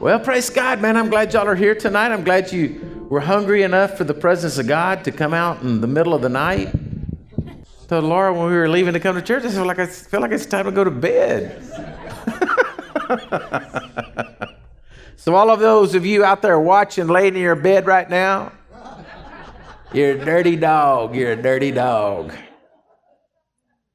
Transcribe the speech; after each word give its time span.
Well, 0.00 0.18
praise 0.18 0.48
God, 0.48 0.80
man. 0.80 0.96
I'm 0.96 1.10
glad 1.10 1.34
y'all 1.34 1.46
are 1.46 1.54
here 1.54 1.74
tonight. 1.74 2.10
I'm 2.10 2.24
glad 2.24 2.50
you 2.50 3.06
were 3.10 3.20
hungry 3.20 3.64
enough 3.64 3.98
for 3.98 4.04
the 4.04 4.14
presence 4.14 4.56
of 4.56 4.66
God 4.66 5.04
to 5.04 5.12
come 5.12 5.34
out 5.34 5.60
in 5.60 5.82
the 5.82 5.86
middle 5.86 6.14
of 6.14 6.22
the 6.22 6.30
night. 6.30 6.72
Told 7.86 8.04
Laura 8.04 8.32
when 8.32 8.46
we 8.46 8.54
were 8.54 8.66
leaving 8.66 8.94
to 8.94 9.00
come 9.00 9.14
to 9.16 9.20
church, 9.20 9.44
I 9.44 9.50
feel 9.50 9.66
like 9.66 9.78
I 9.78 9.84
feel 9.84 10.22
like 10.22 10.32
it's 10.32 10.46
time 10.46 10.64
to 10.64 10.70
go 10.70 10.84
to 10.84 10.90
bed. 10.90 11.62
so 15.16 15.34
all 15.34 15.50
of 15.50 15.60
those 15.60 15.94
of 15.94 16.06
you 16.06 16.24
out 16.24 16.40
there 16.40 16.58
watching, 16.58 17.06
laying 17.06 17.36
in 17.36 17.42
your 17.42 17.54
bed 17.54 17.84
right 17.84 18.08
now, 18.08 18.52
you're 19.92 20.12
a 20.12 20.24
dirty 20.24 20.56
dog. 20.56 21.14
You're 21.14 21.32
a 21.32 21.42
dirty 21.42 21.72
dog. 21.72 22.32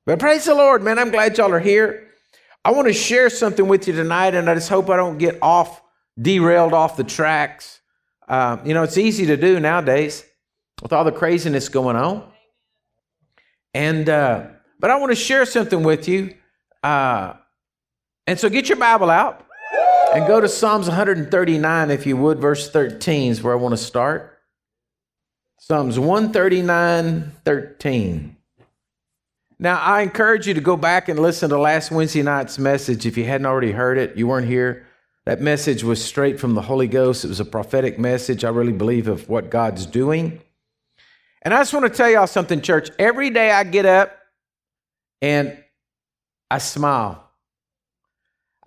But 0.05 0.19
praise 0.19 0.45
the 0.45 0.53
Lord, 0.53 0.83
man. 0.83 0.99
I'm 0.99 1.09
glad 1.09 1.35
y'all 1.39 1.51
are 1.51 1.59
here. 1.59 2.09
I 2.63 2.73
want 2.73 2.89
to 2.89 2.93
share 2.93 3.31
something 3.31 3.67
with 3.67 3.87
you 3.87 3.95
tonight, 3.95 4.35
and 4.35 4.47
I 4.47 4.53
just 4.53 4.69
hope 4.69 4.91
I 4.91 4.97
don't 4.97 5.17
get 5.17 5.39
off 5.41 5.81
derailed 6.19 6.73
off 6.73 6.97
the 6.97 7.03
tracks. 7.03 7.81
Uh, 8.27 8.57
you 8.65 8.73
know, 8.73 8.83
it's 8.83 8.97
easy 8.97 9.25
to 9.27 9.37
do 9.37 9.59
nowadays 9.59 10.23
with 10.81 10.93
all 10.93 11.03
the 11.03 11.11
craziness 11.11 11.69
going 11.69 11.95
on. 11.95 12.27
And, 13.73 14.07
uh, 14.09 14.47
but 14.79 14.91
I 14.91 14.95
want 14.97 15.11
to 15.11 15.15
share 15.15 15.45
something 15.45 15.83
with 15.83 16.07
you. 16.07 16.35
Uh, 16.83 17.33
and 18.27 18.39
so 18.39 18.49
get 18.49 18.69
your 18.69 18.77
Bible 18.77 19.09
out 19.09 19.45
and 20.13 20.25
go 20.27 20.39
to 20.39 20.47
Psalms 20.47 20.87
139, 20.87 21.91
if 21.91 22.05
you 22.05 22.17
would. 22.17 22.39
Verse 22.39 22.69
13 22.69 23.31
is 23.31 23.43
where 23.43 23.53
I 23.53 23.57
want 23.57 23.73
to 23.73 23.77
start. 23.77 24.39
Psalms 25.59 25.99
139, 25.99 27.31
13. 27.43 28.37
Now, 29.57 29.79
I 29.79 30.01
encourage 30.01 30.47
you 30.47 30.53
to 30.53 30.61
go 30.61 30.77
back 30.77 31.09
and 31.09 31.17
listen 31.17 31.49
to 31.49 31.57
last 31.57 31.91
Wednesday 31.91 32.21
night's 32.23 32.59
message 32.59 33.05
if 33.05 33.17
you 33.17 33.23
hadn't 33.23 33.45
already 33.45 33.71
heard 33.71 33.97
it. 33.97 34.17
You 34.17 34.27
weren't 34.27 34.47
here. 34.47 34.84
That 35.25 35.41
message 35.41 35.83
was 35.83 36.03
straight 36.03 36.39
from 36.39 36.53
the 36.53 36.61
Holy 36.61 36.87
Ghost. 36.87 37.25
It 37.25 37.29
was 37.29 37.39
a 37.39 37.45
prophetic 37.45 37.97
message, 37.97 38.45
I 38.45 38.49
really 38.49 38.71
believe, 38.71 39.07
of 39.07 39.27
what 39.27 39.49
God's 39.49 39.85
doing. 39.87 40.39
And 41.41 41.53
I 41.53 41.59
just 41.61 41.73
want 41.73 41.85
to 41.85 41.95
tell 41.95 42.09
y'all 42.09 42.27
something, 42.27 42.61
church. 42.61 42.89
Every 42.99 43.31
day 43.31 43.51
I 43.51 43.63
get 43.63 43.85
up 43.85 44.15
and 45.21 45.57
I 46.51 46.59
smile. 46.59 47.23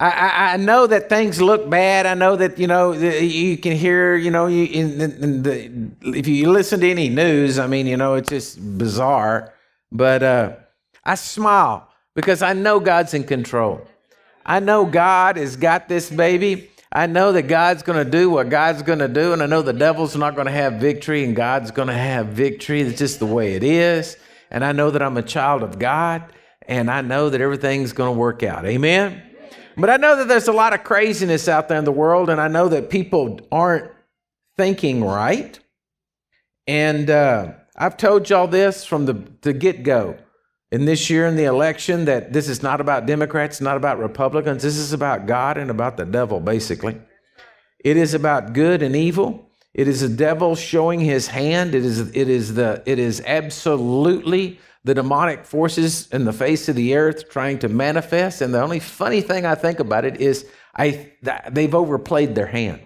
I, 0.00 0.52
I, 0.52 0.56
know 0.58 0.86
that 0.86 1.08
things 1.08 1.40
look 1.42 1.68
bad. 1.68 2.06
I 2.06 2.14
know 2.14 2.36
that, 2.36 2.56
you 2.56 2.68
know, 2.68 2.92
you 2.92 3.56
can 3.56 3.72
hear, 3.72 4.14
you 4.14 4.30
know, 4.30 4.46
you, 4.46 4.64
in, 4.66 5.00
in 5.00 5.42
the, 5.42 5.90
if 6.16 6.28
you 6.28 6.52
listen 6.52 6.78
to 6.80 6.88
any 6.88 7.08
news, 7.08 7.58
I 7.58 7.66
mean, 7.66 7.88
you 7.88 7.96
know, 7.96 8.14
it's 8.14 8.28
just 8.28 8.78
bizarre. 8.78 9.52
But 9.90 10.22
uh, 10.22 10.56
I 11.04 11.16
smile 11.16 11.88
because 12.14 12.42
I 12.42 12.52
know 12.52 12.78
God's 12.78 13.12
in 13.12 13.24
control. 13.24 13.88
I 14.48 14.60
know 14.60 14.86
God 14.86 15.36
has 15.36 15.56
got 15.56 15.90
this 15.90 16.08
baby. 16.08 16.70
I 16.90 17.06
know 17.06 17.32
that 17.32 17.42
God's 17.42 17.82
going 17.82 18.02
to 18.02 18.10
do 18.10 18.30
what 18.30 18.48
God's 18.48 18.82
going 18.82 19.00
to 19.00 19.08
do, 19.08 19.34
and 19.34 19.42
I 19.42 19.46
know 19.46 19.60
the 19.60 19.74
devil's 19.74 20.16
not 20.16 20.36
going 20.36 20.46
to 20.46 20.52
have 20.52 20.74
victory, 20.80 21.22
and 21.22 21.36
God's 21.36 21.70
going 21.70 21.88
to 21.88 21.94
have 21.94 22.28
victory. 22.28 22.80
It's 22.80 22.98
just 22.98 23.18
the 23.18 23.26
way 23.26 23.52
it 23.56 23.62
is. 23.62 24.16
And 24.50 24.64
I 24.64 24.72
know 24.72 24.90
that 24.90 25.02
I'm 25.02 25.18
a 25.18 25.22
child 25.22 25.62
of 25.62 25.78
God, 25.78 26.32
and 26.62 26.90
I 26.90 27.02
know 27.02 27.28
that 27.28 27.42
everything's 27.42 27.92
going 27.92 28.14
to 28.14 28.18
work 28.18 28.42
out. 28.42 28.64
Amen? 28.64 29.22
But 29.76 29.90
I 29.90 29.98
know 29.98 30.16
that 30.16 30.28
there's 30.28 30.48
a 30.48 30.52
lot 30.52 30.72
of 30.72 30.82
craziness 30.82 31.46
out 31.46 31.68
there 31.68 31.78
in 31.78 31.84
the 31.84 31.92
world, 31.92 32.30
and 32.30 32.40
I 32.40 32.48
know 32.48 32.68
that 32.70 32.88
people 32.88 33.40
aren't 33.52 33.92
thinking 34.56 35.04
right. 35.04 35.60
And 36.66 37.10
uh, 37.10 37.52
I've 37.76 37.98
told 37.98 38.30
y'all 38.30 38.48
this 38.48 38.86
from 38.86 39.04
the, 39.04 39.30
the 39.42 39.52
get 39.52 39.82
go 39.82 40.16
in 40.70 40.84
this 40.84 41.08
year 41.08 41.26
in 41.26 41.36
the 41.36 41.44
election 41.44 42.04
that 42.04 42.32
this 42.32 42.48
is 42.48 42.62
not 42.62 42.80
about 42.80 43.06
Democrats, 43.06 43.60
not 43.60 43.76
about 43.76 43.98
Republicans. 43.98 44.62
This 44.62 44.76
is 44.76 44.92
about 44.92 45.26
God 45.26 45.56
and 45.56 45.70
about 45.70 45.96
the 45.96 46.04
devil, 46.04 46.40
basically. 46.40 47.00
It 47.80 47.96
is 47.96 48.14
about 48.14 48.52
good 48.52 48.82
and 48.82 48.94
evil. 48.94 49.50
It 49.72 49.88
is 49.88 50.00
the 50.00 50.08
devil 50.08 50.56
showing 50.56 51.00
his 51.00 51.28
hand. 51.28 51.74
It 51.74 51.84
is, 51.84 52.00
it 52.00 52.28
is, 52.28 52.54
the, 52.54 52.82
it 52.84 52.98
is 52.98 53.22
absolutely 53.24 54.60
the 54.84 54.94
demonic 54.94 55.44
forces 55.44 56.08
in 56.08 56.24
the 56.24 56.32
face 56.32 56.68
of 56.68 56.76
the 56.76 56.96
earth 56.96 57.30
trying 57.30 57.58
to 57.60 57.68
manifest. 57.68 58.40
And 58.40 58.52
the 58.52 58.62
only 58.62 58.80
funny 58.80 59.20
thing 59.20 59.46
I 59.46 59.54
think 59.54 59.80
about 59.80 60.04
it 60.04 60.20
is 60.20 60.46
I, 60.74 61.12
they've 61.50 61.74
overplayed 61.74 62.34
their 62.34 62.46
hand. 62.46 62.80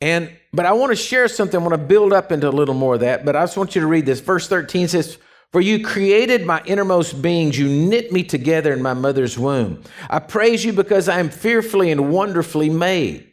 And 0.00 0.30
but 0.52 0.66
I 0.66 0.72
want 0.72 0.92
to 0.92 0.96
share 0.96 1.26
something. 1.28 1.58
I 1.58 1.62
want 1.62 1.72
to 1.72 1.86
build 1.86 2.12
up 2.12 2.30
into 2.30 2.48
a 2.48 2.50
little 2.50 2.74
more 2.74 2.94
of 2.94 3.00
that. 3.00 3.24
But 3.24 3.36
I 3.36 3.42
just 3.42 3.56
want 3.56 3.74
you 3.74 3.80
to 3.80 3.86
read 3.86 4.06
this. 4.06 4.20
Verse 4.20 4.46
13 4.46 4.88
says, 4.88 5.18
for 5.54 5.60
you 5.60 5.84
created 5.84 6.44
my 6.44 6.60
innermost 6.66 7.22
beings. 7.22 7.56
You 7.56 7.68
knit 7.68 8.10
me 8.10 8.24
together 8.24 8.72
in 8.72 8.82
my 8.82 8.92
mother's 8.92 9.38
womb. 9.38 9.84
I 10.10 10.18
praise 10.18 10.64
you 10.64 10.72
because 10.72 11.08
I 11.08 11.20
am 11.20 11.30
fearfully 11.30 11.92
and 11.92 12.12
wonderfully 12.12 12.70
made. 12.70 13.32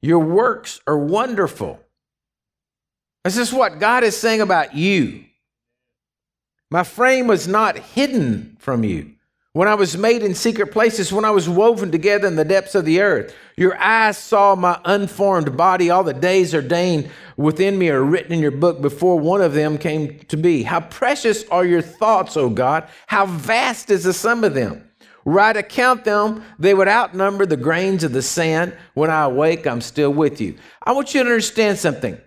Your 0.00 0.20
works 0.20 0.80
are 0.86 0.96
wonderful. 0.96 1.78
This 3.22 3.36
is 3.36 3.52
what 3.52 3.80
God 3.80 4.02
is 4.02 4.16
saying 4.16 4.40
about 4.40 4.74
you. 4.74 5.26
My 6.70 6.84
frame 6.84 7.26
was 7.26 7.46
not 7.46 7.76
hidden 7.76 8.56
from 8.58 8.82
you. 8.82 9.13
When 9.54 9.68
I 9.68 9.74
was 9.74 9.96
made 9.96 10.24
in 10.24 10.34
secret 10.34 10.72
places, 10.72 11.12
when 11.12 11.24
I 11.24 11.30
was 11.30 11.48
woven 11.48 11.92
together 11.92 12.26
in 12.26 12.34
the 12.34 12.44
depths 12.44 12.74
of 12.74 12.84
the 12.84 13.00
earth, 13.00 13.32
your 13.56 13.80
eyes 13.80 14.18
saw 14.18 14.56
my 14.56 14.80
unformed 14.84 15.56
body. 15.56 15.90
All 15.90 16.02
the 16.02 16.12
days 16.12 16.52
ordained 16.52 17.08
within 17.36 17.78
me 17.78 17.88
are 17.88 18.02
written 18.02 18.32
in 18.32 18.40
your 18.40 18.50
book 18.50 18.82
before 18.82 19.16
one 19.16 19.40
of 19.40 19.54
them 19.54 19.78
came 19.78 20.18
to 20.24 20.36
be. 20.36 20.64
How 20.64 20.80
precious 20.80 21.48
are 21.50 21.64
your 21.64 21.82
thoughts, 21.82 22.36
O 22.36 22.50
God! 22.50 22.88
How 23.06 23.26
vast 23.26 23.90
is 23.90 24.02
the 24.02 24.12
sum 24.12 24.42
of 24.42 24.54
them! 24.54 24.90
Write 25.24 25.56
account 25.56 26.02
them, 26.02 26.42
they 26.58 26.74
would 26.74 26.88
outnumber 26.88 27.46
the 27.46 27.56
grains 27.56 28.02
of 28.02 28.12
the 28.12 28.22
sand. 28.22 28.76
When 28.94 29.08
I 29.08 29.22
awake, 29.22 29.68
I'm 29.68 29.80
still 29.80 30.12
with 30.12 30.40
you. 30.40 30.56
I 30.82 30.90
want 30.90 31.14
you 31.14 31.22
to 31.22 31.30
understand 31.30 31.78
something. 31.78 32.20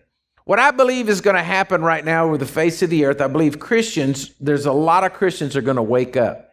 What 0.45 0.59
I 0.59 0.71
believe 0.71 1.09
is 1.09 1.19
going 1.19 1.35
to 1.35 1.43
happen 1.43 1.81
right 1.81 2.05
now 2.05 2.23
over 2.23 2.37
the 2.37 2.45
face 2.45 2.81
of 2.81 2.89
the 2.89 3.03
earth, 3.03 3.19
I 3.19 3.27
believe 3.27 3.59
Christians, 3.59 4.31
there's 4.39 4.65
a 4.65 4.71
lot 4.71 5.03
of 5.03 5.11
Christians 5.11 5.57
are 5.57 5.61
going 5.61 5.75
to 5.75 5.83
wake 5.83 6.15
up. 6.15 6.46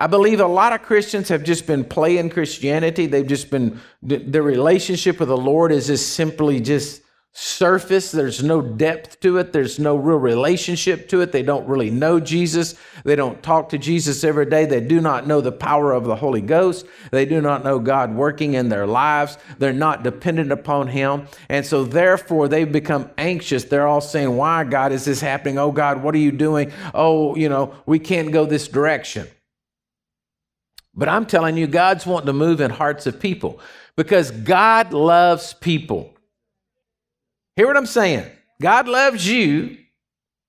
I 0.00 0.06
believe 0.06 0.40
a 0.40 0.46
lot 0.46 0.72
of 0.72 0.82
Christians 0.82 1.28
have 1.28 1.44
just 1.44 1.66
been 1.66 1.84
playing 1.84 2.30
Christianity. 2.30 3.06
They've 3.06 3.26
just 3.26 3.50
been, 3.50 3.78
their 4.02 4.42
relationship 4.42 5.20
with 5.20 5.28
the 5.28 5.36
Lord 5.36 5.72
is 5.72 5.88
just 5.88 6.14
simply 6.14 6.58
just 6.58 7.02
surface. 7.32 8.10
There's 8.10 8.42
no 8.42 8.62
depth 8.62 9.20
to 9.20 9.36
it. 9.36 9.52
There's 9.52 9.78
no 9.78 9.96
real 9.96 10.16
relationship 10.16 11.06
to 11.10 11.20
it. 11.20 11.32
They 11.32 11.42
don't 11.42 11.68
really 11.68 11.90
know 11.90 12.18
Jesus. 12.18 12.76
They 13.04 13.14
don't 13.14 13.42
talk 13.42 13.68
to 13.68 13.78
Jesus 13.78 14.24
every 14.24 14.46
day. 14.46 14.64
They 14.64 14.80
do 14.80 15.02
not 15.02 15.26
know 15.26 15.42
the 15.42 15.52
power 15.52 15.92
of 15.92 16.04
the 16.04 16.16
Holy 16.16 16.40
Ghost. 16.40 16.86
They 17.10 17.26
do 17.26 17.42
not 17.42 17.62
know 17.62 17.78
God 17.78 18.14
working 18.14 18.54
in 18.54 18.70
their 18.70 18.86
lives. 18.86 19.36
They're 19.58 19.74
not 19.74 20.02
dependent 20.02 20.50
upon 20.50 20.88
Him. 20.88 21.28
And 21.50 21.64
so, 21.64 21.84
therefore, 21.84 22.48
they've 22.48 22.72
become 22.72 23.10
anxious. 23.18 23.64
They're 23.64 23.86
all 23.86 24.00
saying, 24.00 24.34
Why, 24.34 24.64
God, 24.64 24.92
is 24.92 25.04
this 25.04 25.20
happening? 25.20 25.58
Oh, 25.58 25.72
God, 25.72 26.02
what 26.02 26.14
are 26.14 26.18
you 26.18 26.32
doing? 26.32 26.72
Oh, 26.94 27.36
you 27.36 27.50
know, 27.50 27.74
we 27.84 27.98
can't 27.98 28.32
go 28.32 28.46
this 28.46 28.66
direction. 28.66 29.28
But 30.94 31.08
I'm 31.08 31.26
telling 31.26 31.56
you, 31.56 31.66
God's 31.66 32.06
wanting 32.06 32.26
to 32.26 32.32
move 32.32 32.60
in 32.60 32.70
hearts 32.70 33.06
of 33.06 33.20
people 33.20 33.60
because 33.96 34.30
God 34.30 34.92
loves 34.92 35.54
people. 35.54 36.14
Hear 37.56 37.66
what 37.66 37.76
I'm 37.76 37.86
saying? 37.86 38.30
God 38.60 38.88
loves 38.88 39.26
you, 39.28 39.78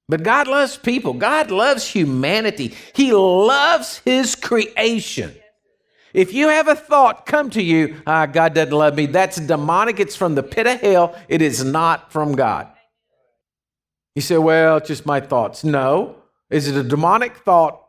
but 0.10 0.24
God 0.24 0.48
loves 0.48 0.78
people. 0.78 1.14
God 1.14 1.52
loves 1.52 1.88
humanity. 1.88 2.76
He 2.94 3.14
loves 3.14 4.00
His 4.00 4.36
creation. 4.36 5.36
If 6.14 6.34
you 6.34 6.50
have 6.50 6.68
a 6.68 6.76
thought 6.76 7.26
come 7.26 7.50
to 7.52 7.62
you, 7.62 8.02
ah, 8.06 8.26
God 8.26 8.54
doesn't 8.54 8.76
love 8.76 8.96
me, 8.96 9.06
that's 9.06 9.38
demonic. 9.38 10.00
It's 10.00 10.16
from 10.16 10.36
the 10.36 10.44
pit 10.44 10.68
of 10.68 10.82
hell. 10.82 11.16
It 11.30 11.42
is 11.42 11.64
not 11.64 12.12
from 12.12 12.34
God. 12.36 12.68
You 14.16 14.22
say, 14.22 14.38
well, 14.38 14.78
it's 14.78 14.90
just 14.90 15.06
my 15.06 15.22
thoughts. 15.22 15.64
No. 15.64 16.18
Is 16.50 16.68
it 16.68 16.76
a 16.76 16.84
demonic 16.84 17.38
thought 17.38 17.82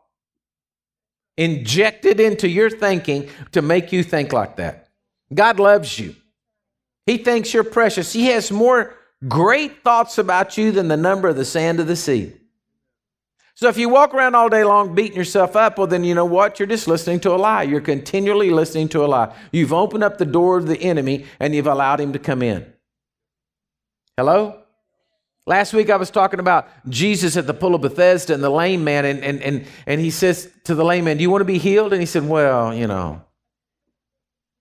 injected 1.37 2.19
into 2.19 2.47
your 2.47 2.69
thinking 2.69 3.29
to 3.51 3.61
make 3.61 3.91
you 3.91 4.03
think 4.03 4.33
like 4.33 4.57
that. 4.57 4.89
God 5.33 5.59
loves 5.59 5.97
you. 5.99 6.15
He 7.05 7.17
thinks 7.17 7.53
you're 7.53 7.63
precious. 7.63 8.13
He 8.13 8.27
has 8.27 8.51
more 8.51 8.95
great 9.27 9.83
thoughts 9.83 10.17
about 10.17 10.57
you 10.57 10.71
than 10.71 10.87
the 10.87 10.97
number 10.97 11.27
of 11.27 11.35
the 11.35 11.45
sand 11.45 11.79
of 11.79 11.87
the 11.87 11.95
sea. 11.95 12.33
So 13.55 13.67
if 13.69 13.77
you 13.77 13.87
walk 13.87 14.13
around 14.13 14.35
all 14.35 14.49
day 14.49 14.63
long 14.63 14.95
beating 14.95 15.17
yourself 15.17 15.55
up, 15.55 15.77
well, 15.77 15.87
then 15.87 16.03
you 16.03 16.15
know 16.15 16.25
what? 16.25 16.59
You're 16.59 16.67
just 16.67 16.87
listening 16.87 17.19
to 17.21 17.33
a 17.33 17.37
lie. 17.37 17.63
You're 17.63 17.81
continually 17.81 18.49
listening 18.49 18.89
to 18.89 19.05
a 19.05 19.07
lie. 19.07 19.35
You've 19.51 19.73
opened 19.73 20.03
up 20.03 20.17
the 20.17 20.25
door 20.25 20.57
of 20.57 20.67
the 20.67 20.81
enemy 20.81 21.25
and 21.39 21.53
you've 21.53 21.67
allowed 21.67 21.99
him 21.99 22.13
to 22.13 22.19
come 22.19 22.41
in. 22.41 22.65
Hello? 24.17 24.62
Last 25.45 25.73
week 25.73 25.89
I 25.89 25.97
was 25.97 26.09
talking 26.09 26.39
about 26.39 26.69
Jesus 26.89 27.35
at 27.35 27.47
the 27.47 27.53
pool 27.53 27.75
of 27.75 27.81
Bethesda 27.81 28.33
and 28.33 28.43
the 28.43 28.49
lame 28.49 28.83
man, 28.83 29.05
and, 29.05 29.23
and, 29.23 29.41
and, 29.41 29.65
and 29.85 29.99
he 29.99 30.09
says 30.09 30.49
to 30.63 30.75
the 30.75 30.85
lame 30.85 31.05
man, 31.05 31.17
Do 31.17 31.23
you 31.23 31.29
want 31.29 31.41
to 31.41 31.45
be 31.45 31.57
healed? 31.57 31.91
And 31.91 32.01
he 32.01 32.05
said, 32.05 32.27
Well, 32.27 32.73
you 32.73 32.87
know, 32.87 33.21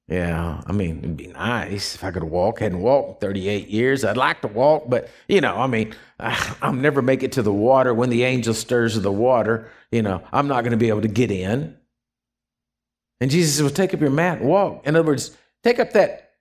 yeah, 0.08 0.60
I 0.66 0.72
mean, 0.72 0.98
it'd 0.98 1.16
be 1.16 1.28
nice 1.28 1.94
if 1.94 2.02
I 2.02 2.10
could 2.10 2.24
walk. 2.24 2.60
I 2.60 2.64
hadn't 2.64 2.80
walked 2.80 3.20
38 3.20 3.68
years. 3.68 4.04
I'd 4.04 4.16
like 4.16 4.42
to 4.42 4.48
walk, 4.48 4.84
but, 4.88 5.08
you 5.28 5.40
know, 5.40 5.56
I 5.56 5.68
mean, 5.68 5.94
I'll 6.18 6.72
never 6.72 7.00
make 7.00 7.22
it 7.22 7.32
to 7.32 7.42
the 7.42 7.52
water 7.52 7.94
when 7.94 8.10
the 8.10 8.24
angel 8.24 8.52
stirs 8.52 9.00
the 9.00 9.12
water. 9.12 9.70
You 9.92 10.02
know, 10.02 10.22
I'm 10.32 10.48
not 10.48 10.62
going 10.62 10.72
to 10.72 10.76
be 10.76 10.88
able 10.88 11.02
to 11.02 11.08
get 11.08 11.30
in. 11.30 11.76
And 13.20 13.30
Jesus 13.30 13.56
said, 13.56 13.62
Well, 13.62 13.72
take 13.72 13.94
up 13.94 14.00
your 14.00 14.10
mat 14.10 14.40
and 14.40 14.48
walk. 14.48 14.86
In 14.86 14.96
other 14.96 15.06
words, 15.06 15.36
Take 15.62 15.78
up 15.78 15.92
that, 15.92 16.32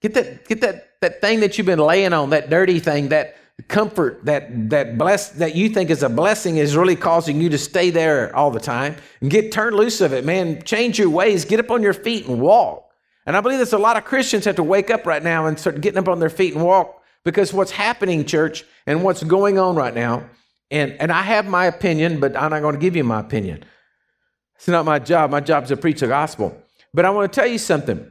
get 0.00 0.14
that, 0.14 0.48
get 0.48 0.60
that, 0.62 1.00
that 1.00 1.20
thing 1.20 1.40
that 1.40 1.58
you've 1.58 1.66
been 1.66 1.78
laying 1.78 2.12
on, 2.12 2.30
that 2.30 2.48
dirty 2.48 2.80
thing, 2.80 3.10
that 3.10 3.36
comfort, 3.68 4.24
that 4.24 4.70
that 4.70 4.98
bless 4.98 5.30
that 5.30 5.54
you 5.54 5.68
think 5.68 5.90
is 5.90 6.02
a 6.02 6.08
blessing 6.08 6.56
is 6.56 6.76
really 6.76 6.96
causing 6.96 7.40
you 7.40 7.48
to 7.50 7.58
stay 7.58 7.90
there 7.90 8.34
all 8.34 8.50
the 8.50 8.60
time. 8.60 8.96
And 9.20 9.30
get 9.30 9.52
turned 9.52 9.76
loose 9.76 10.00
of 10.00 10.12
it, 10.12 10.24
man. 10.24 10.62
Change 10.62 10.98
your 10.98 11.10
ways, 11.10 11.44
get 11.44 11.60
up 11.60 11.70
on 11.70 11.82
your 11.82 11.94
feet 11.94 12.26
and 12.26 12.40
walk. 12.40 12.90
And 13.26 13.36
I 13.36 13.40
believe 13.40 13.58
there's 13.58 13.72
a 13.72 13.78
lot 13.78 13.96
of 13.96 14.04
Christians 14.04 14.44
have 14.44 14.56
to 14.56 14.62
wake 14.62 14.90
up 14.90 15.06
right 15.06 15.22
now 15.22 15.46
and 15.46 15.58
start 15.58 15.80
getting 15.80 15.98
up 15.98 16.08
on 16.08 16.18
their 16.18 16.30
feet 16.30 16.54
and 16.54 16.62
walk 16.62 17.02
because 17.24 17.52
what's 17.52 17.70
happening, 17.70 18.24
church, 18.24 18.64
and 18.86 19.02
what's 19.02 19.22
going 19.22 19.58
on 19.58 19.76
right 19.76 19.94
now, 19.94 20.28
and, 20.70 20.92
and 21.00 21.10
I 21.10 21.22
have 21.22 21.46
my 21.46 21.66
opinion, 21.66 22.20
but 22.20 22.36
I'm 22.36 22.50
not 22.50 22.60
going 22.60 22.74
to 22.74 22.80
give 22.80 22.96
you 22.96 23.04
my 23.04 23.20
opinion. 23.20 23.64
It's 24.56 24.68
not 24.68 24.84
my 24.84 24.98
job. 24.98 25.30
My 25.30 25.40
job 25.40 25.64
is 25.64 25.68
to 25.70 25.76
preach 25.76 26.00
the 26.00 26.06
gospel. 26.06 26.56
But 26.92 27.04
I 27.04 27.10
want 27.10 27.32
to 27.32 27.40
tell 27.40 27.48
you 27.48 27.58
something. 27.58 28.10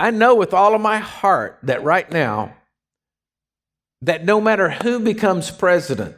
I 0.00 0.10
know 0.10 0.34
with 0.34 0.52
all 0.52 0.74
of 0.74 0.80
my 0.80 0.98
heart 0.98 1.58
that 1.62 1.84
right 1.84 2.10
now, 2.10 2.54
that 4.04 4.24
no 4.24 4.40
matter 4.40 4.70
who 4.70 5.00
becomes 5.00 5.50
president, 5.50 6.16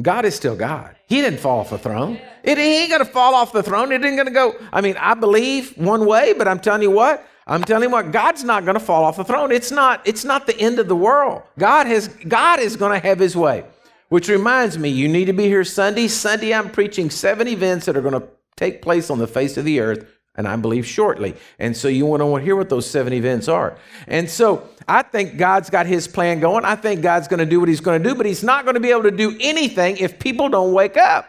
God 0.00 0.24
is 0.24 0.34
still 0.34 0.56
God. 0.56 0.96
He 1.06 1.20
didn't 1.20 1.40
fall 1.40 1.60
off 1.60 1.70
the 1.70 1.78
throne. 1.78 2.18
It 2.42 2.58
ain't 2.58 2.90
going 2.90 3.04
to 3.04 3.10
fall 3.10 3.34
off 3.34 3.52
the 3.52 3.62
throne. 3.62 3.92
It 3.92 4.02
ain't 4.04 4.16
going 4.16 4.26
to 4.26 4.32
go. 4.32 4.56
I 4.72 4.80
mean, 4.80 4.96
I 4.98 5.14
believe 5.14 5.76
one 5.76 6.06
way, 6.06 6.32
but 6.32 6.48
I'm 6.48 6.58
telling 6.58 6.82
you 6.82 6.90
what. 6.90 7.26
I'm 7.46 7.62
telling 7.62 7.88
you 7.88 7.90
what. 7.90 8.12
God's 8.12 8.42
not 8.42 8.64
going 8.64 8.74
to 8.78 8.84
fall 8.84 9.04
off 9.04 9.16
the 9.16 9.24
throne. 9.24 9.52
It's 9.52 9.70
not. 9.70 10.00
It's 10.06 10.24
not 10.24 10.46
the 10.46 10.58
end 10.58 10.78
of 10.78 10.88
the 10.88 10.96
world. 10.96 11.42
God 11.58 11.86
has. 11.86 12.08
God 12.08 12.60
is 12.60 12.76
going 12.76 12.98
to 12.98 13.06
have 13.06 13.18
His 13.18 13.36
way. 13.36 13.64
Which 14.08 14.28
reminds 14.28 14.78
me, 14.78 14.88
you 14.88 15.08
need 15.08 15.26
to 15.26 15.32
be 15.32 15.44
here 15.44 15.64
Sunday. 15.64 16.08
Sunday, 16.08 16.54
I'm 16.54 16.70
preaching 16.70 17.10
seven 17.10 17.46
events 17.46 17.86
that 17.86 17.96
are 17.96 18.00
going 18.00 18.20
to 18.20 18.26
take 18.56 18.82
place 18.82 19.10
on 19.10 19.18
the 19.18 19.26
face 19.26 19.56
of 19.56 19.64
the 19.64 19.80
earth 19.80 20.06
and 20.40 20.48
I 20.48 20.56
believe 20.56 20.86
shortly. 20.86 21.36
And 21.58 21.76
so 21.76 21.86
you 21.86 22.06
want 22.06 22.22
to 22.22 22.36
hear 22.36 22.56
what 22.56 22.68
those 22.68 22.88
seven 22.88 23.12
events 23.12 23.46
are. 23.46 23.76
And 24.08 24.28
so 24.28 24.68
I 24.88 25.02
think 25.02 25.36
God's 25.36 25.70
got 25.70 25.86
his 25.86 26.08
plan 26.08 26.40
going. 26.40 26.64
I 26.64 26.74
think 26.74 27.02
God's 27.02 27.28
going 27.28 27.38
to 27.38 27.46
do 27.46 27.60
what 27.60 27.68
he's 27.68 27.80
going 27.80 28.02
to 28.02 28.08
do, 28.08 28.14
but 28.14 28.26
he's 28.26 28.42
not 28.42 28.64
going 28.64 28.74
to 28.74 28.80
be 28.80 28.90
able 28.90 29.04
to 29.04 29.10
do 29.10 29.36
anything 29.40 29.98
if 29.98 30.18
people 30.18 30.48
don't 30.48 30.72
wake 30.72 30.96
up. 30.96 31.28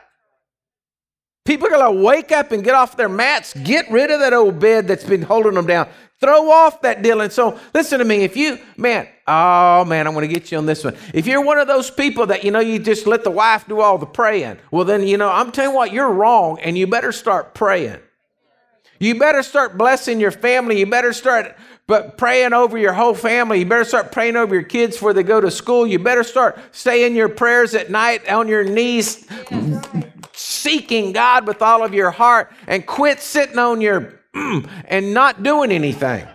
People 1.44 1.68
are 1.68 1.72
going 1.72 1.96
to 1.96 2.04
wake 2.04 2.32
up 2.32 2.52
and 2.52 2.64
get 2.64 2.76
off 2.76 2.96
their 2.96 3.10
mats, 3.10 3.54
get 3.54 3.90
rid 3.92 4.12
of 4.12 4.20
that 4.20 4.32
old 4.32 4.60
bed 4.60 4.88
that's 4.88 5.04
been 5.04 5.24
holding 5.24 5.56
them 5.56 5.66
down, 5.66 5.90
throw 6.20 6.50
off 6.52 6.82
that 6.82 7.02
deal. 7.02 7.20
And 7.20 7.34
so 7.34 7.60
listen 7.74 8.00
to 8.00 8.06
me. 8.06 8.24
If 8.24 8.38
you, 8.38 8.60
man, 8.78 9.08
oh 9.28 9.84
man, 9.84 10.08
I'm 10.08 10.14
going 10.14 10.28
to 10.28 10.34
get 10.34 10.52
you 10.52 10.60
on 10.60 10.68
this 10.68 10.84
one. 10.84 10.96
If 11.14 11.26
you're 11.26 11.44
one 11.44 11.58
of 11.58 11.68
those 11.68 11.90
people 11.90 12.28
that, 12.28 12.44
you 12.44 12.52
know, 12.52 12.60
you 12.60 12.78
just 12.80 13.08
let 13.08 13.24
the 13.24 13.32
wife 13.32 13.68
do 13.68 13.82
all 13.82 13.98
the 13.98 14.06
praying, 14.06 14.60
well, 14.70 14.86
then, 14.86 15.06
you 15.06 15.18
know, 15.18 15.30
I'm 15.30 15.52
telling 15.52 15.72
you 15.72 15.76
what, 15.76 15.92
you're 15.92 16.12
wrong 16.12 16.60
and 16.60 16.78
you 16.78 16.86
better 16.88 17.12
start 17.12 17.56
praying. 17.56 18.00
You 19.02 19.16
better 19.16 19.42
start 19.42 19.80
blessing 19.80 20.20
your 20.20 20.30
family. 20.30 20.78
You 20.80 20.86
better 20.86 21.12
start 21.12 21.58
but 21.88 22.20
praying 22.20 22.54
over 22.54 22.78
your 22.78 22.94
whole 22.94 23.16
family. 23.16 23.58
You 23.58 23.66
better 23.66 23.84
start 23.84 24.12
praying 24.12 24.36
over 24.36 24.54
your 24.54 24.64
kids 24.64 24.96
before 24.96 25.12
they 25.14 25.24
go 25.24 25.42
to 25.42 25.50
school. 25.50 25.88
You 25.88 25.98
better 25.98 26.24
start 26.24 26.60
saying 26.72 27.16
your 27.16 27.28
prayers 27.28 27.74
at 27.74 27.90
night 27.90 28.30
on 28.30 28.48
your 28.48 28.64
knees, 28.64 29.26
seeking 30.34 31.14
God 31.14 31.48
with 31.48 31.64
all 31.64 31.84
of 31.84 31.96
your 31.96 32.12
heart, 32.12 32.54
and 32.68 32.86
quit 32.86 33.22
sitting 33.22 33.58
on 33.58 33.82
your 33.82 34.20
mm, 34.36 34.70
and 34.86 35.16
not 35.16 35.42
doing 35.42 35.72
anything. 35.72 36.28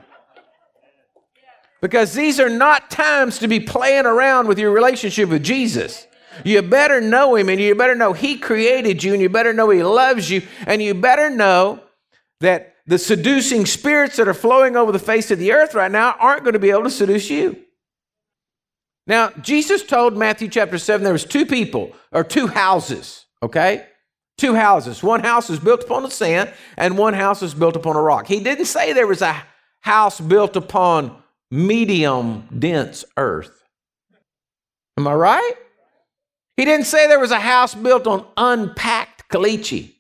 Because 1.80 2.14
these 2.14 2.40
are 2.40 2.50
not 2.50 2.90
times 2.90 3.38
to 3.38 3.46
be 3.46 3.60
playing 3.60 4.06
around 4.06 4.48
with 4.48 4.58
your 4.58 4.72
relationship 4.72 5.28
with 5.28 5.44
Jesus. 5.44 6.04
You 6.44 6.62
better 6.62 7.00
know 7.00 7.36
Him, 7.36 7.48
and 7.48 7.60
you 7.60 7.76
better 7.76 7.94
know 7.94 8.12
He 8.12 8.36
created 8.36 9.04
you, 9.04 9.12
and 9.12 9.22
you 9.22 9.28
better 9.28 9.52
know 9.52 9.70
He 9.70 9.84
loves 9.84 10.28
you, 10.28 10.42
and 10.66 10.82
you 10.82 10.94
better 10.94 11.30
know 11.30 11.80
that 12.40 12.74
the 12.86 12.98
seducing 12.98 13.66
spirits 13.66 14.16
that 14.16 14.28
are 14.28 14.34
flowing 14.34 14.76
over 14.76 14.92
the 14.92 14.98
face 14.98 15.30
of 15.30 15.38
the 15.38 15.52
earth 15.52 15.74
right 15.74 15.90
now 15.90 16.14
aren't 16.18 16.44
going 16.44 16.52
to 16.52 16.58
be 16.58 16.70
able 16.70 16.84
to 16.84 16.90
seduce 16.90 17.30
you. 17.30 17.56
Now, 19.06 19.30
Jesus 19.40 19.84
told 19.84 20.16
Matthew 20.16 20.48
chapter 20.48 20.78
7 20.78 21.02
there 21.02 21.12
was 21.12 21.24
two 21.24 21.46
people 21.46 21.92
or 22.12 22.24
two 22.24 22.48
houses, 22.48 23.26
okay? 23.42 23.86
Two 24.36 24.54
houses. 24.54 25.02
One 25.02 25.20
house 25.20 25.48
is 25.48 25.58
built 25.58 25.84
upon 25.84 26.02
the 26.02 26.10
sand 26.10 26.52
and 26.76 26.98
one 26.98 27.14
house 27.14 27.42
is 27.42 27.54
built 27.54 27.76
upon 27.76 27.96
a 27.96 28.02
rock. 28.02 28.26
He 28.26 28.40
didn't 28.40 28.66
say 28.66 28.92
there 28.92 29.06
was 29.06 29.22
a 29.22 29.42
house 29.80 30.20
built 30.20 30.56
upon 30.56 31.22
medium 31.50 32.48
dense 32.58 33.04
earth. 33.16 33.62
Am 34.98 35.06
I 35.06 35.14
right? 35.14 35.52
He 36.56 36.64
didn't 36.64 36.86
say 36.86 37.06
there 37.06 37.20
was 37.20 37.30
a 37.30 37.40
house 37.40 37.74
built 37.74 38.06
on 38.06 38.26
unpacked 38.36 39.28
caliche. 39.30 39.94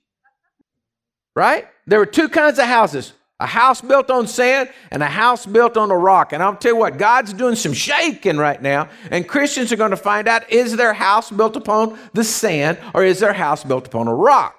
Right? 1.34 1.66
There 1.86 1.98
were 1.98 2.06
two 2.06 2.28
kinds 2.28 2.58
of 2.58 2.66
houses 2.66 3.12
a 3.38 3.46
house 3.46 3.82
built 3.82 4.10
on 4.10 4.26
sand 4.26 4.70
and 4.90 5.02
a 5.02 5.06
house 5.06 5.44
built 5.44 5.76
on 5.76 5.90
a 5.90 5.96
rock. 5.96 6.32
And 6.32 6.42
I'll 6.42 6.56
tell 6.56 6.72
you 6.72 6.78
what, 6.78 6.96
God's 6.96 7.34
doing 7.34 7.54
some 7.54 7.74
shaking 7.74 8.38
right 8.38 8.60
now, 8.60 8.88
and 9.10 9.28
Christians 9.28 9.70
are 9.72 9.76
going 9.76 9.90
to 9.90 9.96
find 9.96 10.26
out 10.26 10.50
is 10.50 10.74
their 10.74 10.94
house 10.94 11.30
built 11.30 11.54
upon 11.54 11.98
the 12.14 12.24
sand 12.24 12.78
or 12.94 13.04
is 13.04 13.20
their 13.20 13.34
house 13.34 13.62
built 13.62 13.88
upon 13.88 14.08
a 14.08 14.14
rock? 14.14 14.56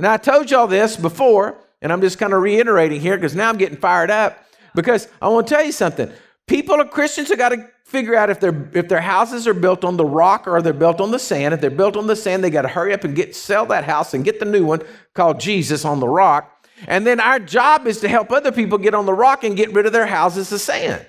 Now, 0.00 0.12
I 0.12 0.16
told 0.16 0.50
y'all 0.50 0.66
this 0.66 0.96
before, 0.96 1.56
and 1.80 1.92
I'm 1.92 2.00
just 2.00 2.18
kind 2.18 2.32
of 2.32 2.42
reiterating 2.42 3.00
here 3.00 3.16
because 3.16 3.34
now 3.34 3.48
I'm 3.48 3.56
getting 3.56 3.78
fired 3.78 4.10
up 4.10 4.44
because 4.74 5.08
I 5.22 5.28
want 5.28 5.46
to 5.46 5.54
tell 5.54 5.64
you 5.64 5.72
something. 5.72 6.10
People 6.48 6.80
are 6.80 6.84
Christians 6.84 7.28
who 7.28 7.36
got 7.36 7.50
to 7.50 7.68
figure 7.84 8.14
out 8.14 8.30
if 8.30 8.40
their 8.40 8.70
if 8.74 8.88
their 8.88 9.00
houses 9.00 9.46
are 9.46 9.54
built 9.54 9.84
on 9.84 9.96
the 9.96 10.04
rock 10.04 10.46
or 10.48 10.60
they're 10.60 10.72
built 10.72 11.00
on 11.00 11.10
the 11.10 11.18
sand. 11.18 11.54
If 11.54 11.60
they're 11.60 11.70
built 11.70 11.96
on 11.96 12.06
the 12.06 12.16
sand, 12.16 12.42
they 12.42 12.50
got 12.50 12.62
to 12.62 12.68
hurry 12.68 12.92
up 12.92 13.04
and 13.04 13.14
get 13.14 13.36
sell 13.36 13.66
that 13.66 13.84
house 13.84 14.14
and 14.14 14.24
get 14.24 14.40
the 14.40 14.46
new 14.46 14.64
one 14.64 14.82
called 15.14 15.38
Jesus 15.38 15.84
on 15.84 16.00
the 16.00 16.08
rock. 16.08 16.66
And 16.86 17.06
then 17.06 17.20
our 17.20 17.38
job 17.38 17.86
is 17.86 18.00
to 18.00 18.08
help 18.08 18.30
other 18.30 18.52
people 18.52 18.78
get 18.78 18.94
on 18.94 19.06
the 19.06 19.12
rock 19.12 19.44
and 19.44 19.56
get 19.56 19.72
rid 19.72 19.86
of 19.86 19.92
their 19.92 20.06
houses 20.06 20.50
of 20.52 20.60
sand. 20.60 21.04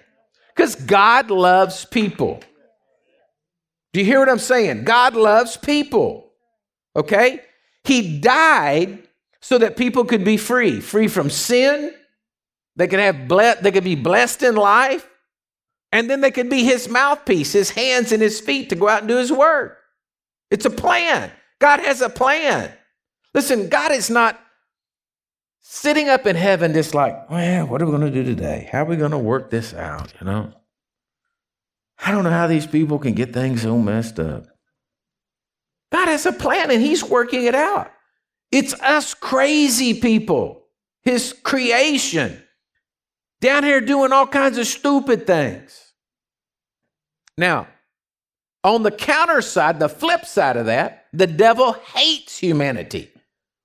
Because 0.56 0.76
God 0.76 1.32
loves 1.32 1.86
people. 1.86 2.42
Do 3.94 4.00
you 4.00 4.06
hear 4.06 4.20
what 4.20 4.30
I'm 4.30 4.40
saying? 4.40 4.84
God 4.84 5.16
loves 5.16 5.58
people. 5.58 6.32
Okay? 6.96 7.42
He 7.84 8.20
died 8.20 9.04
so 9.42 9.58
that 9.58 9.78
people 9.78 10.06
could 10.06 10.24
be 10.24 10.38
free, 10.38 10.80
free 10.82 11.08
from 11.08 11.30
sin. 11.30 11.94
They 12.76 12.88
could 12.88 13.00
have 13.00 13.28
ble- 13.28 13.56
they 13.62 13.72
could 13.72 13.84
be 13.84 13.96
blessed 13.96 14.44
in 14.44 14.56
life. 14.56 15.08
And 15.92 16.10
then 16.10 16.22
they 16.22 16.32
could 16.32 16.50
be 16.50 16.64
his 16.64 16.88
mouthpiece, 16.88 17.54
his 17.54 17.72
hands 17.72 18.12
and 18.12 18.22
his 18.22 18.40
feet 18.40 18.70
to 18.70 18.76
go 18.76 18.88
out 18.88 19.00
and 19.00 19.08
do 19.08 19.18
his 19.18 19.32
work. 19.32 19.78
It's 20.52 20.66
a 20.66 20.70
plan. 20.70 21.32
God 21.60 21.80
has 21.80 22.02
a 22.02 22.10
plan. 22.10 22.72
Listen, 23.34 23.70
God 23.70 23.92
is 23.92 24.10
not 24.10 24.40
sitting 25.62 26.10
up 26.10 26.26
in 26.26 26.36
heaven 26.36 26.74
just 26.74 26.94
like, 26.94 27.30
well, 27.30 27.68
what 27.68 27.82
are 27.82 27.86
we 27.86 27.92
going 27.92 28.12
to 28.12 28.24
do 28.24 28.24
today? 28.24 28.70
How 28.72 28.84
are 28.84 28.86
we 28.86 28.98
going 28.98 29.12
to 29.12 29.18
work 29.18 29.50
this 29.50 29.74
out? 29.74 30.14
You 30.20 30.26
know? 30.26 30.54
I 32.04 32.12
don't 32.12 32.24
know 32.24 32.30
how 32.30 32.48
these 32.48 32.68
people 32.68 32.98
can 33.00 33.14
get 33.14 33.34
things 33.34 33.64
so 33.64 33.78
messed 33.78 34.20
up. 34.20 34.46
God 35.92 36.08
has 36.08 36.26
a 36.26 36.32
plan 36.32 36.72
and 36.72 36.82
he's 36.82 37.04
working 37.04 37.46
it 37.46 37.56
out. 37.56 37.92
It's 38.52 38.74
us 38.82 39.14
crazy 39.14 40.00
people, 40.00 40.64
his 41.04 41.34
creation 41.44 42.42
down 43.42 43.64
here 43.64 43.82
doing 43.82 44.12
all 44.12 44.28
kinds 44.28 44.58
of 44.58 44.68
stupid 44.68 45.26
things. 45.26 45.94
Now, 47.38 47.68
on 48.64 48.84
the 48.84 48.92
counter 48.92 49.42
side, 49.42 49.80
the 49.80 49.90
flip 49.90 50.26
side 50.26 50.58
of 50.58 50.66
that, 50.66 51.06
the 51.14 51.28
devil 51.28 51.74
hates 51.74 52.38
humanity. 52.38 53.10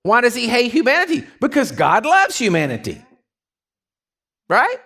Why 0.03 0.21
does 0.21 0.35
he 0.35 0.47
hate 0.47 0.71
humanity? 0.71 1.25
Because 1.41 1.71
God 1.71 2.05
loves 2.05 2.37
humanity. 2.37 3.01
Right? 4.47 4.77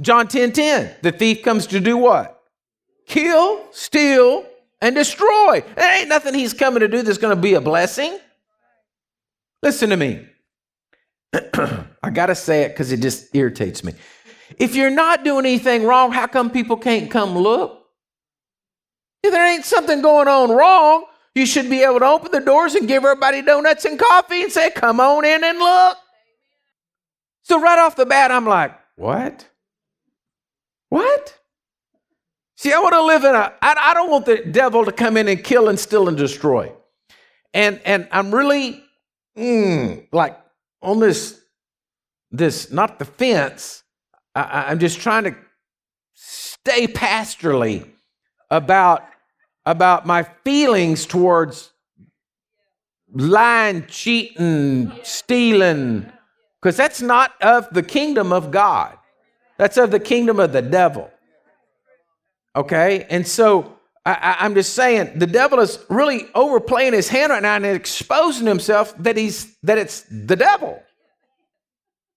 John 0.00 0.28
10 0.28 0.52
10, 0.52 0.96
the 1.02 1.12
thief 1.12 1.42
comes 1.42 1.66
to 1.68 1.80
do 1.80 1.96
what? 1.96 2.40
Kill, 3.06 3.66
steal, 3.72 4.46
and 4.80 4.94
destroy. 4.94 5.64
There 5.76 5.98
ain't 5.98 6.08
nothing 6.08 6.34
he's 6.34 6.54
coming 6.54 6.80
to 6.80 6.88
do 6.88 7.02
that's 7.02 7.18
going 7.18 7.34
to 7.34 7.40
be 7.40 7.54
a 7.54 7.60
blessing. 7.60 8.18
Listen 9.62 9.90
to 9.90 9.96
me. 9.96 10.26
I 12.02 12.10
got 12.12 12.26
to 12.26 12.34
say 12.34 12.62
it 12.62 12.70
because 12.70 12.92
it 12.92 13.00
just 13.00 13.34
irritates 13.34 13.84
me. 13.84 13.94
If 14.58 14.74
you're 14.74 14.90
not 14.90 15.24
doing 15.24 15.46
anything 15.46 15.84
wrong, 15.84 16.12
how 16.12 16.26
come 16.26 16.50
people 16.50 16.76
can't 16.76 17.10
come 17.10 17.36
look? 17.36 17.78
If 19.22 19.32
there 19.32 19.46
ain't 19.46 19.64
something 19.64 20.02
going 20.02 20.28
on 20.28 20.50
wrong, 20.50 21.04
you 21.34 21.46
should 21.46 21.70
be 21.70 21.82
able 21.82 22.00
to 22.00 22.06
open 22.06 22.32
the 22.32 22.40
doors 22.40 22.74
and 22.74 22.88
give 22.88 23.04
everybody 23.04 23.42
donuts 23.42 23.84
and 23.84 23.98
coffee 23.98 24.42
and 24.42 24.52
say, 24.52 24.70
come 24.70 25.00
on 25.00 25.24
in 25.24 25.44
and 25.44 25.58
look. 25.58 25.96
So, 27.42 27.60
right 27.60 27.78
off 27.78 27.96
the 27.96 28.06
bat, 28.06 28.30
I'm 28.30 28.46
like, 28.46 28.72
what? 28.96 29.48
What? 30.88 31.38
See, 32.56 32.72
I 32.72 32.78
want 32.78 32.94
to 32.94 33.02
live 33.02 33.24
in 33.24 33.34
a, 33.34 33.52
I, 33.62 33.74
I 33.78 33.94
don't 33.94 34.10
want 34.10 34.26
the 34.26 34.38
devil 34.38 34.84
to 34.84 34.92
come 34.92 35.16
in 35.16 35.28
and 35.28 35.42
kill 35.42 35.68
and 35.68 35.78
steal 35.78 36.08
and 36.08 36.16
destroy. 36.16 36.72
And, 37.54 37.80
and 37.84 38.06
I'm 38.12 38.34
really, 38.34 38.84
mm, 39.36 40.06
like, 40.12 40.38
on 40.82 41.00
this, 41.00 41.40
this, 42.30 42.70
not 42.70 42.98
the 42.98 43.04
fence, 43.04 43.79
I, 44.34 44.66
I'm 44.68 44.78
just 44.78 45.00
trying 45.00 45.24
to 45.24 45.36
stay 46.14 46.86
pastorally 46.86 47.88
about, 48.50 49.04
about 49.64 50.06
my 50.06 50.24
feelings 50.44 51.06
towards 51.06 51.72
lying, 53.12 53.86
cheating, 53.86 54.92
stealing, 55.02 56.12
Because 56.60 56.76
that's 56.76 57.02
not 57.02 57.32
of 57.40 57.68
the 57.72 57.82
kingdom 57.82 58.32
of 58.32 58.50
God, 58.50 58.96
that's 59.58 59.76
of 59.76 59.90
the 59.90 60.00
kingdom 60.00 60.38
of 60.38 60.52
the 60.52 60.62
devil. 60.62 61.10
Okay? 62.54 63.06
And 63.10 63.26
so 63.26 63.78
I, 64.04 64.46
am 64.46 64.54
just 64.54 64.74
saying 64.74 65.18
the 65.18 65.26
devil 65.26 65.60
is 65.60 65.78
really 65.88 66.28
overplaying 66.34 66.94
his 66.94 67.08
hand 67.08 67.30
right 67.30 67.42
now 67.42 67.56
and 67.56 67.66
exposing 67.66 68.46
himself 68.46 68.96
that 68.98 69.16
he's 69.16 69.56
that 69.62 69.78
it's 69.78 70.04
the 70.10 70.36
devil. 70.36 70.82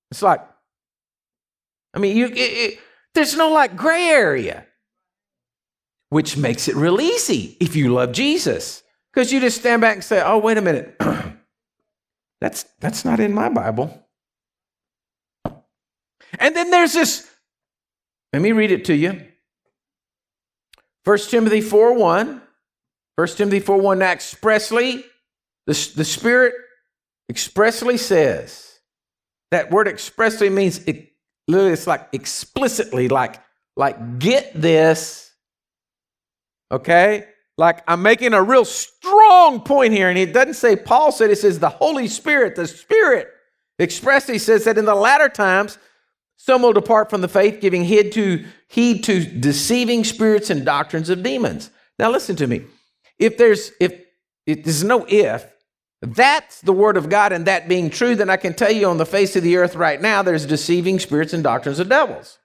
It's 0.09 0.21
like, 0.21 0.41
I 1.93 1.99
mean, 1.99 2.17
you 2.17 2.27
it, 2.27 2.37
it, 2.37 2.79
there's 3.13 3.35
no 3.35 3.51
like 3.51 3.75
gray 3.75 4.07
area, 4.07 4.65
which 6.09 6.37
makes 6.37 6.67
it 6.67 6.75
real 6.75 6.99
easy 6.99 7.57
if 7.59 7.75
you 7.75 7.93
love 7.93 8.11
Jesus, 8.11 8.83
because 9.11 9.31
you 9.31 9.39
just 9.39 9.59
stand 9.59 9.81
back 9.81 9.95
and 9.95 10.03
say, 10.03 10.21
"Oh, 10.23 10.37
wait 10.39 10.57
a 10.57 10.61
minute, 10.61 10.95
that's 12.41 12.63
that's 12.79 13.05
not 13.05 13.19
in 13.19 13.33
my 13.33 13.49
Bible." 13.49 14.07
And 16.39 16.55
then 16.55 16.71
there's 16.71 16.93
this. 16.93 17.29
Let 18.31 18.41
me 18.41 18.51
read 18.51 18.71
it 18.71 18.85
to 18.85 18.95
you. 18.95 19.27
1 21.03 21.17
Timothy 21.29 21.61
4 21.61 21.93
1. 21.93 22.41
1 23.15 23.27
Timothy 23.27 23.59
4 23.59 23.77
1 23.77 24.01
expressly, 24.01 25.05
the, 25.67 25.91
the 25.95 26.05
Spirit 26.05 26.55
expressly 27.29 27.97
says, 27.97 28.79
that 29.51 29.69
word 29.69 29.87
expressly 29.87 30.49
means 30.49 30.79
it, 30.85 31.12
literally 31.47 31.73
it's 31.73 31.87
like 31.87 32.09
explicitly, 32.11 33.07
like, 33.07 33.41
like 33.75 34.19
get 34.19 34.51
this, 34.53 35.31
okay? 36.71 37.25
Like 37.57 37.83
I'm 37.87 38.01
making 38.01 38.33
a 38.33 38.41
real 38.41 38.65
strong 38.65 39.61
point 39.61 39.93
here, 39.93 40.09
and 40.09 40.17
it 40.17 40.33
doesn't 40.33 40.55
say 40.55 40.75
Paul 40.75 41.11
said, 41.11 41.29
it 41.29 41.37
says 41.37 41.59
the 41.59 41.69
Holy 41.69 42.07
Spirit, 42.07 42.55
the 42.55 42.67
Spirit 42.67 43.27
expressly 43.79 44.37
says 44.37 44.65
that 44.65 44.77
in 44.77 44.85
the 44.85 44.95
latter 44.95 45.29
times, 45.29 45.77
some 46.37 46.61
will 46.61 46.73
depart 46.73 47.09
from 47.09 47.21
the 47.21 47.27
faith, 47.27 47.61
giving 47.61 47.83
heed 47.83 48.11
to, 48.13 48.45
heed 48.67 49.03
to 49.05 49.23
deceiving 49.23 50.03
spirits 50.03 50.49
and 50.49 50.65
doctrines 50.65 51.09
of 51.09 51.23
demons. 51.23 51.69
Now, 51.97 52.09
listen 52.09 52.35
to 52.37 52.47
me. 52.47 52.63
If 53.17 53.37
there's, 53.37 53.71
if, 53.79 53.93
if 54.45 54.63
there's 54.63 54.83
no 54.83 55.05
if, 55.07 55.45
that's 56.03 56.59
the 56.61 56.73
word 56.73 56.97
of 56.97 57.09
God 57.09 57.31
and 57.31 57.45
that 57.45 57.69
being 57.69 57.89
true, 57.89 58.15
then 58.15 58.29
I 58.29 58.35
can 58.35 58.53
tell 58.53 58.71
you 58.71 58.87
on 58.87 58.97
the 58.97 59.05
face 59.05 59.37
of 59.37 59.43
the 59.43 59.55
earth 59.55 59.75
right 59.75 60.01
now, 60.01 60.21
there's 60.21 60.45
deceiving 60.45 60.99
spirits 60.99 61.31
and 61.31 61.41
doctrines 61.41 61.79
of 61.79 61.87
devils. 61.87 62.39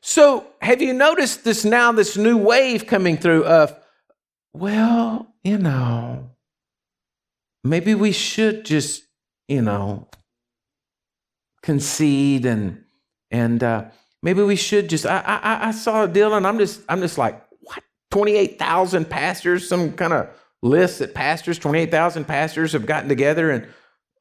So, 0.00 0.46
have 0.62 0.80
you 0.80 0.94
noticed 0.94 1.44
this 1.44 1.62
now, 1.62 1.92
this 1.92 2.16
new 2.16 2.38
wave 2.38 2.86
coming 2.86 3.18
through 3.18 3.44
of, 3.44 3.74
well, 4.54 5.34
you 5.44 5.58
know, 5.58 6.30
maybe 7.62 7.94
we 7.94 8.12
should 8.12 8.64
just, 8.64 9.02
you 9.46 9.60
know, 9.60 10.08
concede 11.62 12.46
and 12.46 12.82
and 13.30 13.62
uh, 13.62 13.84
maybe 14.22 14.42
we 14.42 14.56
should 14.56 14.88
just. 14.88 15.04
I, 15.04 15.20
I 15.20 15.68
I 15.68 15.70
saw 15.72 16.04
a 16.04 16.08
deal, 16.08 16.34
and 16.34 16.46
I'm 16.46 16.58
just 16.58 16.80
I'm 16.88 17.00
just 17.00 17.18
like, 17.18 17.44
what? 17.60 17.82
Twenty 18.10 18.32
eight 18.36 18.58
thousand 18.58 19.10
pastors, 19.10 19.68
some 19.68 19.92
kind 19.92 20.14
of 20.14 20.28
list 20.62 20.98
that 20.98 21.14
pastors, 21.14 21.58
twenty 21.58 21.80
eight 21.80 21.90
thousand 21.90 22.26
pastors 22.26 22.72
have 22.72 22.86
gotten 22.86 23.08
together 23.08 23.50
and 23.50 23.66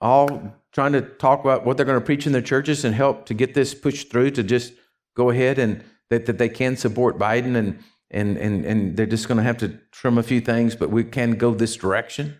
all 0.02 0.54
trying 0.72 0.94
to 0.94 1.02
talk 1.02 1.42
about 1.42 1.66
what 1.66 1.78
they're 1.78 1.86
going 1.86 2.00
to 2.00 2.06
preach 2.06 2.26
in 2.26 2.32
their 2.32 2.42
churches 2.42 2.86
and 2.86 2.96
help 2.96 3.26
to 3.26 3.34
get 3.34 3.54
this 3.54 3.74
pushed 3.74 4.12
through 4.12 4.32
to 4.32 4.44
just 4.44 4.74
go 5.16 5.30
ahead 5.30 5.60
and 5.60 5.84
that, 6.10 6.26
that 6.26 6.38
they 6.38 6.50
can 6.50 6.78
support 6.78 7.18
Biden 7.18 7.56
and 7.56 7.80
and 8.12 8.38
and 8.38 8.66
and 8.66 8.98
they're 8.98 9.06
just 9.06 9.28
going 9.28 9.38
to 9.38 9.44
have 9.44 9.58
to 9.58 9.80
trim 9.92 10.18
a 10.18 10.24
few 10.24 10.42
things, 10.42 10.76
but 10.76 10.90
we 10.90 11.04
can 11.04 11.32
go 11.32 11.54
this 11.54 11.76
direction. 11.76 12.38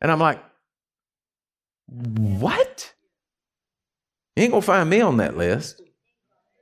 And 0.00 0.10
I'm 0.10 0.20
like, 0.20 0.42
what? 1.86 2.92
You 4.34 4.42
ain't 4.42 4.52
going 4.52 4.60
to 4.60 4.66
find 4.66 4.90
me 4.90 5.00
on 5.00 5.16
that 5.16 5.36
list 5.36 5.80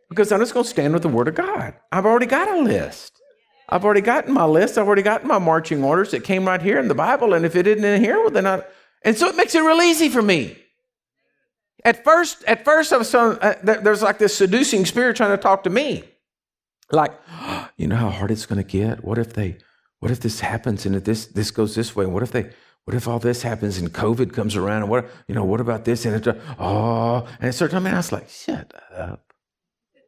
because 0.08 0.30
I'm 0.30 0.40
just 0.40 0.54
going 0.54 0.64
to 0.64 0.70
stand 0.70 0.92
with 0.92 1.02
the 1.02 1.08
Word 1.08 1.26
of 1.26 1.34
God. 1.34 1.74
I've 1.90 2.06
already 2.06 2.26
got 2.26 2.48
a 2.48 2.60
list. 2.60 3.20
I've 3.68 3.84
already 3.84 4.00
gotten 4.00 4.32
my 4.32 4.44
list. 4.44 4.76
I've 4.76 4.86
already 4.86 5.02
gotten 5.02 5.26
my 5.26 5.38
marching 5.38 5.82
orders 5.82 6.12
It 6.12 6.24
came 6.24 6.46
right 6.46 6.60
here 6.60 6.78
in 6.78 6.88
the 6.88 6.94
Bible. 6.94 7.34
And 7.34 7.44
if 7.44 7.56
it 7.56 7.66
isn't 7.66 7.84
in 7.84 8.02
here, 8.02 8.18
well, 8.18 8.30
then 8.30 8.46
I. 8.46 8.62
And 9.02 9.16
so 9.16 9.26
it 9.26 9.36
makes 9.36 9.54
it 9.54 9.60
real 9.60 9.80
easy 9.82 10.08
for 10.08 10.22
me. 10.22 10.56
At 11.84 12.02
first, 12.02 12.44
at 12.44 12.64
first, 12.64 12.92
I 12.92 12.96
was 12.96 13.10
telling, 13.10 13.38
uh, 13.38 13.54
there's 13.62 14.00
like 14.02 14.18
this 14.18 14.34
seducing 14.34 14.86
spirit 14.86 15.16
trying 15.16 15.36
to 15.36 15.42
talk 15.42 15.64
to 15.64 15.70
me, 15.70 16.04
like, 16.90 17.12
oh, 17.30 17.68
you 17.76 17.86
know 17.86 17.96
how 17.96 18.10
hard 18.10 18.30
it's 18.30 18.46
going 18.46 18.62
to 18.62 18.66
get. 18.66 19.04
What 19.04 19.18
if 19.18 19.34
they? 19.34 19.58
What 19.98 20.10
if 20.10 20.20
this 20.20 20.40
happens 20.40 20.86
and 20.86 20.96
if 20.96 21.04
this 21.04 21.26
this 21.26 21.50
goes 21.50 21.74
this 21.74 21.94
way? 21.94 22.06
What 22.06 22.22
if 22.22 22.30
they? 22.30 22.50
What 22.84 22.94
if 22.94 23.08
all 23.08 23.18
this 23.18 23.42
happens 23.42 23.78
and 23.78 23.90
COVID 23.92 24.32
comes 24.34 24.56
around 24.56 24.82
and 24.82 24.90
what, 24.90 25.08
you 25.26 25.34
know, 25.34 25.44
what 25.44 25.60
about 25.60 25.86
this? 25.86 26.04
And 26.04 26.14
it, 26.14 26.36
oh, 26.58 27.26
and 27.40 27.48
it 27.48 27.54
started, 27.54 27.76
I 27.76 27.78
mean, 27.78 27.94
I 27.94 27.96
was 27.96 28.12
like, 28.12 28.28
shut 28.28 28.74
up. 28.94 29.32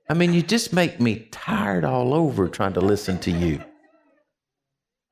I 0.08 0.14
mean, 0.14 0.32
you 0.32 0.42
just 0.42 0.72
make 0.72 1.00
me 1.00 1.28
tired 1.30 1.84
all 1.84 2.14
over 2.14 2.48
trying 2.48 2.74
to 2.74 2.80
listen 2.80 3.18
to 3.20 3.30
you. 3.30 3.62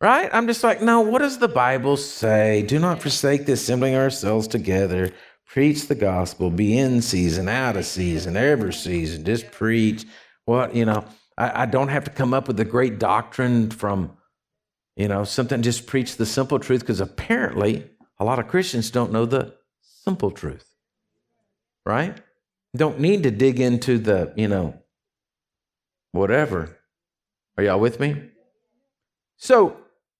Right? 0.00 0.28
I'm 0.32 0.46
just 0.46 0.62
like, 0.62 0.82
no, 0.82 1.00
what 1.00 1.20
does 1.20 1.38
the 1.38 1.48
Bible 1.48 1.96
say? 1.96 2.62
Do 2.62 2.78
not 2.78 3.00
forsake 3.00 3.46
the 3.46 3.52
assembling 3.52 3.94
ourselves 3.94 4.46
together. 4.46 5.12
Preach 5.46 5.88
the 5.88 5.94
gospel. 5.94 6.50
Be 6.50 6.78
in 6.78 7.00
season, 7.00 7.48
out 7.48 7.76
of 7.76 7.86
season, 7.86 8.36
every 8.36 8.72
season. 8.72 9.24
Just 9.24 9.50
preach. 9.50 10.04
What, 10.44 10.74
you 10.74 10.84
know, 10.84 11.04
I, 11.38 11.62
I 11.62 11.66
don't 11.66 11.88
have 11.88 12.04
to 12.04 12.10
come 12.10 12.34
up 12.34 12.48
with 12.48 12.60
a 12.60 12.64
great 12.64 12.98
doctrine 12.98 13.70
from 13.70 14.16
you 14.96 15.08
know, 15.08 15.24
something 15.24 15.62
just 15.62 15.86
preach 15.86 16.16
the 16.16 16.26
simple 16.26 16.58
truth 16.58 16.80
because 16.80 17.00
apparently 17.00 17.90
a 18.18 18.24
lot 18.24 18.38
of 18.38 18.48
Christians 18.48 18.90
don't 18.90 19.12
know 19.12 19.26
the 19.26 19.54
simple 19.82 20.30
truth, 20.30 20.72
right? 21.84 22.16
Don't 22.76 23.00
need 23.00 23.24
to 23.24 23.30
dig 23.30 23.60
into 23.60 23.98
the, 23.98 24.32
you 24.36 24.48
know, 24.48 24.80
whatever. 26.14 26.78
Are 27.56 27.64
y'all 27.64 27.80
with 27.80 28.00
me? 28.00 28.30
So, 29.36 29.76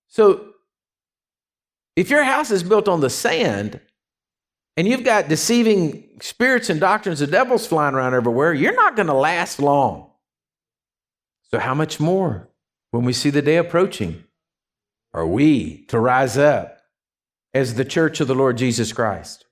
so 0.06 0.50
if 1.96 2.10
your 2.10 2.24
house 2.24 2.50
is 2.50 2.62
built 2.62 2.88
on 2.88 3.00
the 3.00 3.10
sand 3.10 3.80
and 4.76 4.86
you've 4.86 5.04
got 5.04 5.28
deceiving 5.28 6.18
spirits 6.20 6.68
and 6.70 6.80
doctrines 6.80 7.20
of 7.20 7.30
devils 7.30 7.66
flying 7.66 7.94
around 7.94 8.14
everywhere, 8.14 8.52
you're 8.52 8.74
not 8.74 8.96
going 8.96 9.08
to 9.08 9.14
last 9.14 9.58
long. 9.58 10.10
So, 11.50 11.58
how 11.58 11.74
much 11.74 12.00
more 12.00 12.50
when 12.90 13.04
we 13.04 13.12
see 13.12 13.30
the 13.30 13.42
day 13.42 13.56
approaching? 13.56 14.24
are 15.14 15.26
we 15.26 15.84
to 15.86 15.98
rise 15.98 16.36
up 16.36 16.78
as 17.54 17.74
the 17.74 17.84
church 17.84 18.20
of 18.20 18.26
the 18.26 18.34
Lord 18.34 18.58
Jesus 18.58 18.92
Christ? 18.92 19.46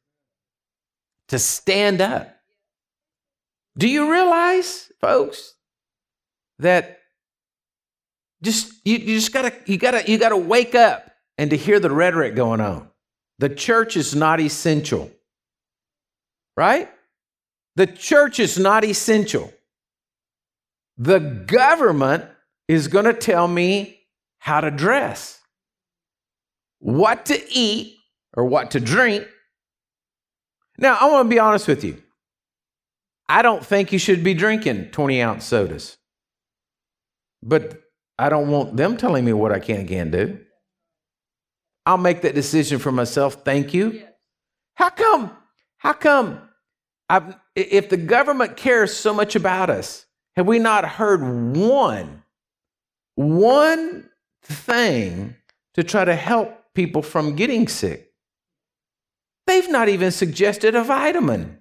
To 1.29 1.39
stand 1.39 2.01
up. 2.03 2.37
Do 3.79 3.89
you 3.89 4.11
realize, 4.11 4.91
folks, 5.01 5.55
that 6.59 6.99
just 8.43 8.73
you, 8.85 8.99
you 8.99 9.17
just 9.17 9.33
gotta 9.33 9.53
you 9.67 9.79
gotta 9.79 10.11
you 10.11 10.19
gotta 10.19 10.37
wake 10.37 10.75
up 10.75 11.11
and 11.39 11.51
to 11.51 11.57
hear 11.57 11.81
the 11.81 11.91
rhetoric 11.91 12.35
going 12.35 12.61
on. 12.61 12.89
The 13.39 13.49
church 13.49 13.97
is 13.97 14.15
not 14.15 14.41
essential. 14.41 15.11
Right? 16.57 16.91
The 17.77 17.87
church 17.87 18.39
is 18.39 18.59
not 18.59 18.85
essential. 18.85 19.53
The 20.99 21.19
government 21.19 22.25
is 22.69 22.89
going 22.89 23.07
to 23.07 23.15
tell 23.15 23.49
me 23.49 24.01
how 24.39 24.61
to 24.61 24.71
dress 24.71 25.41
what 26.79 27.27
to 27.27 27.41
eat 27.51 27.97
or 28.35 28.45
what 28.45 28.73
to 28.73 28.81
drink. 28.81 29.27
Now, 30.79 30.97
I 31.01 31.11
want 31.11 31.27
to 31.27 31.35
be 31.35 31.39
honest 31.39 31.67
with 31.69 31.85
you. 31.85 32.03
I 33.29 33.41
don't 33.43 33.65
think 33.65 33.93
you 33.93 33.99
should 33.99 34.23
be 34.23 34.35
drinking 34.35 34.91
20 34.91 35.23
ounce 35.23 35.45
sodas, 35.45 35.97
but 37.43 37.83
I 38.19 38.29
don't 38.29 38.51
want 38.51 38.77
them 38.77 38.97
telling 38.97 39.25
me 39.25 39.33
what 39.33 39.53
I 39.53 39.59
can 39.59 39.81
and 39.81 39.89
can't 39.89 40.11
do. 40.11 40.39
I'll 41.85 41.99
make 41.99 42.23
that 42.23 42.35
decision 42.35 42.79
for 42.79 42.93
myself. 42.93 43.45
Thank 43.45 43.75
you. 43.75 44.03
How 44.75 44.91
come? 44.91 45.37
How 45.79 45.93
come? 45.93 46.41
I've, 47.09 47.37
if 47.57 47.89
the 47.89 47.97
government 47.97 48.57
cares 48.57 48.95
so 48.95 49.13
much 49.13 49.35
about 49.35 49.69
us, 49.69 50.07
have 50.37 50.47
we 50.47 50.59
not 50.59 50.85
heard 50.85 51.21
one, 51.57 52.23
one 53.17 54.09
thing 54.43 55.35
to 55.75 55.83
try 55.83 56.05
to 56.05 56.15
help 56.15 56.63
people 56.75 57.03
from 57.03 57.37
getting 57.37 57.69
sick. 57.69 58.13
They've 59.47 59.71
not 59.71 59.89
even 59.89 60.11
suggested 60.11 60.75
a 60.75 60.85
vitamin. 60.85 61.59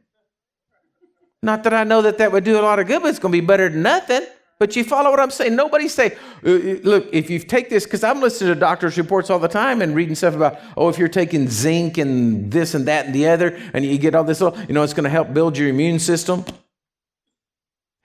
Not 1.43 1.63
that 1.63 1.73
I 1.73 1.83
know 1.83 2.03
that 2.03 2.19
that 2.19 2.31
would 2.31 2.43
do 2.43 2.59
a 2.59 2.61
lot 2.61 2.79
of 2.79 2.87
good, 2.87 3.01
but 3.01 3.09
it's 3.09 3.19
going 3.19 3.31
to 3.31 3.41
be 3.41 3.45
better 3.45 3.69
than 3.69 3.81
nothing. 3.81 4.25
But 4.61 4.75
you 4.75 4.83
follow 4.83 5.09
what 5.09 5.19
I'm 5.19 5.31
saying? 5.31 5.55
Nobody 5.55 5.87
say, 5.87 6.15
uh, 6.45 6.51
uh, 6.51 6.59
look, 6.83 7.09
if 7.11 7.31
you 7.31 7.39
take 7.39 7.71
this, 7.71 7.85
because 7.85 8.03
I'm 8.03 8.21
listening 8.21 8.53
to 8.53 8.59
doctors' 8.59 8.95
reports 8.95 9.31
all 9.31 9.39
the 9.39 9.47
time 9.47 9.81
and 9.81 9.95
reading 9.95 10.13
stuff 10.13 10.35
about, 10.35 10.59
oh, 10.77 10.87
if 10.87 10.99
you're 10.99 11.07
taking 11.07 11.49
zinc 11.49 11.97
and 11.97 12.51
this 12.51 12.75
and 12.75 12.87
that 12.87 13.07
and 13.07 13.15
the 13.15 13.27
other, 13.27 13.59
and 13.73 13.83
you 13.83 13.97
get 13.97 14.13
all 14.13 14.23
this, 14.23 14.39
you 14.39 14.51
know, 14.69 14.83
it's 14.83 14.93
going 14.93 15.05
to 15.05 15.09
help 15.09 15.33
build 15.33 15.57
your 15.57 15.67
immune 15.67 15.97
system. 15.97 16.45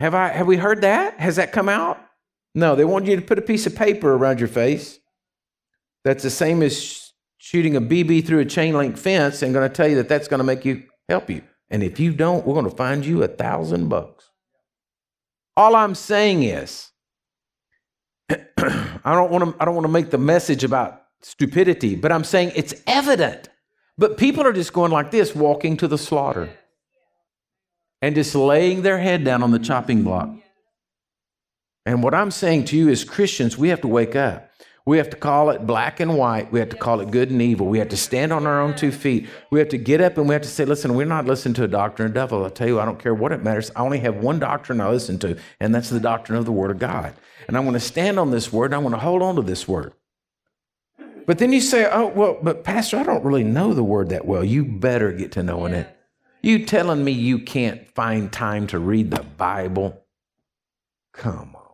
Have 0.00 0.14
I 0.14 0.28
have 0.28 0.46
we 0.46 0.56
heard 0.56 0.80
that? 0.80 1.20
Has 1.20 1.36
that 1.36 1.52
come 1.52 1.68
out? 1.68 2.00
No, 2.54 2.74
they 2.74 2.86
want 2.86 3.04
you 3.04 3.16
to 3.16 3.22
put 3.22 3.38
a 3.38 3.42
piece 3.42 3.66
of 3.66 3.76
paper 3.76 4.14
around 4.14 4.40
your 4.40 4.48
face 4.48 4.98
that's 6.04 6.22
the 6.22 6.30
same 6.30 6.62
as 6.62 7.12
shooting 7.36 7.76
a 7.76 7.82
BB 7.82 8.26
through 8.26 8.38
a 8.38 8.46
chain 8.46 8.72
link 8.72 8.96
fence 8.96 9.42
and 9.42 9.52
going 9.52 9.68
to 9.68 9.74
tell 9.74 9.88
you 9.88 9.96
that 9.96 10.08
that's 10.08 10.26
going 10.26 10.38
to 10.38 10.44
make 10.44 10.64
you 10.64 10.84
help 11.06 11.28
you. 11.28 11.42
And 11.68 11.82
if 11.82 12.00
you 12.00 12.14
don't, 12.14 12.46
we're 12.46 12.54
going 12.54 12.70
to 12.70 12.74
find 12.74 13.04
you 13.04 13.22
a 13.22 13.28
thousand 13.28 13.90
bucks. 13.90 14.25
All 15.56 15.74
I'm 15.74 15.94
saying 15.94 16.42
is, 16.42 16.90
I 18.30 18.98
don't 19.04 19.30
want 19.30 19.44
to 19.44 19.62
I 19.62 19.64
don't 19.64 19.74
want 19.74 19.86
to 19.86 19.92
make 19.92 20.10
the 20.10 20.18
message 20.18 20.64
about 20.64 21.02
stupidity, 21.22 21.96
but 21.96 22.12
I'm 22.12 22.24
saying 22.24 22.52
it's 22.54 22.74
evident. 22.86 23.48
But 23.98 24.18
people 24.18 24.46
are 24.46 24.52
just 24.52 24.72
going 24.72 24.92
like 24.92 25.10
this, 25.10 25.34
walking 25.34 25.76
to 25.78 25.88
the 25.88 25.96
slaughter 25.96 26.50
and 28.02 28.14
just 28.14 28.34
laying 28.34 28.82
their 28.82 28.98
head 28.98 29.24
down 29.24 29.42
on 29.42 29.50
the 29.50 29.58
chopping 29.58 30.02
block. 30.02 30.30
And 31.86 32.02
what 32.02 32.14
I'm 32.14 32.30
saying 32.30 32.66
to 32.66 32.76
you 32.76 32.90
as 32.90 33.04
Christians, 33.04 33.56
we 33.56 33.68
have 33.68 33.80
to 33.82 33.88
wake 33.88 34.16
up. 34.16 34.50
We 34.86 34.98
have 34.98 35.10
to 35.10 35.16
call 35.16 35.50
it 35.50 35.66
black 35.66 35.98
and 35.98 36.16
white. 36.16 36.52
We 36.52 36.60
have 36.60 36.68
to 36.68 36.76
call 36.76 37.00
it 37.00 37.10
good 37.10 37.30
and 37.30 37.42
evil. 37.42 37.66
We 37.66 37.80
have 37.80 37.88
to 37.88 37.96
stand 37.96 38.32
on 38.32 38.46
our 38.46 38.62
own 38.62 38.76
two 38.76 38.92
feet. 38.92 39.28
We 39.50 39.58
have 39.58 39.68
to 39.70 39.78
get 39.78 40.00
up 40.00 40.16
and 40.16 40.28
we 40.28 40.32
have 40.32 40.42
to 40.42 40.48
say, 40.48 40.64
listen, 40.64 40.94
we're 40.94 41.06
not 41.06 41.26
listening 41.26 41.54
to 41.54 41.64
a 41.64 41.68
doctrine 41.68 42.06
of 42.06 42.14
devil. 42.14 42.44
I'll 42.44 42.50
tell 42.50 42.68
you, 42.68 42.78
I 42.78 42.84
don't 42.84 43.00
care 43.00 43.12
what 43.12 43.32
it 43.32 43.42
matters. 43.42 43.72
I 43.74 43.80
only 43.80 43.98
have 43.98 44.16
one 44.16 44.38
doctrine 44.38 44.80
I 44.80 44.88
listen 44.88 45.18
to, 45.18 45.36
and 45.58 45.74
that's 45.74 45.90
the 45.90 45.98
doctrine 45.98 46.38
of 46.38 46.44
the 46.44 46.52
Word 46.52 46.70
of 46.70 46.78
God. 46.78 47.14
And 47.48 47.56
I 47.56 47.60
want 47.60 47.74
to 47.74 47.80
stand 47.80 48.18
on 48.18 48.30
this 48.30 48.52
word, 48.52 48.72
I 48.72 48.78
want 48.78 48.94
to 48.94 49.00
hold 49.00 49.22
on 49.22 49.36
to 49.36 49.42
this 49.42 49.66
word. 49.66 49.92
But 51.26 51.38
then 51.38 51.52
you 51.52 51.60
say, 51.60 51.88
oh, 51.90 52.06
well, 52.06 52.38
but 52.40 52.62
Pastor, 52.62 52.98
I 52.98 53.02
don't 53.02 53.24
really 53.24 53.44
know 53.44 53.74
the 53.74 53.82
word 53.82 54.10
that 54.10 54.24
well. 54.24 54.44
You 54.44 54.64
better 54.64 55.10
get 55.10 55.32
to 55.32 55.42
knowing 55.42 55.74
it. 55.74 55.88
You 56.42 56.64
telling 56.64 57.02
me 57.04 57.10
you 57.10 57.40
can't 57.40 57.88
find 57.94 58.32
time 58.32 58.68
to 58.68 58.78
read 58.78 59.10
the 59.10 59.22
Bible? 59.22 60.04
Come 61.12 61.56
on. 61.56 61.65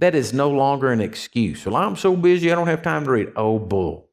That 0.00 0.14
is 0.14 0.32
no 0.32 0.50
longer 0.50 0.90
an 0.90 1.00
excuse. 1.02 1.66
Well, 1.66 1.76
I'm 1.76 1.94
so 1.94 2.16
busy, 2.16 2.50
I 2.50 2.54
don't 2.54 2.66
have 2.66 2.80
time 2.82 3.04
to 3.04 3.10
read. 3.10 3.32
Oh, 3.36 3.58
bull. 3.58 4.08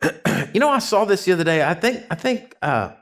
you 0.54 0.60
know, 0.60 0.70
I 0.70 0.78
saw 0.78 1.04
this 1.04 1.24
the 1.24 1.32
other 1.32 1.42
day. 1.42 1.64
I 1.64 1.74
think, 1.74 2.04
I 2.08 2.14
think 2.14 2.54
uh, 2.62 2.92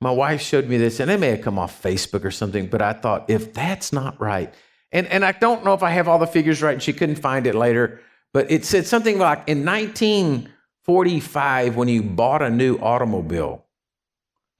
my 0.00 0.12
wife 0.12 0.40
showed 0.40 0.68
me 0.68 0.78
this, 0.78 1.00
and 1.00 1.10
it 1.10 1.18
may 1.18 1.30
have 1.30 1.40
come 1.40 1.58
off 1.58 1.82
Facebook 1.82 2.24
or 2.24 2.30
something, 2.30 2.68
but 2.68 2.80
I 2.80 2.92
thought, 2.92 3.28
if 3.28 3.52
that's 3.52 3.92
not 3.92 4.20
right, 4.20 4.54
and, 4.92 5.08
and 5.08 5.24
I 5.24 5.32
don't 5.32 5.64
know 5.64 5.74
if 5.74 5.82
I 5.82 5.90
have 5.90 6.06
all 6.06 6.20
the 6.20 6.28
figures 6.28 6.62
right, 6.62 6.74
and 6.74 6.82
she 6.82 6.92
couldn't 6.92 7.16
find 7.16 7.48
it 7.48 7.56
later, 7.56 8.00
but 8.32 8.48
it 8.48 8.64
said 8.64 8.86
something 8.86 9.18
like 9.18 9.48
in 9.48 9.64
1945, 9.64 11.74
when 11.74 11.88
you 11.88 12.04
bought 12.04 12.42
a 12.42 12.50
new 12.50 12.76
automobile, 12.76 13.64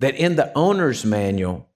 that 0.01 0.17
in 0.17 0.35
the 0.35 0.51
owner's 0.59 1.05
manual, 1.05 1.69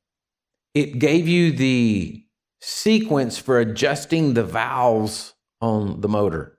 it 0.74 0.98
gave 0.98 1.28
you 1.28 1.52
the 1.52 2.24
sequence 2.60 3.38
for 3.38 3.58
adjusting 3.58 4.34
the 4.34 4.44
valves 4.44 5.34
on 5.60 6.00
the 6.00 6.08
motor. 6.08 6.58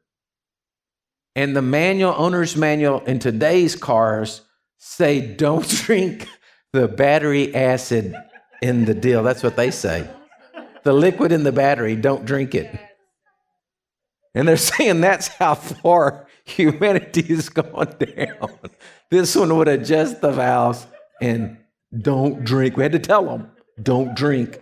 And 1.36 1.56
the 1.56 1.62
manual, 1.62 2.14
owner's 2.18 2.58
manual 2.58 3.00
in 3.02 3.20
today's 3.20 3.76
cars 3.76 4.42
say 4.78 5.22
don't 5.22 5.68
drink 5.86 6.28
the 6.74 6.88
battery 6.88 7.54
acid 7.56 8.16
in 8.62 8.86
the 8.86 8.94
deal. 8.94 9.24
That's 9.24 9.44
what 9.44 9.56
they 9.56 9.72
say. 9.72 10.10
The 10.84 10.94
liquid 10.94 11.32
in 11.32 11.44
the 11.44 11.52
battery, 11.52 11.96
don't 11.96 12.26
drink 12.26 12.56
it. 12.56 12.78
And 14.34 14.48
they're 14.48 14.58
saying 14.58 15.02
that's 15.02 15.28
how 15.28 15.56
far 15.56 16.28
humanity 16.46 17.26
is 17.28 17.50
going 17.50 17.94
down. 18.00 18.60
This 19.10 19.36
one 19.36 19.56
would 19.58 19.68
adjust 19.68 20.22
the 20.22 20.32
valves 20.32 20.88
and 21.22 21.58
don't 21.98 22.44
drink. 22.44 22.78
We 22.78 22.84
had 22.84 22.94
to 22.94 23.00
tell 23.00 23.26
them, 23.26 23.52
don't 23.82 24.16
drink 24.16 24.62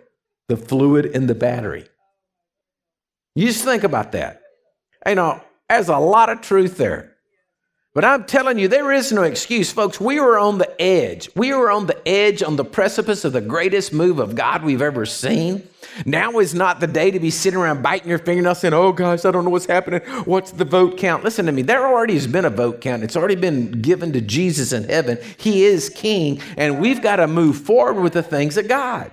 the 0.50 0.58
fluid 0.58 1.06
in 1.06 1.28
the 1.28 1.36
battery. 1.36 1.88
You 3.36 3.48
just 3.48 3.64
think 3.64 3.84
about 3.84 4.12
that. 4.12 4.42
You 5.08 5.16
know, 5.16 5.42
there's 5.70 5.88
a 5.88 5.98
lot 5.98 6.30
of 6.30 6.42
truth 6.42 6.76
there. 6.78 7.16
But 7.96 8.06
I'm 8.06 8.26
telling 8.26 8.60
you, 8.60 8.68
there 8.68 8.92
is 8.92 9.12
no 9.12 9.24
excuse, 9.24 9.72
folks. 9.72 10.00
We 10.00 10.20
were 10.20 10.38
on 10.38 10.58
the 10.58 10.80
edge. 10.82 11.30
We 11.36 11.54
were 11.54 11.72
on 11.72 11.88
the 11.88 12.08
edge, 12.08 12.44
on 12.44 12.56
the 12.56 12.66
precipice 12.66 13.26
of 13.26 13.34
the 13.34 13.42
greatest 13.42 13.94
move 13.94 14.20
of 14.20 14.36
God 14.36 14.64
we've 14.64 14.82
ever 14.82 15.06
seen. 15.06 15.68
Now 16.06 16.38
is 16.40 16.54
not 16.54 16.80
the 16.80 16.88
day 16.88 17.10
to 17.12 17.20
be 17.20 17.32
sitting 17.32 17.60
around 17.60 17.82
biting 17.82 18.08
your 18.08 18.20
fingernails 18.20 18.60
saying, 18.60 18.74
oh 18.74 18.92
gosh, 18.92 19.26
I 19.26 19.32
don't 19.32 19.44
know 19.44 19.50
what's 19.50 19.66
happening. 19.66 20.02
What's 20.26 20.52
the 20.52 20.66
vote 20.66 20.98
count? 20.98 21.24
Listen 21.24 21.48
to 21.48 21.52
me. 21.52 21.62
There 21.64 21.86
already 21.86 22.14
has 22.14 22.28
been 22.28 22.46
a 22.46 22.52
vote 22.52 22.80
count. 22.80 23.04
It's 23.04 23.16
already 23.16 23.36
been 23.36 23.82
given 23.82 24.14
to 24.14 24.22
Jesus 24.22 24.72
in 24.72 24.84
heaven. 24.84 25.18
He 25.38 25.66
is 25.66 25.90
king, 25.90 26.42
and 26.58 26.80
we've 26.80 27.02
got 27.02 27.18
to 27.18 27.28
move 27.28 27.58
forward 27.58 28.02
with 28.02 28.14
the 28.14 28.24
things 28.24 28.56
of 28.58 28.68
God. 28.68 29.12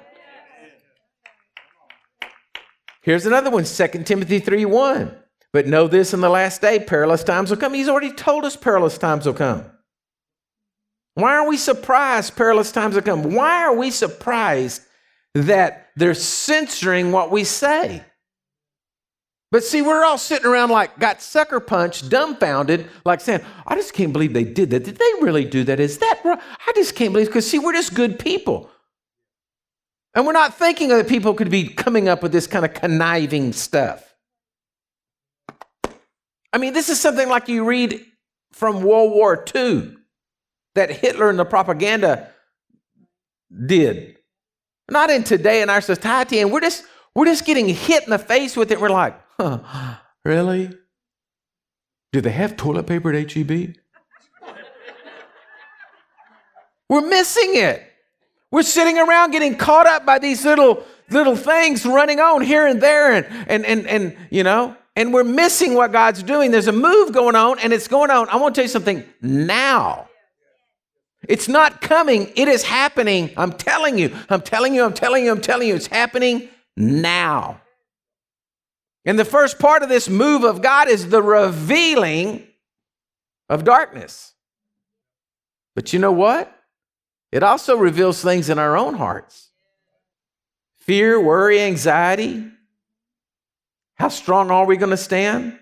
Here's 3.06 3.24
another 3.24 3.50
one 3.50 3.62
2 3.62 3.86
Timothy 4.02 4.40
3 4.40 4.64
1. 4.64 5.16
But 5.52 5.68
know 5.68 5.86
this 5.86 6.12
in 6.12 6.20
the 6.20 6.28
last 6.28 6.60
day, 6.60 6.80
perilous 6.80 7.22
times 7.22 7.50
will 7.50 7.56
come. 7.56 7.72
He's 7.72 7.88
already 7.88 8.12
told 8.12 8.44
us 8.44 8.56
perilous 8.56 8.98
times 8.98 9.26
will 9.26 9.32
come. 9.32 9.64
Why 11.14 11.36
are 11.36 11.48
we 11.48 11.56
surprised 11.56 12.34
perilous 12.36 12.72
times 12.72 12.96
will 12.96 13.02
come? 13.02 13.32
Why 13.32 13.62
are 13.62 13.76
we 13.76 13.92
surprised 13.92 14.82
that 15.34 15.90
they're 15.94 16.14
censoring 16.14 17.12
what 17.12 17.30
we 17.30 17.44
say? 17.44 18.02
But 19.52 19.62
see, 19.62 19.82
we're 19.82 20.04
all 20.04 20.18
sitting 20.18 20.46
around 20.46 20.70
like 20.70 20.98
got 20.98 21.22
sucker 21.22 21.60
punched, 21.60 22.10
dumbfounded, 22.10 22.90
like 23.04 23.20
saying, 23.20 23.40
I 23.68 23.76
just 23.76 23.94
can't 23.94 24.12
believe 24.12 24.32
they 24.32 24.42
did 24.42 24.70
that. 24.70 24.82
Did 24.82 24.96
they 24.96 25.12
really 25.22 25.44
do 25.44 25.62
that? 25.62 25.78
Is 25.78 25.98
that 25.98 26.20
right? 26.24 26.40
I 26.66 26.72
just 26.74 26.96
can't 26.96 27.12
believe 27.12 27.28
because 27.28 27.48
see, 27.48 27.60
we're 27.60 27.72
just 27.72 27.94
good 27.94 28.18
people. 28.18 28.68
And 30.16 30.26
we're 30.26 30.32
not 30.32 30.54
thinking 30.54 30.88
that 30.88 31.08
people 31.08 31.34
could 31.34 31.50
be 31.50 31.68
coming 31.68 32.08
up 32.08 32.22
with 32.22 32.32
this 32.32 32.46
kind 32.46 32.64
of 32.64 32.72
conniving 32.72 33.52
stuff. 33.52 34.14
I 36.54 36.58
mean, 36.58 36.72
this 36.72 36.88
is 36.88 36.98
something 36.98 37.28
like 37.28 37.48
you 37.48 37.66
read 37.66 38.02
from 38.50 38.82
World 38.82 39.12
War 39.12 39.44
II 39.54 39.94
that 40.74 40.90
Hitler 40.90 41.28
and 41.28 41.38
the 41.38 41.44
propaganda 41.44 42.30
did. 43.66 44.16
Not 44.90 45.10
in 45.10 45.22
today 45.22 45.60
in 45.60 45.68
our 45.68 45.82
society, 45.82 46.40
and 46.40 46.50
we're 46.50 46.60
just 46.60 46.84
we're 47.14 47.26
just 47.26 47.44
getting 47.44 47.68
hit 47.68 48.04
in 48.04 48.10
the 48.10 48.18
face 48.18 48.56
with 48.56 48.70
it. 48.70 48.80
We're 48.80 48.88
like, 48.88 49.20
huh, 49.38 49.96
really? 50.24 50.70
Do 52.12 52.22
they 52.22 52.30
have 52.30 52.56
toilet 52.56 52.86
paper 52.86 53.12
at 53.12 53.30
HEB? 53.32 53.50
we're 56.88 57.06
missing 57.06 57.56
it. 57.56 57.92
We're 58.50 58.62
sitting 58.62 58.98
around 58.98 59.32
getting 59.32 59.56
caught 59.56 59.86
up 59.86 60.06
by 60.06 60.18
these 60.18 60.44
little 60.44 60.84
little 61.10 61.36
things 61.36 61.86
running 61.86 62.20
on 62.20 62.42
here 62.42 62.66
and 62.66 62.80
there 62.80 63.12
and 63.12 63.26
and 63.48 63.64
and, 63.66 63.86
and 63.86 64.16
you 64.30 64.42
know, 64.42 64.76
and 64.94 65.12
we're 65.12 65.24
missing 65.24 65.74
what 65.74 65.92
God's 65.92 66.22
doing. 66.22 66.50
There's 66.50 66.68
a 66.68 66.72
move 66.72 67.12
going 67.12 67.36
on 67.36 67.58
and 67.58 67.72
it's 67.72 67.88
going 67.88 68.10
on. 68.10 68.28
I 68.28 68.36
want 68.36 68.54
to 68.54 68.58
tell 68.60 68.64
you 68.64 68.70
something 68.70 69.04
now. 69.20 70.08
It's 71.28 71.48
not 71.48 71.80
coming, 71.80 72.32
it 72.36 72.48
is 72.48 72.62
happening. 72.62 73.30
I'm 73.36 73.52
telling 73.52 73.98
you. 73.98 74.14
I'm 74.30 74.42
telling 74.42 74.74
you, 74.74 74.84
I'm 74.84 74.94
telling 74.94 75.24
you, 75.24 75.32
I'm 75.32 75.40
telling 75.40 75.68
you 75.68 75.74
it's 75.74 75.88
happening 75.88 76.48
now. 76.76 77.60
And 79.04 79.18
the 79.18 79.24
first 79.24 79.58
part 79.58 79.82
of 79.82 79.88
this 79.88 80.08
move 80.08 80.44
of 80.44 80.62
God 80.62 80.88
is 80.88 81.08
the 81.08 81.22
revealing 81.22 82.46
of 83.48 83.64
darkness. 83.64 84.34
But 85.74 85.92
you 85.92 85.98
know 85.98 86.12
what? 86.12 86.52
It 87.32 87.42
also 87.42 87.76
reveals 87.76 88.22
things 88.22 88.48
in 88.48 88.58
our 88.58 88.76
own 88.76 88.94
hearts 88.94 89.50
fear, 90.78 91.20
worry, 91.20 91.60
anxiety. 91.60 92.46
How 93.96 94.08
strong 94.08 94.50
are 94.50 94.66
we 94.66 94.76
going 94.76 94.90
to 94.90 94.96
stand? 94.96 95.58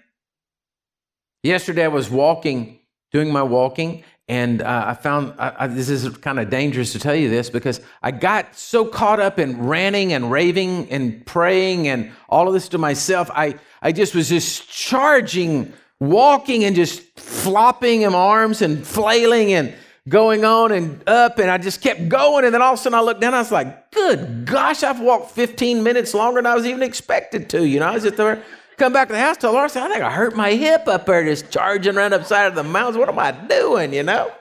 Yesterday, 1.42 1.84
I 1.84 1.88
was 1.88 2.10
walking, 2.10 2.80
doing 3.10 3.32
my 3.32 3.42
walking, 3.42 4.04
and 4.28 4.62
uh, 4.62 4.84
I 4.88 4.94
found 4.94 5.34
I, 5.38 5.54
I, 5.60 5.66
this 5.66 5.88
is 5.88 6.08
kind 6.18 6.40
of 6.40 6.48
dangerous 6.48 6.92
to 6.92 6.98
tell 6.98 7.14
you 7.14 7.28
this 7.28 7.50
because 7.50 7.80
I 8.02 8.10
got 8.10 8.56
so 8.56 8.84
caught 8.84 9.20
up 9.20 9.38
in 9.38 9.66
ranting 9.66 10.12
and 10.12 10.30
raving 10.30 10.90
and 10.90 11.24
praying 11.26 11.88
and 11.88 12.12
all 12.28 12.48
of 12.48 12.54
this 12.54 12.68
to 12.70 12.78
myself. 12.78 13.30
I, 13.34 13.56
I 13.82 13.92
just 13.92 14.14
was 14.14 14.30
just 14.30 14.68
charging, 14.70 15.72
walking 16.00 16.64
and 16.64 16.74
just 16.74 17.18
flopping 17.18 18.02
in 18.02 18.14
arms 18.14 18.62
and 18.62 18.86
flailing 18.86 19.52
and 19.52 19.74
going 20.08 20.44
on 20.44 20.72
and 20.72 21.02
up, 21.08 21.38
and 21.38 21.50
I 21.50 21.58
just 21.58 21.80
kept 21.80 22.08
going. 22.08 22.44
And 22.44 22.54
then 22.54 22.62
all 22.62 22.74
of 22.74 22.78
a 22.78 22.82
sudden 22.82 22.98
I 22.98 23.02
looked 23.02 23.20
down, 23.20 23.34
I 23.34 23.38
was 23.38 23.52
like, 23.52 23.90
good 23.92 24.44
gosh, 24.44 24.82
I've 24.82 25.00
walked 25.00 25.30
15 25.30 25.82
minutes 25.82 26.14
longer 26.14 26.40
than 26.40 26.46
I 26.46 26.54
was 26.54 26.66
even 26.66 26.82
expected 26.82 27.48
to. 27.50 27.66
You 27.66 27.80
know, 27.80 27.86
I 27.86 27.94
was 27.94 28.02
just 28.02 28.16
there, 28.16 28.42
come 28.76 28.92
back 28.92 29.08
to 29.08 29.14
the 29.14 29.20
house, 29.20 29.36
tell 29.36 29.52
Laura, 29.52 29.64
I 29.64 29.68
said, 29.68 29.82
I 29.82 29.88
think 29.88 30.02
I 30.02 30.10
hurt 30.10 30.36
my 30.36 30.52
hip 30.52 30.86
up 30.86 31.06
there 31.06 31.24
just 31.24 31.50
charging 31.50 31.96
around 31.96 32.12
upside 32.12 32.46
of 32.46 32.54
the 32.54 32.64
mountains. 32.64 32.98
What 32.98 33.08
am 33.08 33.18
I 33.18 33.32
doing, 33.32 33.92
you 33.92 34.02
know? 34.02 34.32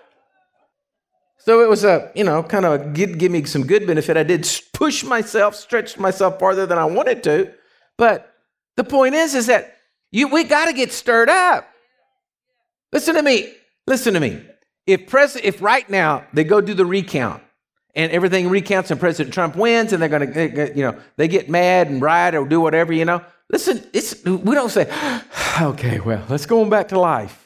So 1.38 1.62
it 1.62 1.70
was 1.70 1.84
a, 1.84 2.10
you 2.16 2.24
know, 2.24 2.42
kind 2.42 2.66
of 2.66 2.94
give, 2.94 3.18
give 3.18 3.32
me 3.32 3.44
some 3.44 3.68
good 3.68 3.86
benefit. 3.86 4.16
I 4.16 4.24
did 4.24 4.48
push 4.72 5.04
myself, 5.04 5.56
stretch 5.56 5.98
myself 5.98 6.40
farther 6.40 6.66
than 6.66 6.78
I 6.78 6.86
wanted 6.86 7.22
to. 7.24 7.54
But 7.98 8.34
the 8.78 8.84
point 8.86 9.16
is, 9.16 9.36
is 9.36 9.48
that 9.48 9.78
you, 10.10 10.30
we 10.30 10.46
got 10.46 10.66
to 10.66 10.74
get 10.74 10.94
stirred 10.94 11.30
up. 11.30 11.68
Listen 12.94 13.16
to 13.16 13.24
me. 13.24 13.54
Listen 13.88 14.14
to 14.14 14.22
me. 14.22 14.42
If, 14.86 15.08
pres- 15.08 15.38
if 15.38 15.62
right 15.62 15.90
now 15.90 16.26
they 16.34 16.44
go 16.44 16.62
do 16.62 16.74
the 16.74 16.86
recount 16.86 17.42
and 17.96 18.12
everything 18.12 18.50
recounts 18.50 18.92
and 18.92 19.00
President 19.00 19.34
Trump 19.34 19.56
wins 19.56 19.94
and 19.94 20.02
they're 20.02 20.10
going 20.10 20.34
to, 20.34 20.74
you 20.76 20.84
know, 20.84 21.00
they 21.16 21.28
get 21.28 21.50
mad 21.50 21.88
and 21.88 22.02
riot 22.02 22.36
or 22.36 22.46
do 22.46 22.60
whatever, 22.60 22.92
you 22.92 23.06
know, 23.06 23.24
listen, 23.50 23.84
it's, 23.94 24.24
we 24.26 24.56
don't 24.56 24.70
say, 24.70 24.92
okay, 25.62 26.00
well, 26.00 26.24
let's 26.30 26.46
go 26.46 26.62
on 26.62 26.70
back 26.70 26.90
to 26.90 27.00
life. 27.00 27.44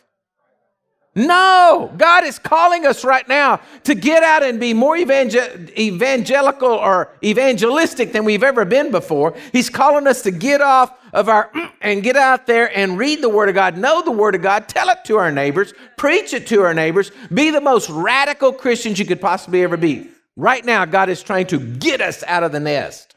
No, 1.17 1.91
God 1.97 2.25
is 2.25 2.37
calling 2.37 2.85
us 2.85 3.03
right 3.03 3.27
now 3.27 3.59
to 3.85 3.95
get 3.95 4.21
out 4.21 4.43
and 4.43 4.59
be 4.59 4.75
more 4.75 4.95
evangel- 4.95 5.67
evangelical 5.75 6.69
or 6.69 7.11
evangelistic 7.23 8.11
than 8.11 8.23
we've 8.23 8.43
ever 8.43 8.65
been 8.65 8.91
before. 8.91 9.35
He's 9.51 9.67
calling 9.67 10.05
us 10.05 10.21
to 10.21 10.31
get 10.31 10.61
off 10.61 10.93
of 11.17 11.29
our 11.29 11.49
mm, 11.51 11.71
and 11.81 12.03
get 12.03 12.15
out 12.15 12.45
there 12.45 12.75
and 12.77 12.97
read 12.97 13.21
the 13.21 13.29
Word 13.29 13.49
of 13.49 13.55
God, 13.55 13.75
know 13.75 14.03
the 14.03 14.11
Word 14.11 14.35
of 14.35 14.43
God, 14.43 14.69
tell 14.69 14.87
it 14.89 14.99
to 15.05 15.17
our 15.17 15.31
neighbors, 15.31 15.73
preach 15.97 16.31
it 16.31 16.45
to 16.47 16.61
our 16.61 16.75
neighbors, 16.75 17.11
be 17.33 17.49
the 17.49 17.59
most 17.59 17.89
radical 17.89 18.53
Christians 18.53 18.99
you 18.99 19.05
could 19.05 19.19
possibly 19.19 19.63
ever 19.63 19.77
be. 19.77 20.09
Right 20.35 20.63
now, 20.63 20.85
God 20.85 21.09
is 21.09 21.23
trying 21.23 21.47
to 21.47 21.59
get 21.59 22.01
us 22.01 22.23
out 22.27 22.43
of 22.43 22.51
the 22.51 22.59
nest. 22.59 23.15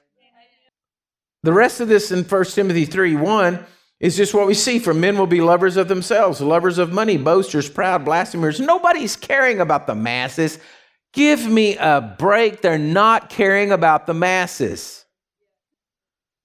The 1.42 1.52
rest 1.52 1.80
of 1.80 1.88
this 1.88 2.10
in 2.10 2.24
1 2.24 2.44
Timothy 2.46 2.86
3 2.86 3.16
1 3.16 3.66
is 4.00 4.16
just 4.16 4.32
what 4.32 4.46
we 4.46 4.54
see. 4.54 4.78
For 4.78 4.94
men 4.94 5.18
will 5.18 5.26
be 5.26 5.42
lovers 5.42 5.76
of 5.76 5.88
themselves, 5.88 6.40
lovers 6.40 6.78
of 6.78 6.92
money, 6.92 7.18
boasters, 7.18 7.68
proud, 7.68 8.06
blasphemers. 8.06 8.60
Nobody's 8.60 9.14
caring 9.14 9.60
about 9.60 9.86
the 9.86 9.94
masses. 9.94 10.58
Give 11.12 11.46
me 11.46 11.76
a 11.76 12.16
break. 12.18 12.62
They're 12.62 12.78
not 12.78 13.28
caring 13.28 13.72
about 13.72 14.06
the 14.06 14.14
masses. 14.14 14.99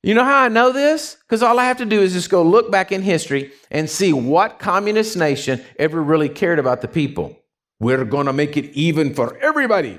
You 0.05 0.13
know 0.13 0.23
how 0.23 0.43
I 0.43 0.49
know 0.49 0.71
this? 0.71 1.17
Because 1.21 1.41
all 1.41 1.57
I 1.57 1.65
have 1.65 1.77
to 1.77 1.85
do 1.85 1.99
is 1.99 2.13
just 2.13 2.29
go 2.29 2.43
look 2.43 2.69
back 2.69 2.91
in 2.91 3.01
history 3.01 3.51
and 3.71 3.89
see 3.89 4.13
what 4.13 4.59
communist 4.59 5.17
nation 5.17 5.63
ever 5.79 5.99
really 5.99 6.29
cared 6.29 6.59
about 6.59 6.81
the 6.81 6.87
people. 6.87 7.35
We're 7.79 8.05
going 8.05 8.27
to 8.27 8.33
make 8.33 8.55
it 8.55 8.65
even 8.73 9.15
for 9.15 9.35
everybody. 9.37 9.97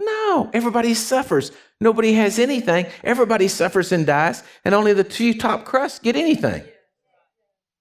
No, 0.00 0.48
everybody 0.54 0.94
suffers. 0.94 1.50
Nobody 1.80 2.12
has 2.12 2.38
anything. 2.38 2.86
Everybody 3.02 3.48
suffers 3.48 3.90
and 3.90 4.06
dies, 4.06 4.44
and 4.64 4.76
only 4.76 4.92
the 4.92 5.02
two 5.02 5.34
top 5.34 5.64
crusts 5.64 5.98
get 5.98 6.14
anything. 6.14 6.62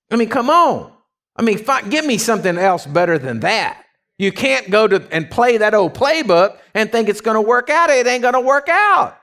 I 0.09 0.15
mean, 0.15 0.29
come 0.29 0.49
on. 0.49 0.91
I 1.35 1.43
mean, 1.43 1.63
give 1.89 2.05
me 2.05 2.17
something 2.17 2.57
else 2.57 2.87
better 2.87 3.19
than 3.19 3.41
that. 3.41 3.83
You 4.17 4.31
can't 4.31 4.71
go 4.71 4.87
to 4.87 5.07
and 5.11 5.29
play 5.29 5.57
that 5.57 5.75
old 5.75 5.93
playbook 5.93 6.57
and 6.73 6.91
think 6.91 7.07
it's 7.07 7.21
going 7.21 7.35
to 7.35 7.41
work 7.41 7.69
out. 7.69 7.91
It 7.91 8.07
ain't 8.07 8.23
going 8.23 8.33
to 8.33 8.41
work 8.41 8.67
out. 8.67 9.19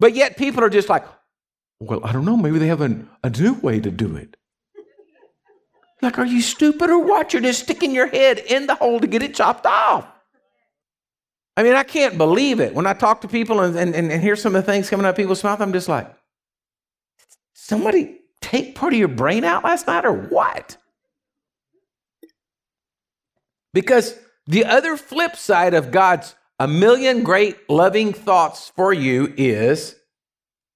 But 0.00 0.14
yet 0.14 0.36
people 0.36 0.62
are 0.62 0.70
just 0.70 0.88
like, 0.88 1.04
well, 1.80 2.00
I 2.04 2.12
don't 2.12 2.24
know. 2.24 2.36
Maybe 2.36 2.58
they 2.58 2.66
have 2.68 2.80
an, 2.80 3.08
a 3.22 3.30
new 3.30 3.54
way 3.54 3.80
to 3.80 3.90
do 3.90 4.16
it. 4.16 4.36
Like, 6.00 6.18
are 6.18 6.26
you 6.26 6.40
stupid 6.40 6.90
or 6.90 6.98
what? 6.98 7.32
You're 7.32 7.42
just 7.42 7.64
sticking 7.64 7.92
your 7.92 8.06
head 8.06 8.38
in 8.38 8.66
the 8.66 8.76
hole 8.76 9.00
to 9.00 9.06
get 9.06 9.22
it 9.22 9.34
chopped 9.34 9.66
off. 9.66 10.06
I 11.56 11.64
mean, 11.64 11.74
I 11.74 11.82
can't 11.82 12.16
believe 12.16 12.60
it. 12.60 12.72
When 12.72 12.86
I 12.86 12.92
talk 12.92 13.20
to 13.22 13.28
people 13.28 13.60
and, 13.60 13.76
and, 13.76 13.94
and 13.94 14.22
hear 14.22 14.36
some 14.36 14.54
of 14.54 14.64
the 14.64 14.72
things 14.72 14.88
coming 14.88 15.04
out 15.04 15.10
of 15.10 15.16
people's 15.16 15.42
mouth, 15.42 15.60
I'm 15.60 15.72
just 15.72 15.88
like, 15.88 16.08
somebody 17.52 18.20
take 18.40 18.76
part 18.76 18.92
of 18.92 18.98
your 18.98 19.08
brain 19.08 19.42
out 19.42 19.64
last 19.64 19.88
night 19.88 20.04
or 20.04 20.12
what? 20.12 20.76
Because 23.74 24.16
the 24.46 24.64
other 24.64 24.96
flip 24.96 25.34
side 25.34 25.74
of 25.74 25.90
God's 25.90 26.36
a 26.58 26.66
million 26.66 27.22
great 27.22 27.68
loving 27.70 28.12
thoughts 28.12 28.72
for 28.74 28.92
you 28.92 29.32
is 29.36 29.94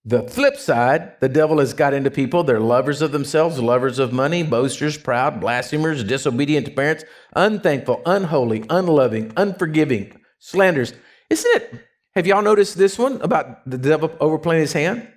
the 0.05 0.23
flip 0.29 0.57
side. 0.57 1.21
The 1.21 1.29
devil 1.29 1.59
has 1.59 1.75
got 1.75 1.95
into 1.95 2.11
people. 2.11 2.45
They're 2.45 2.61
lovers 2.61 3.03
of 3.03 3.12
themselves, 3.12 3.59
lovers 3.59 3.99
of 3.99 4.12
money, 4.12 4.42
boasters, 4.42 4.97
proud, 4.97 5.40
blasphemers, 5.40 6.05
disobedient 6.05 6.66
to 6.66 6.73
parents, 6.73 7.05
unthankful, 7.35 8.03
unholy, 8.07 8.64
unloving, 8.71 9.33
unforgiving 9.37 10.21
slanders. 10.38 10.92
Isn't 11.31 11.57
it? 11.57 11.88
Have 12.14 12.27
y'all 12.27 12.42
noticed 12.42 12.77
this 12.77 12.99
one 12.99 13.21
about 13.23 13.68
the 13.68 13.79
devil 13.79 14.14
overplaying 14.21 14.61
his 14.61 14.73
hand? 14.73 15.09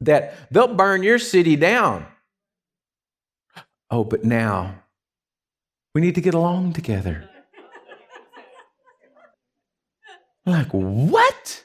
That 0.00 0.34
they'll 0.50 0.74
burn 0.74 1.02
your 1.02 1.18
city 1.18 1.56
down. 1.56 2.06
Oh, 3.90 4.04
but 4.04 4.24
now 4.24 4.82
we 5.94 6.00
need 6.00 6.14
to 6.14 6.20
get 6.20 6.34
along 6.34 6.72
together. 6.72 7.29
Like, 10.50 10.70
what? 10.70 11.64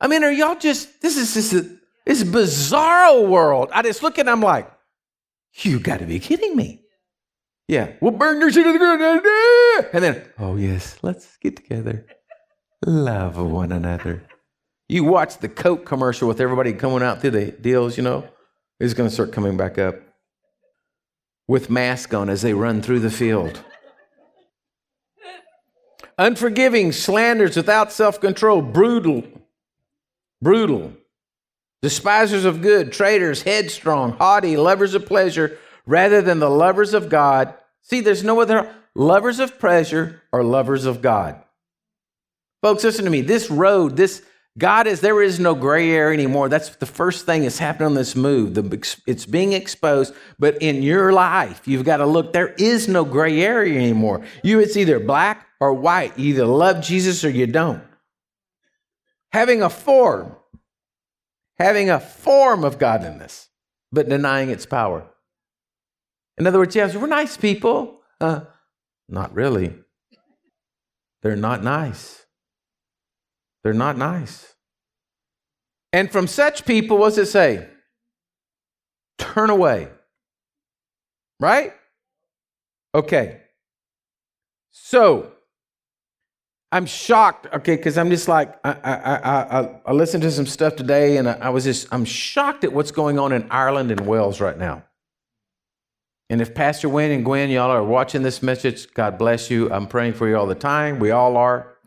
I 0.00 0.06
mean, 0.06 0.24
are 0.24 0.32
y'all 0.32 0.58
just, 0.58 1.00
this 1.00 1.16
is 1.16 1.34
just 1.34 1.52
a, 1.52 1.78
this 2.06 2.22
bizarre 2.22 3.20
world. 3.20 3.68
I 3.72 3.82
just 3.82 4.02
look 4.02 4.18
at 4.18 4.28
I'm 4.28 4.40
like, 4.40 4.70
you 5.54 5.80
got 5.80 5.98
to 6.00 6.06
be 6.06 6.18
kidding 6.18 6.56
me. 6.56 6.82
Yeah, 7.66 7.92
we'll 8.00 8.12
burn 8.12 8.40
your 8.40 8.50
shit 8.50 8.64
to 8.64 8.72
the 8.72 8.78
ground. 8.78 9.92
And 9.92 10.02
then, 10.02 10.24
oh, 10.38 10.56
yes, 10.56 10.96
let's 11.02 11.36
get 11.36 11.56
together. 11.56 12.06
Love 12.86 13.36
one 13.38 13.72
another. 13.72 14.22
You 14.88 15.04
watch 15.04 15.38
the 15.38 15.48
Coke 15.48 15.84
commercial 15.84 16.28
with 16.28 16.40
everybody 16.40 16.72
coming 16.72 17.02
out 17.02 17.20
through 17.20 17.32
the 17.32 17.50
deals, 17.52 17.98
you 17.98 18.02
know, 18.02 18.26
it's 18.80 18.94
going 18.94 19.08
to 19.08 19.12
start 19.12 19.32
coming 19.32 19.56
back 19.56 19.76
up 19.76 19.96
with 21.46 21.68
mask 21.68 22.14
on 22.14 22.30
as 22.30 22.40
they 22.40 22.54
run 22.54 22.80
through 22.80 23.00
the 23.00 23.10
field. 23.10 23.62
Unforgiving, 26.18 26.90
slanders 26.90 27.56
without 27.56 27.92
self 27.92 28.20
control, 28.20 28.60
brutal, 28.60 29.22
brutal, 30.42 30.92
despisers 31.80 32.44
of 32.44 32.60
good, 32.60 32.92
traitors, 32.92 33.42
headstrong, 33.42 34.12
haughty, 34.12 34.56
lovers 34.56 34.94
of 34.94 35.06
pleasure 35.06 35.58
rather 35.86 36.20
than 36.20 36.40
the 36.40 36.50
lovers 36.50 36.92
of 36.92 37.08
God. 37.08 37.54
See, 37.82 38.00
there's 38.00 38.24
no 38.24 38.40
other 38.40 38.74
lovers 38.96 39.38
of 39.38 39.60
pleasure 39.60 40.20
or 40.32 40.42
lovers 40.42 40.84
of 40.84 41.00
God. 41.00 41.40
Folks, 42.62 42.82
listen 42.82 43.04
to 43.04 43.10
me. 43.10 43.20
This 43.20 43.48
road, 43.48 43.96
this 43.96 44.22
God 44.58 44.88
is 44.88 45.00
there 45.00 45.22
is 45.22 45.38
no 45.38 45.54
gray 45.54 45.90
area 45.92 46.14
anymore. 46.14 46.48
That's 46.48 46.70
the 46.70 46.86
first 46.86 47.26
thing 47.26 47.42
that's 47.42 47.58
happening 47.58 47.86
on 47.86 47.94
this 47.94 48.16
move. 48.16 48.54
The, 48.54 48.98
it's 49.06 49.24
being 49.24 49.52
exposed, 49.52 50.12
but 50.36 50.60
in 50.60 50.82
your 50.82 51.12
life, 51.12 51.68
you've 51.68 51.84
got 51.84 51.98
to 51.98 52.06
look. 52.06 52.32
There 52.32 52.54
is 52.58 52.88
no 52.88 53.04
gray 53.04 53.40
area 53.40 53.78
anymore. 53.78 54.22
You, 54.42 54.58
it's 54.58 54.76
either 54.76 54.98
black 54.98 55.46
or 55.60 55.72
white. 55.74 56.18
You 56.18 56.30
either 56.30 56.46
love 56.46 56.82
Jesus 56.82 57.24
or 57.24 57.30
you 57.30 57.46
don't. 57.46 57.82
Having 59.32 59.62
a 59.62 59.70
form, 59.70 60.36
having 61.58 61.90
a 61.90 62.00
form 62.00 62.64
of 62.64 62.78
godliness, 62.78 63.48
but 63.92 64.08
denying 64.08 64.50
its 64.50 64.66
power. 64.66 65.06
In 66.38 66.46
other 66.46 66.58
words, 66.58 66.76
yes, 66.76 66.94
we're 66.94 67.06
nice 67.06 67.36
people. 67.36 68.00
Uh, 68.20 68.42
not 69.08 69.34
really. 69.34 69.74
They're 71.22 71.36
not 71.36 71.62
nice. 71.64 72.24
They're 73.64 73.72
not 73.72 73.98
nice. 73.98 74.54
And 75.92 76.10
from 76.10 76.26
such 76.26 76.64
people, 76.64 76.98
what 76.98 77.10
does 77.10 77.18
it 77.18 77.26
say? 77.26 77.68
Turn 79.18 79.50
away. 79.50 79.88
Right? 81.40 81.72
Okay. 82.94 83.40
So, 84.70 85.32
I'm 86.70 86.84
shocked, 86.84 87.46
okay, 87.52 87.76
because 87.76 87.96
I'm 87.96 88.10
just 88.10 88.28
like, 88.28 88.54
I, 88.62 88.72
I, 88.72 89.14
I, 89.16 89.80
I, 89.86 89.92
listened 89.92 90.22
to 90.24 90.30
some 90.30 90.44
stuff 90.44 90.76
today 90.76 91.16
and 91.16 91.26
I, 91.26 91.32
I 91.32 91.48
was 91.48 91.64
just, 91.64 91.88
I'm 91.90 92.04
shocked 92.04 92.62
at 92.62 92.72
what's 92.72 92.90
going 92.90 93.18
on 93.18 93.32
in 93.32 93.46
Ireland 93.50 93.90
and 93.90 94.00
Wales 94.00 94.38
right 94.38 94.58
now. 94.58 94.84
And 96.28 96.42
if 96.42 96.54
Pastor 96.54 96.90
Wayne 96.90 97.10
and 97.10 97.24
Gwen, 97.24 97.48
y'all 97.48 97.70
are 97.70 97.82
watching 97.82 98.22
this 98.22 98.42
message, 98.42 98.92
God 98.92 99.16
bless 99.16 99.50
you. 99.50 99.72
I'm 99.72 99.86
praying 99.86 100.12
for 100.12 100.28
you 100.28 100.36
all 100.36 100.46
the 100.46 100.54
time. 100.54 100.98
We 100.98 101.10
all 101.10 101.38
are. 101.38 101.78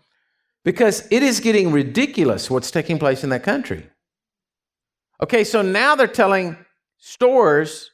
Because 0.65 1.07
it 1.11 1.21
is 1.21 1.39
getting 1.39 1.71
ridiculous 1.71 2.49
what's 2.49 2.71
taking 2.71 2.97
place 2.97 3.23
in 3.23 3.29
that 3.29 3.43
country. 3.43 3.87
Okay, 5.21 5.43
so 5.43 5.61
now 5.61 5.95
they're 5.95 6.07
telling 6.07 6.57
stores 6.97 7.91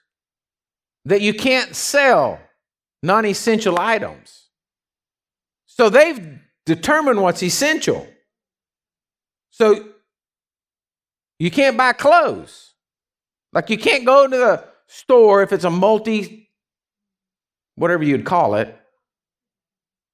that 1.03 1.19
you 1.19 1.33
can't 1.33 1.75
sell 1.75 2.39
non 3.03 3.25
essential 3.25 3.77
items. 3.77 4.47
So 5.65 5.89
they've 5.89 6.39
determined 6.67 7.21
what's 7.21 7.41
essential. 7.41 8.05
So 9.51 9.87
you 11.39 11.49
can't 11.49 11.77
buy 11.77 11.93
clothes. 11.93 12.73
Like 13.53 13.69
you 13.69 13.77
can't 13.77 14.05
go 14.05 14.27
to 14.27 14.37
the 14.37 14.65
store, 14.87 15.41
if 15.41 15.53
it's 15.53 15.63
a 15.63 15.69
multi, 15.69 16.49
whatever 17.75 18.03
you'd 18.03 18.25
call 18.25 18.55
it, 18.55 18.77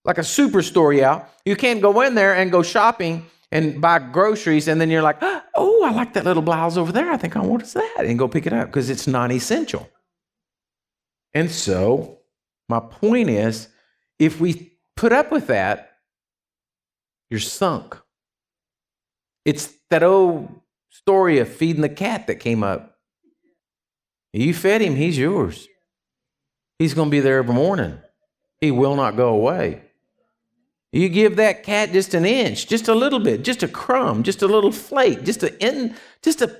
like 0.05 0.19
a 0.19 0.21
superstore, 0.21 0.95
yeah, 0.95 1.25
you 1.43 1.55
can't 1.55 1.81
go 1.81 2.01
in 2.01 2.13
there 2.13 2.35
and 2.35 2.51
go 2.51 2.61
shopping 2.61 3.25
and 3.51 3.81
buy 3.81 3.99
groceries, 3.99 4.67
and 4.67 4.79
then 4.79 4.89
you're 4.89 5.01
like, 5.01 5.17
ah, 5.21 5.43
oh, 5.55 5.83
I 5.83 5.91
like 5.91 6.13
that 6.13 6.25
little 6.25 6.41
blouse 6.41 6.77
over 6.77 6.91
there. 6.91 7.11
I 7.11 7.17
think 7.17 7.35
I 7.35 7.41
want 7.41 7.65
that, 7.73 8.05
and 8.05 8.17
go 8.17 8.27
pick 8.27 8.45
it 8.45 8.53
up 8.53 8.67
because 8.67 8.89
it's 8.89 9.07
non 9.07 9.31
essential. 9.31 9.89
And 11.33 11.49
so, 11.49 12.19
my 12.69 12.79
point 12.79 13.29
is 13.29 13.69
if 14.19 14.39
we 14.39 14.73
put 14.95 15.11
up 15.11 15.31
with 15.31 15.47
that, 15.47 15.92
you're 17.33 17.39
sunk. 17.39 17.97
It's 19.43 19.73
that 19.89 20.03
old 20.03 20.61
story 20.91 21.39
of 21.39 21.49
feeding 21.49 21.81
the 21.81 21.89
cat 21.89 22.27
that 22.27 22.35
came 22.35 22.63
up. 22.63 22.99
You 24.33 24.53
fed 24.53 24.81
him, 24.81 24.95
he's 24.95 25.17
yours. 25.17 25.67
He's 26.77 26.93
going 26.93 27.07
to 27.07 27.11
be 27.11 27.21
there 27.21 27.39
every 27.39 27.55
morning. 27.55 27.97
He 28.61 28.69
will 28.69 28.95
not 28.95 29.17
go 29.17 29.29
away. 29.29 29.81
You 30.91 31.09
give 31.09 31.37
that 31.37 31.63
cat 31.63 31.91
just 31.91 32.13
an 32.13 32.23
inch, 32.23 32.67
just 32.67 32.87
a 32.87 32.93
little 32.93 33.19
bit, 33.19 33.43
just 33.43 33.63
a 33.63 33.67
crumb, 33.67 34.21
just 34.21 34.43
a 34.43 34.47
little 34.47 34.71
flake, 34.71 35.23
just 35.23 35.41
a 35.41 35.57
in, 35.57 35.95
just 36.21 36.43
a 36.43 36.55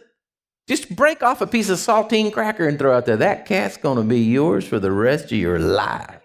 just 0.67 0.95
break 0.95 1.21
off 1.21 1.41
a 1.41 1.45
piece 1.45 1.69
of 1.69 1.77
saltine 1.77 2.33
cracker 2.33 2.67
and 2.67 2.79
throw 2.79 2.97
out 2.97 3.05
there. 3.05 3.17
That 3.17 3.45
cat's 3.45 3.77
going 3.77 3.97
to 3.97 4.03
be 4.03 4.21
yours 4.21 4.67
for 4.67 4.79
the 4.79 4.91
rest 4.91 5.25
of 5.25 5.33
your 5.33 5.59
life. 5.59 6.22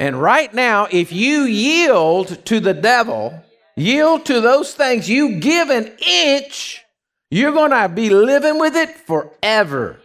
And 0.00 0.20
right 0.20 0.52
now, 0.54 0.88
if 0.90 1.12
you 1.12 1.42
yield 1.42 2.46
to 2.46 2.58
the 2.58 2.72
devil, 2.72 3.44
yield 3.76 4.24
to 4.26 4.40
those 4.40 4.72
things, 4.72 5.10
you 5.10 5.38
give 5.40 5.68
an 5.68 5.92
inch, 5.98 6.82
you're 7.30 7.52
going 7.52 7.70
to 7.70 7.86
be 7.86 8.08
living 8.08 8.58
with 8.58 8.74
it 8.74 8.96
forever. 8.96 10.00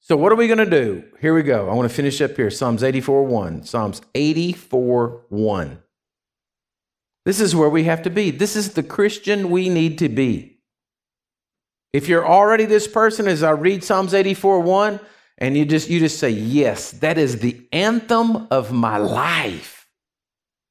So, 0.00 0.16
what 0.16 0.32
are 0.32 0.36
we 0.36 0.46
going 0.46 0.58
to 0.58 0.64
do? 0.64 1.04
Here 1.20 1.34
we 1.34 1.42
go. 1.42 1.68
I 1.68 1.74
want 1.74 1.90
to 1.90 1.94
finish 1.94 2.22
up 2.22 2.36
here. 2.36 2.50
Psalms 2.50 2.82
84 2.82 3.24
1. 3.24 3.64
Psalms 3.64 4.00
84 4.14 5.24
1. 5.28 5.82
This 7.26 7.40
is 7.40 7.54
where 7.54 7.68
we 7.68 7.84
have 7.84 8.02
to 8.04 8.10
be. 8.10 8.30
This 8.30 8.56
is 8.56 8.72
the 8.72 8.82
Christian 8.82 9.50
we 9.50 9.68
need 9.68 9.98
to 9.98 10.08
be. 10.08 10.58
If 11.92 12.08
you're 12.08 12.26
already 12.26 12.64
this 12.64 12.88
person, 12.88 13.28
as 13.28 13.42
I 13.42 13.50
read 13.50 13.84
Psalms 13.84 14.14
84 14.14 14.60
1, 14.60 15.00
and 15.38 15.56
you 15.56 15.64
just 15.64 15.88
you 15.88 15.98
just 15.98 16.18
say 16.18 16.30
yes 16.30 16.92
that 16.92 17.18
is 17.18 17.38
the 17.38 17.66
anthem 17.72 18.46
of 18.50 18.72
my 18.72 18.98
life. 18.98 19.88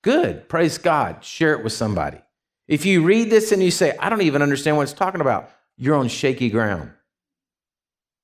Good. 0.03 0.47
Praise 0.49 0.77
god. 0.77 1.23
Share 1.23 1.53
it 1.53 1.63
with 1.63 1.73
somebody. 1.73 2.19
If 2.67 2.85
you 2.85 3.03
read 3.03 3.29
this 3.29 3.51
and 3.51 3.61
you 3.61 3.71
say 3.71 3.95
i 3.99 4.09
don't 4.09 4.21
even 4.21 4.41
understand 4.41 4.77
what 4.77 4.83
it's 4.83 4.93
talking 4.93 5.21
about 5.21 5.49
you're 5.77 5.95
on 5.95 6.07
shaky 6.07 6.49
ground. 6.49 6.91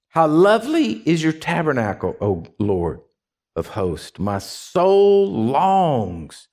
How 0.10 0.28
lovely 0.28 1.02
is 1.08 1.21
your 1.21 1.34
tabernacle 1.34 2.15
o 2.21 2.45
lord 2.58 3.02
of 3.56 3.67
hosts. 3.67 4.17
My 4.17 4.39
soul 4.39 5.32
longs 5.32 6.47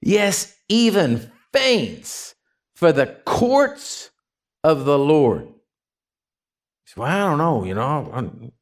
yes 0.00 0.56
even 0.68 1.32
faints 1.52 2.34
for 2.74 2.92
the 2.92 3.06
courts 3.24 4.10
of 4.62 4.84
the 4.84 4.98
lord. 4.98 5.48
Well 6.96 7.08
i 7.08 7.18
don't 7.18 7.38
know 7.38 7.64
you 7.64 7.74
know 7.74 8.52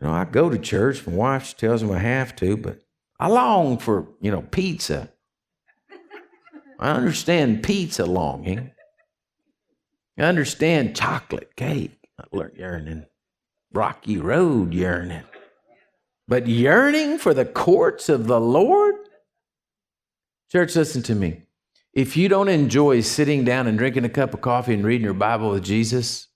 you 0.00 0.06
know, 0.06 0.12
I 0.12 0.24
go 0.24 0.50
to 0.50 0.58
church. 0.58 1.06
My 1.06 1.12
wife 1.12 1.56
tells 1.56 1.82
me 1.82 1.94
I 1.94 1.98
have 1.98 2.34
to, 2.36 2.56
but 2.56 2.80
I 3.20 3.28
long 3.28 3.78
for, 3.78 4.08
you 4.20 4.30
know, 4.30 4.42
pizza. 4.42 5.10
I 6.78 6.90
understand 6.90 7.62
pizza 7.62 8.04
longing. 8.04 8.72
I 10.18 10.22
understand 10.22 10.96
chocolate 10.96 11.54
cake 11.56 11.98
yearning, 12.56 13.06
Rocky 13.72 14.18
Road 14.18 14.74
yearning. 14.74 15.22
But 16.26 16.46
yearning 16.46 17.18
for 17.18 17.34
the 17.34 17.44
courts 17.44 18.08
of 18.08 18.26
the 18.26 18.40
Lord? 18.40 18.94
Church, 20.50 20.74
listen 20.74 21.02
to 21.04 21.14
me. 21.14 21.42
If 21.92 22.16
you 22.16 22.28
don't 22.28 22.48
enjoy 22.48 23.02
sitting 23.02 23.44
down 23.44 23.66
and 23.66 23.78
drinking 23.78 24.04
a 24.04 24.08
cup 24.08 24.34
of 24.34 24.40
coffee 24.40 24.74
and 24.74 24.84
reading 24.84 25.04
your 25.04 25.14
Bible 25.14 25.50
with 25.50 25.64
Jesus, 25.64 26.28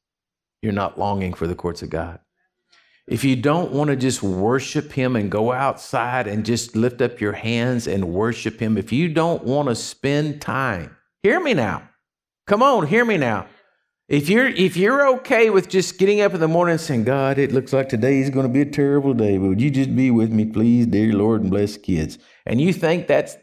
you're 0.62 0.72
not 0.72 0.98
longing 0.98 1.34
for 1.34 1.46
the 1.46 1.54
courts 1.54 1.82
of 1.82 1.90
God 1.90 2.20
if 3.08 3.24
you 3.24 3.36
don't 3.36 3.72
want 3.72 3.88
to 3.88 3.96
just 3.96 4.22
worship 4.22 4.92
Him 4.92 5.16
and 5.16 5.30
go 5.30 5.50
outside 5.52 6.26
and 6.26 6.44
just 6.44 6.76
lift 6.76 7.00
up 7.00 7.20
your 7.20 7.32
hands 7.32 7.86
and 7.86 8.12
worship 8.12 8.60
Him, 8.60 8.76
if 8.76 8.92
you 8.92 9.08
don't 9.08 9.42
want 9.44 9.68
to 9.68 9.74
spend 9.74 10.42
time, 10.42 10.96
hear 11.22 11.40
me 11.40 11.54
now. 11.54 11.88
Come 12.46 12.62
on, 12.62 12.86
hear 12.86 13.04
me 13.04 13.16
now. 13.16 13.46
If 14.08 14.28
you're 14.28 14.46
if 14.46 14.76
you're 14.76 15.06
okay 15.16 15.50
with 15.50 15.68
just 15.68 15.98
getting 15.98 16.20
up 16.20 16.32
in 16.32 16.40
the 16.40 16.48
morning 16.48 16.72
and 16.72 16.80
saying, 16.80 17.04
God, 17.04 17.38
it 17.38 17.52
looks 17.52 17.72
like 17.72 17.88
today 17.88 18.20
is 18.20 18.30
going 18.30 18.46
to 18.46 18.52
be 18.52 18.62
a 18.62 18.66
terrible 18.66 19.12
day, 19.14 19.36
but 19.36 19.48
would 19.48 19.60
you 19.60 19.70
just 19.70 19.94
be 19.94 20.10
with 20.10 20.30
me, 20.30 20.46
please, 20.46 20.86
dear 20.86 21.12
Lord, 21.12 21.42
and 21.42 21.50
bless 21.50 21.76
kids? 21.76 22.18
And 22.46 22.60
you 22.60 22.72
think 22.72 23.06
that's 23.06 23.36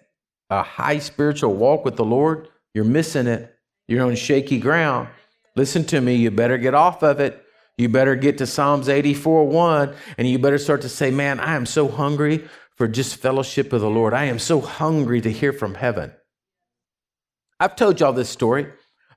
a 0.50 0.64
high 0.64 1.00
spiritual 1.00 1.54
walk 1.54 1.86
with 1.86 1.96
the 1.96 2.06
Lord, 2.06 2.50
you're 2.74 2.84
missing 2.84 3.28
it. 3.28 3.52
You're 3.88 4.06
on 4.06 4.16
shaky 4.16 4.60
ground. 4.60 5.10
Listen 5.56 5.86
to 5.86 6.02
me, 6.02 6.16
you 6.16 6.32
better 6.32 6.58
get 6.58 6.74
off 6.74 7.04
of 7.04 7.20
it 7.20 7.45
you 7.78 7.90
better 7.90 8.16
get 8.16 8.38
to 8.38 8.48
Psalms 8.48 8.88
84 8.88 9.48
1 9.48 9.96
and 10.18 10.30
you 10.30 10.40
better 10.40 10.58
start 10.58 10.82
to 10.82 10.90
say, 10.90 11.12
Man, 11.12 11.40
I 11.40 11.56
am 11.56 11.66
so 11.66 11.88
hungry 11.88 12.48
for 12.76 12.88
just 12.88 13.18
fellowship 13.18 13.72
with 13.72 13.82
the 13.82 13.90
Lord. 13.90 14.14
I 14.14 14.26
am 14.26 14.40
so 14.40 14.62
hungry 14.62 15.22
to 15.22 15.32
hear 15.32 15.54
from 15.54 15.76
heaven. 15.76 16.14
I've 17.60 17.76
told 17.76 18.00
y'all 18.00 18.14
this 18.14 18.30
story. 18.30 18.68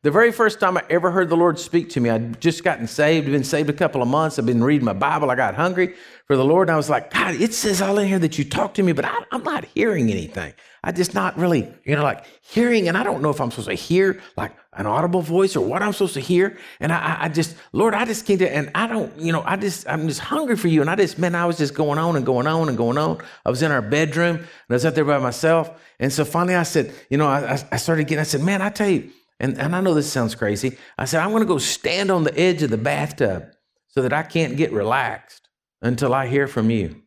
The 0.02 0.12
very 0.12 0.30
first 0.30 0.60
time 0.60 0.76
I 0.76 0.84
ever 0.90 1.10
heard 1.10 1.28
the 1.28 1.36
Lord 1.36 1.58
speak 1.58 1.90
to 1.90 2.00
me, 2.00 2.08
I'd 2.08 2.40
just 2.40 2.62
gotten 2.62 2.86
saved, 2.86 3.26
been 3.26 3.42
saved 3.42 3.68
a 3.68 3.72
couple 3.72 4.00
of 4.00 4.06
months. 4.06 4.38
I've 4.38 4.46
been 4.46 4.62
reading 4.62 4.84
my 4.84 4.92
Bible. 4.92 5.28
I 5.28 5.34
got 5.34 5.56
hungry 5.56 5.96
for 6.26 6.36
the 6.36 6.44
Lord. 6.44 6.68
And 6.68 6.74
I 6.74 6.76
was 6.76 6.88
like, 6.88 7.12
God, 7.12 7.34
it 7.34 7.52
says 7.52 7.82
all 7.82 7.98
in 7.98 8.06
here 8.06 8.20
that 8.20 8.38
you 8.38 8.44
talk 8.44 8.74
to 8.74 8.82
me, 8.84 8.92
but 8.92 9.04
I, 9.04 9.24
am 9.32 9.42
not 9.42 9.64
hearing 9.74 10.08
anything. 10.08 10.54
I 10.84 10.92
just 10.92 11.14
not 11.14 11.36
really, 11.36 11.68
you 11.84 11.96
know, 11.96 12.04
like 12.04 12.24
hearing. 12.42 12.86
And 12.86 12.96
I 12.96 13.02
don't 13.02 13.20
know 13.22 13.30
if 13.30 13.40
I'm 13.40 13.50
supposed 13.50 13.70
to 13.70 13.74
hear 13.74 14.20
like 14.36 14.52
an 14.74 14.86
audible 14.86 15.20
voice 15.20 15.56
or 15.56 15.66
what 15.66 15.82
I'm 15.82 15.92
supposed 15.92 16.14
to 16.14 16.20
hear. 16.20 16.56
And 16.78 16.92
I, 16.92 17.16
I 17.22 17.28
just, 17.28 17.56
Lord, 17.72 17.92
I 17.92 18.04
just 18.04 18.24
came 18.24 18.38
to, 18.38 18.48
and 18.48 18.70
I 18.76 18.86
don't, 18.86 19.18
you 19.18 19.32
know, 19.32 19.42
I 19.44 19.56
just, 19.56 19.88
I'm 19.88 20.06
just 20.06 20.20
hungry 20.20 20.56
for 20.56 20.68
you. 20.68 20.80
And 20.80 20.88
I 20.88 20.94
just, 20.94 21.18
man, 21.18 21.34
I 21.34 21.44
was 21.44 21.58
just 21.58 21.74
going 21.74 21.98
on 21.98 22.14
and 22.14 22.24
going 22.24 22.46
on 22.46 22.68
and 22.68 22.78
going 22.78 22.98
on. 22.98 23.18
I 23.44 23.50
was 23.50 23.62
in 23.62 23.72
our 23.72 23.82
bedroom 23.82 24.36
and 24.36 24.46
I 24.70 24.74
was 24.74 24.86
out 24.86 24.94
there 24.94 25.04
by 25.04 25.18
myself. 25.18 25.70
And 25.98 26.12
so 26.12 26.24
finally 26.24 26.54
I 26.54 26.62
said, 26.62 26.94
you 27.10 27.18
know, 27.18 27.26
I, 27.26 27.60
I 27.72 27.76
started 27.78 28.04
getting, 28.04 28.20
I 28.20 28.24
said, 28.24 28.42
man, 28.42 28.62
I 28.62 28.70
tell 28.70 28.88
you, 28.88 29.10
and, 29.40 29.58
and 29.58 29.74
I 29.74 29.80
know 29.80 29.94
this 29.94 30.10
sounds 30.10 30.34
crazy. 30.34 30.76
I 30.96 31.04
said, 31.04 31.22
I'm 31.22 31.30
going 31.30 31.42
to 31.42 31.46
go 31.46 31.58
stand 31.58 32.10
on 32.10 32.24
the 32.24 32.38
edge 32.38 32.62
of 32.62 32.70
the 32.70 32.78
bathtub 32.78 33.44
so 33.88 34.02
that 34.02 34.12
I 34.12 34.22
can't 34.22 34.56
get 34.56 34.72
relaxed 34.72 35.48
until 35.80 36.12
I 36.12 36.26
hear 36.26 36.46
from 36.46 36.70
you. 36.70 37.02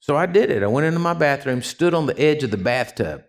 So 0.00 0.16
I 0.16 0.26
did 0.26 0.50
it. 0.50 0.62
I 0.62 0.66
went 0.66 0.86
into 0.86 0.98
my 0.98 1.14
bathroom, 1.14 1.62
stood 1.62 1.94
on 1.94 2.06
the 2.06 2.18
edge 2.18 2.42
of 2.42 2.50
the 2.50 2.56
bathtub, 2.56 3.22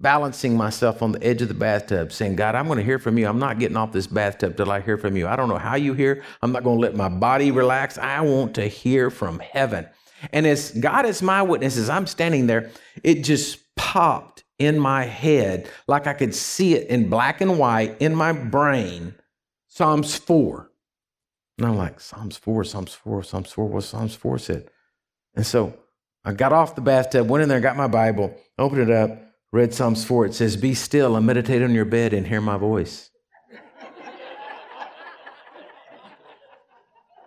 balancing 0.00 0.56
myself 0.56 1.02
on 1.02 1.12
the 1.12 1.22
edge 1.22 1.42
of 1.42 1.48
the 1.48 1.54
bathtub, 1.54 2.12
saying, 2.12 2.36
God, 2.36 2.54
I'm 2.54 2.66
going 2.66 2.78
to 2.78 2.84
hear 2.84 2.98
from 2.98 3.18
you. 3.18 3.28
I'm 3.28 3.38
not 3.38 3.58
getting 3.58 3.76
off 3.76 3.92
this 3.92 4.06
bathtub 4.06 4.56
till 4.56 4.70
I 4.70 4.80
hear 4.80 4.98
from 4.98 5.16
you. 5.16 5.26
I 5.26 5.36
don't 5.36 5.48
know 5.48 5.58
how 5.58 5.76
you 5.76 5.94
hear. 5.94 6.22
I'm 6.42 6.52
not 6.52 6.64
going 6.64 6.76
to 6.76 6.82
let 6.82 6.96
my 6.96 7.08
body 7.08 7.50
relax. 7.50 7.98
I 7.98 8.20
want 8.20 8.54
to 8.56 8.66
hear 8.66 9.10
from 9.10 9.38
heaven. 9.38 9.86
And 10.32 10.46
as 10.46 10.72
God 10.72 11.06
is 11.06 11.22
my 11.22 11.42
witness, 11.42 11.76
as 11.76 11.88
I'm 11.88 12.06
standing 12.06 12.46
there, 12.46 12.70
it 13.02 13.22
just 13.22 13.58
popped 13.76 14.44
in 14.60 14.78
my 14.78 15.04
head, 15.04 15.68
like 15.88 16.06
I 16.06 16.12
could 16.12 16.34
see 16.34 16.74
it 16.74 16.88
in 16.88 17.08
black 17.08 17.40
and 17.40 17.58
white 17.58 17.96
in 17.98 18.14
my 18.14 18.32
brain, 18.32 19.14
Psalms 19.66 20.14
4. 20.16 20.70
And 21.58 21.66
I'm 21.66 21.76
like, 21.76 21.98
Psalms 21.98 22.36
4, 22.36 22.64
Psalms 22.64 22.94
4, 22.94 23.22
Psalms 23.24 23.50
4, 23.50 23.66
what 23.66 23.82
Psalms 23.82 24.14
4 24.14 24.38
said. 24.38 24.70
And 25.34 25.46
so 25.46 25.74
I 26.24 26.32
got 26.32 26.52
off 26.52 26.74
the 26.74 26.82
bathtub, 26.82 27.28
went 27.28 27.42
in 27.42 27.48
there, 27.48 27.60
got 27.60 27.76
my 27.76 27.88
Bible, 27.88 28.36
opened 28.58 28.82
it 28.82 28.90
up, 28.90 29.18
read 29.50 29.72
Psalms 29.72 30.04
4. 30.04 30.26
It 30.26 30.34
says, 30.34 30.56
Be 30.56 30.74
still 30.74 31.16
and 31.16 31.26
meditate 31.26 31.62
on 31.62 31.72
your 31.72 31.86
bed 31.86 32.12
and 32.12 32.26
hear 32.26 32.42
my 32.42 32.58
voice. 32.58 33.10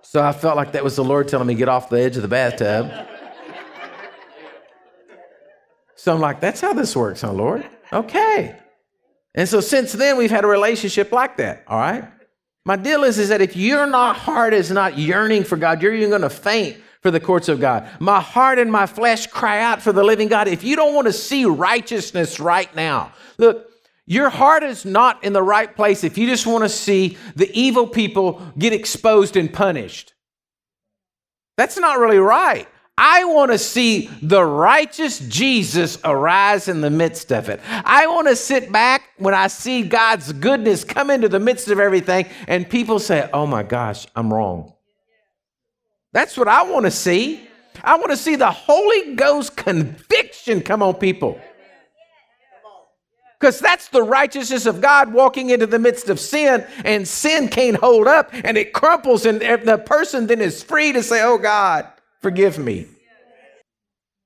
so 0.04 0.22
I 0.22 0.32
felt 0.34 0.56
like 0.56 0.74
that 0.74 0.84
was 0.84 0.96
the 0.96 1.04
Lord 1.04 1.28
telling 1.28 1.48
me, 1.48 1.56
Get 1.56 1.70
off 1.70 1.90
the 1.90 2.00
edge 2.00 2.16
of 2.16 2.22
the 2.22 2.28
bathtub. 2.28 2.92
So 6.04 6.14
I'm 6.14 6.20
like, 6.20 6.42
that's 6.42 6.60
how 6.60 6.74
this 6.74 6.98
works, 6.98 7.22
huh, 7.22 7.32
Lord? 7.32 7.66
Okay. 7.94 8.60
And 9.36 9.48
so 9.48 9.62
since 9.62 9.94
then, 9.94 10.18
we've 10.18 10.30
had 10.30 10.44
a 10.44 10.48
relationship 10.48 11.14
like 11.14 11.38
that, 11.38 11.64
all 11.66 11.80
right? 11.80 12.04
My 12.66 12.76
deal 12.76 13.06
is, 13.06 13.18
is 13.18 13.30
that 13.30 13.40
if 13.40 13.56
your 13.56 13.90
heart 13.90 14.54
is 14.54 14.70
not 14.70 14.98
yearning 14.98 15.46
for 15.46 15.56
God, 15.56 15.82
you're 15.82 15.94
even 15.94 16.10
going 16.10 16.22
to 16.24 16.30
faint 16.30 16.76
for 17.00 17.10
the 17.10 17.22
courts 17.22 17.48
of 17.48 17.62
God. 17.62 17.90
My 18.02 18.20
heart 18.20 18.60
and 18.60 18.70
my 18.70 18.86
flesh 18.86 19.28
cry 19.28 19.62
out 19.62 19.82
for 19.82 19.94
the 19.94 20.04
living 20.04 20.28
God. 20.28 20.50
If 20.50 20.62
you 20.62 20.76
don't 20.76 20.94
want 20.94 21.08
to 21.08 21.14
see 21.14 21.46
righteousness 21.46 22.38
right 22.38 22.76
now, 22.76 23.14
look, 23.38 23.72
your 24.06 24.30
heart 24.30 24.64
is 24.64 24.84
not 24.84 25.24
in 25.24 25.32
the 25.32 25.42
right 25.42 25.74
place 25.74 26.04
if 26.04 26.18
you 26.18 26.28
just 26.28 26.46
want 26.46 26.66
to 26.66 26.70
see 26.70 27.18
the 27.38 27.50
evil 27.58 27.88
people 27.88 28.42
get 28.58 28.74
exposed 28.74 29.38
and 29.38 29.54
punished. 29.54 30.14
That's 31.56 31.78
not 31.78 31.98
really 31.98 32.18
right. 32.18 32.68
I 32.98 33.26
want 33.26 33.52
to 33.52 33.58
see 33.58 34.08
the 34.22 34.44
righteous 34.44 35.20
Jesus 35.20 35.98
arise 36.04 36.68
in 36.68 36.82
the 36.82 36.92
midst 36.92 37.32
of 37.32 37.50
it. 37.50 37.60
I 37.68 38.06
want 38.08 38.28
to 38.28 38.36
sit 38.36 38.72
back 38.72 39.10
when 39.18 39.34
I 39.34 39.48
see 39.48 39.82
God's 39.82 40.32
goodness 40.32 40.84
come 40.84 41.10
into 41.10 41.28
the 41.28 41.40
midst 41.40 41.70
of 41.70 41.80
everything 41.80 42.28
and 42.48 42.70
people 42.70 43.00
say, 43.00 43.28
oh 43.34 43.48
my 43.48 43.64
gosh, 43.64 44.06
I'm 44.16 44.32
wrong. 44.32 44.74
That's 46.12 46.38
what 46.38 46.48
I 46.48 46.64
want 46.64 46.86
to 46.86 46.92
see. 46.92 47.48
I 47.84 47.98
want 47.98 48.12
to 48.12 48.18
see 48.18 48.36
the 48.36 48.52
Holy 48.52 49.16
Ghost 49.16 49.58
conviction 49.58 50.62
come 50.62 50.84
on 50.84 50.94
people. 50.94 51.42
Because 53.40 53.60
that's 53.60 53.90
the 53.90 54.04
righteousness 54.04 54.68
of 54.68 54.80
God 54.80 55.12
walking 55.12 55.50
into 55.50 55.66
the 55.66 55.80
midst 55.80 56.08
of 56.08 56.18
sin, 56.18 56.66
and 56.86 57.06
sin 57.06 57.50
can't 57.50 57.76
hold 57.76 58.08
up 58.08 58.30
and 58.32 58.58
it 58.58 58.72
crumples, 58.72 59.26
and 59.26 59.42
the 59.42 59.84
person 59.86 60.28
then 60.28 60.40
is 60.40 60.64
free 60.64 60.94
to 60.94 61.04
say, 61.04 61.22
Oh 61.24 61.38
God, 61.38 61.88
Forgive 62.24 62.58
me. 62.58 62.88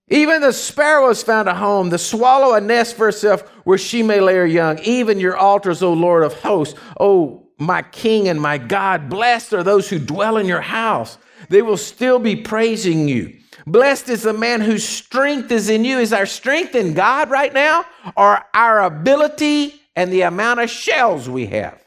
Even 0.09 0.39
the 0.39 0.53
sparrow 0.53 1.09
has 1.09 1.23
found 1.23 1.49
a 1.49 1.55
home, 1.55 1.89
the 1.89 1.97
swallow 1.97 2.53
a 2.53 2.61
nest 2.61 2.95
for 2.95 3.07
herself 3.07 3.41
where 3.65 3.77
she 3.77 4.03
may 4.03 4.21
lay 4.21 4.35
her 4.35 4.45
young. 4.45 4.79
Even 4.79 5.19
your 5.19 5.35
altars, 5.35 5.83
O 5.83 5.91
Lord 5.91 6.23
of 6.23 6.33
hosts, 6.35 6.79
O 6.99 7.49
my 7.57 7.81
King 7.81 8.29
and 8.29 8.39
my 8.39 8.57
God, 8.57 9.09
blessed 9.09 9.51
are 9.53 9.63
those 9.63 9.89
who 9.89 9.99
dwell 9.99 10.37
in 10.37 10.45
your 10.45 10.61
house. 10.61 11.17
They 11.49 11.61
will 11.61 11.75
still 11.75 12.19
be 12.19 12.35
praising 12.35 13.09
you. 13.09 13.37
Blessed 13.65 14.09
is 14.09 14.21
the 14.21 14.31
man 14.31 14.61
whose 14.61 14.87
strength 14.87 15.51
is 15.51 15.67
in 15.67 15.83
you. 15.83 15.97
Is 15.97 16.13
our 16.13 16.27
strength 16.27 16.75
in 16.75 16.93
God 16.93 17.29
right 17.29 17.53
now, 17.53 17.83
or 18.15 18.45
our 18.53 18.83
ability 18.83 19.81
and 19.95 20.13
the 20.13 20.21
amount 20.21 20.61
of 20.61 20.69
shells 20.69 21.27
we 21.27 21.47
have? 21.47 21.83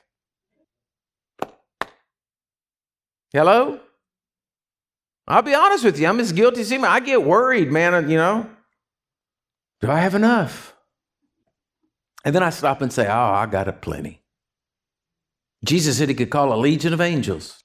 Hello? 3.33 3.81
I'll 5.29 5.43
be 5.43 5.55
honest 5.55 5.85
with 5.85 5.99
you, 5.99 6.07
I'm 6.07 6.21
as 6.21 6.33
guilty 6.33 6.63
as 6.63 6.73
him. 6.73 6.85
I 6.85 7.01
get 7.01 7.23
worried, 7.23 7.71
man, 7.71 8.09
you 8.11 8.17
know. 8.17 8.49
Do 9.81 9.91
I 9.91 9.99
have 10.01 10.15
enough? 10.15 10.75
And 12.25 12.35
then 12.35 12.43
I 12.43 12.51
stop 12.51 12.83
and 12.83 12.93
say, 12.93 13.07
Oh, 13.07 13.33
I 13.33 13.47
got 13.47 13.69
a 13.69 13.73
plenty. 13.73 14.21
Jesus 15.65 15.99
said 15.99 16.09
he 16.09 16.15
could 16.15 16.31
call 16.31 16.53
a 16.53 16.57
legion 16.57 16.93
of 16.93 17.01
angels. 17.01 17.63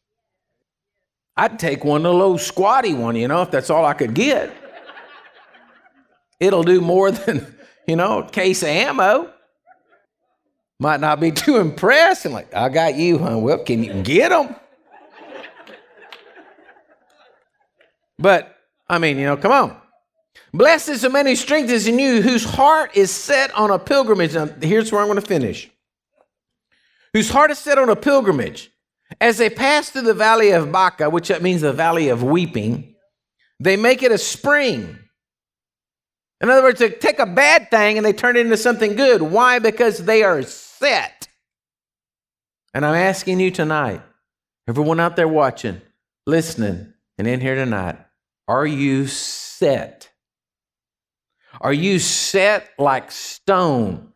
I'd 1.38 1.60
take 1.60 1.84
one, 1.84 2.06
a 2.06 2.12
low 2.12 2.38
squatty 2.38 2.94
one, 2.94 3.16
you 3.16 3.28
know, 3.28 3.42
if 3.42 3.52
that's 3.52 3.70
all 3.70 3.86
I 3.86 3.94
could 3.94 4.14
get. 4.14 4.54
It'll 6.40 6.64
do 6.64 6.82
more 6.82 7.12
than, 7.12 7.56
you 7.88 7.96
know, 7.96 8.20
a 8.20 8.30
case 8.30 8.62
of 8.64 8.70
ammo. 8.70 9.32
Might 10.80 11.00
not 11.00 11.20
be 11.20 11.32
too 11.32 11.58
impressed. 11.58 12.26
And 12.26 12.34
like, 12.34 12.54
I 12.54 12.70
got 12.70 12.96
you, 12.96 13.18
huh? 13.18 13.38
Well, 13.38 13.60
can 13.60 13.84
you 13.84 14.02
get 14.04 14.30
them? 14.30 14.56
But, 18.18 18.56
I 18.88 18.98
mean, 18.98 19.18
you 19.18 19.26
know, 19.26 19.38
come 19.38 19.52
on. 19.52 19.78
Blessed 20.54 20.90
is 20.90 21.02
the 21.02 21.10
man 21.10 21.26
who 21.26 21.36
strengthens 21.36 21.88
in 21.88 22.00
you, 22.00 22.22
whose 22.22 22.44
heart 22.46 22.96
is 22.96 23.12
set 23.12 23.54
on 23.56 23.72
a 23.72 23.80
pilgrimage. 23.80 24.34
Now, 24.34 24.48
here's 24.62 24.92
where 24.92 25.02
I'm 25.02 25.08
going 25.08 25.20
to 25.20 25.26
finish. 25.26 25.70
Whose 27.14 27.30
heart 27.30 27.52
is 27.52 27.60
set 27.60 27.78
on 27.78 27.90
a 27.90 27.96
pilgrimage. 27.96 28.72
As 29.22 29.38
they 29.38 29.50
pass 29.50 29.90
through 29.90 30.02
the 30.04 30.14
valley 30.14 30.52
of 30.52 30.72
Baca, 30.72 31.10
which 31.10 31.28
that 31.28 31.42
means 31.42 31.62
the 31.62 31.74
valley 31.74 32.10
of 32.10 32.24
weeping, 32.24 32.96
they 33.60 33.78
make 33.78 34.04
it 34.04 34.12
a 34.12 34.18
spring. 34.18 34.98
In 36.42 36.50
other 36.50 36.64
words, 36.64 36.80
they 36.80 36.90
take 36.90 37.20
a 37.20 37.26
bad 37.26 37.70
thing 37.70 37.98
and 37.98 38.06
they 38.06 38.14
turn 38.14 38.36
it 38.36 38.42
into 38.46 38.58
something 38.58 38.96
good. 38.96 39.22
Why? 39.22 39.60
Because 39.60 40.00
they 40.00 40.24
are 40.24 40.42
set. 40.42 41.28
And 42.74 42.86
I'm 42.86 42.96
asking 42.96 43.40
you 43.40 43.52
tonight, 43.52 44.02
everyone 44.68 45.00
out 45.00 45.16
there 45.16 45.28
watching, 45.28 45.82
listening, 46.26 46.94
and 47.18 47.28
in 47.28 47.42
here 47.42 47.56
tonight, 47.56 47.98
are 48.48 48.66
you 48.66 49.08
set? 49.08 50.10
Are 51.62 51.74
you 51.74 52.00
set 52.00 52.70
like 52.78 53.12
stone 53.12 54.12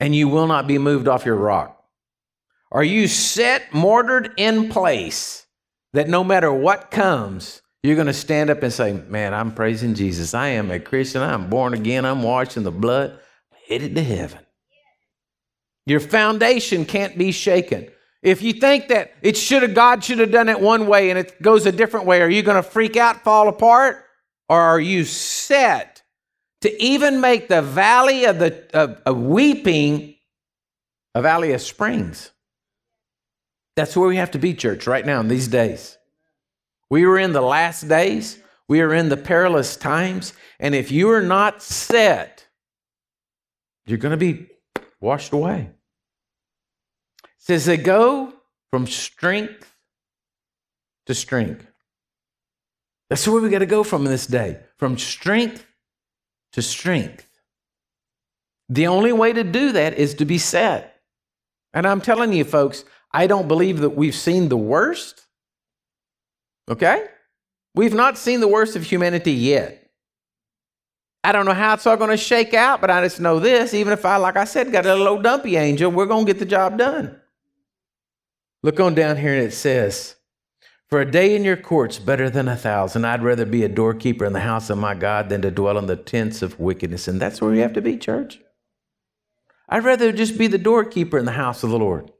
and 0.00 0.14
you 0.14 0.28
will 0.28 0.46
not 0.46 0.66
be 0.66 0.78
moved 0.78 1.08
off 1.08 1.26
your 1.26 1.36
rock? 1.36 1.82
Are 2.72 2.84
you 2.84 3.06
set, 3.06 3.72
mortared 3.72 4.32
in 4.36 4.68
place 4.68 5.46
that 5.92 6.08
no 6.08 6.24
matter 6.24 6.52
what 6.52 6.90
comes, 6.90 7.62
you're 7.82 7.94
going 7.94 8.08
to 8.08 8.12
stand 8.12 8.50
up 8.50 8.62
and 8.62 8.72
say, 8.72 8.92
Man, 8.92 9.34
I'm 9.34 9.52
praising 9.52 9.94
Jesus. 9.94 10.34
I 10.34 10.48
am 10.48 10.70
a 10.70 10.80
Christian. 10.80 11.22
I'm 11.22 11.48
born 11.50 11.74
again. 11.74 12.04
I'm 12.04 12.22
washed 12.22 12.56
in 12.56 12.64
the 12.64 12.72
blood, 12.72 13.18
headed 13.68 13.94
to 13.94 14.02
heaven. 14.02 14.40
Your 15.86 16.00
foundation 16.00 16.84
can't 16.86 17.16
be 17.16 17.30
shaken. 17.30 17.88
If 18.24 18.40
you 18.40 18.54
think 18.54 18.88
that 18.88 19.12
it 19.20 19.36
should 19.36 19.60
have, 19.60 19.74
God 19.74 20.02
should 20.02 20.18
have 20.18 20.32
done 20.32 20.48
it 20.48 20.58
one 20.58 20.86
way 20.86 21.10
and 21.10 21.18
it 21.18 21.40
goes 21.42 21.66
a 21.66 21.72
different 21.72 22.06
way, 22.06 22.22
are 22.22 22.28
you 22.28 22.42
going 22.42 22.56
to 22.56 22.62
freak 22.62 22.96
out, 22.96 23.22
fall 23.22 23.48
apart? 23.48 24.02
Or 24.48 24.58
are 24.58 24.80
you 24.80 25.04
set 25.04 26.02
to 26.62 26.82
even 26.82 27.20
make 27.20 27.48
the 27.48 27.60
valley 27.60 28.24
of 28.24 28.38
the 28.38 28.64
of, 28.72 29.00
of 29.04 29.20
weeping 29.20 30.14
a 31.14 31.20
valley 31.20 31.52
of 31.52 31.60
springs? 31.60 32.30
That's 33.76 33.94
where 33.94 34.08
we 34.08 34.16
have 34.16 34.30
to 34.30 34.38
be, 34.38 34.54
church, 34.54 34.86
right 34.86 35.04
now 35.04 35.20
in 35.20 35.28
these 35.28 35.48
days. 35.48 35.98
We 36.88 37.04
are 37.04 37.18
in 37.18 37.32
the 37.32 37.42
last 37.42 37.88
days. 37.88 38.38
We 38.68 38.80
are 38.80 38.94
in 38.94 39.10
the 39.10 39.16
perilous 39.18 39.76
times. 39.76 40.32
And 40.58 40.74
if 40.74 40.90
you 40.90 41.10
are 41.10 41.22
not 41.22 41.62
set, 41.62 42.46
you're 43.84 43.98
going 43.98 44.12
to 44.12 44.16
be 44.16 44.46
washed 45.00 45.32
away. 45.34 45.70
Says 47.46 47.66
they 47.66 47.76
go 47.76 48.32
from 48.70 48.86
strength 48.86 49.70
to 51.04 51.14
strength. 51.14 51.66
That's 53.10 53.28
where 53.28 53.40
we 53.40 53.50
got 53.50 53.58
to 53.58 53.66
go 53.66 53.84
from 53.84 54.06
in 54.06 54.10
this 54.10 54.26
day 54.26 54.60
from 54.78 54.96
strength 54.96 55.66
to 56.52 56.62
strength. 56.62 57.28
The 58.70 58.86
only 58.86 59.12
way 59.12 59.34
to 59.34 59.44
do 59.44 59.72
that 59.72 59.98
is 59.98 60.14
to 60.14 60.24
be 60.24 60.38
set. 60.38 61.02
And 61.74 61.86
I'm 61.86 62.00
telling 62.00 62.32
you, 62.32 62.44
folks, 62.44 62.86
I 63.12 63.26
don't 63.26 63.46
believe 63.46 63.80
that 63.80 63.90
we've 63.90 64.14
seen 64.14 64.48
the 64.48 64.56
worst. 64.56 65.26
Okay? 66.70 67.06
We've 67.74 67.92
not 67.92 68.16
seen 68.16 68.40
the 68.40 68.48
worst 68.48 68.74
of 68.74 68.84
humanity 68.84 69.32
yet. 69.32 69.90
I 71.22 71.32
don't 71.32 71.44
know 71.44 71.52
how 71.52 71.74
it's 71.74 71.86
all 71.86 71.98
going 71.98 72.10
to 72.10 72.16
shake 72.16 72.54
out, 72.54 72.80
but 72.80 72.90
I 72.90 73.02
just 73.02 73.20
know 73.20 73.38
this. 73.38 73.74
Even 73.74 73.92
if 73.92 74.06
I, 74.06 74.16
like 74.16 74.36
I 74.36 74.44
said, 74.44 74.72
got 74.72 74.86
a 74.86 74.94
little 74.94 75.20
dumpy 75.20 75.56
angel, 75.56 75.90
we're 75.90 76.06
going 76.06 76.24
to 76.24 76.32
get 76.32 76.38
the 76.38 76.46
job 76.46 76.78
done. 76.78 77.20
Look 78.64 78.80
on 78.80 78.96
down 78.96 79.18
here 79.18 79.32
and 79.34 79.46
it 79.46 79.52
says, 79.52 80.16
For 80.88 81.00
a 81.00 81.08
day 81.08 81.36
in 81.36 81.44
your 81.44 81.56
courts 81.56 82.00
better 82.00 82.28
than 82.28 82.48
a 82.48 82.56
thousand. 82.56 83.04
I'd 83.04 83.22
rather 83.22 83.46
be 83.46 83.62
a 83.62 83.68
doorkeeper 83.68 84.24
in 84.24 84.32
the 84.32 84.40
house 84.40 84.70
of 84.70 84.78
my 84.78 84.94
God 84.94 85.28
than 85.28 85.42
to 85.42 85.52
dwell 85.52 85.78
in 85.78 85.86
the 85.86 85.94
tents 85.94 86.42
of 86.42 86.58
wickedness. 86.58 87.06
And 87.06 87.20
that's 87.20 87.40
where 87.40 87.52
we 87.52 87.60
have 87.60 87.74
to 87.74 87.80
be, 87.80 87.96
church. 87.96 88.40
I'd 89.68 89.84
rather 89.84 90.10
just 90.10 90.36
be 90.36 90.48
the 90.48 90.58
doorkeeper 90.58 91.18
in 91.18 91.24
the 91.24 91.32
house 91.32 91.62
of 91.62 91.70
the 91.70 91.78
Lord 91.78 92.10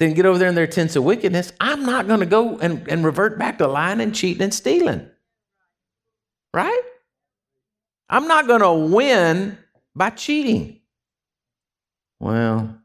then 0.00 0.14
get 0.14 0.24
over 0.24 0.38
there 0.38 0.48
in 0.48 0.54
their 0.54 0.66
tents 0.66 0.96
of 0.96 1.04
wickedness, 1.04 1.52
I'm 1.60 1.84
not 1.84 2.08
going 2.08 2.20
to 2.20 2.26
go 2.26 2.58
and, 2.58 2.88
and 2.88 3.04
revert 3.04 3.38
back 3.38 3.58
to 3.58 3.68
lying 3.68 4.00
and 4.00 4.14
cheating 4.14 4.42
and 4.42 4.52
stealing. 4.52 5.06
Right? 6.54 6.82
I'm 8.08 8.26
not 8.26 8.46
going 8.46 8.62
to 8.62 8.72
win 8.72 9.58
by 9.94 10.10
cheating. 10.10 10.80
Well, 12.18 12.79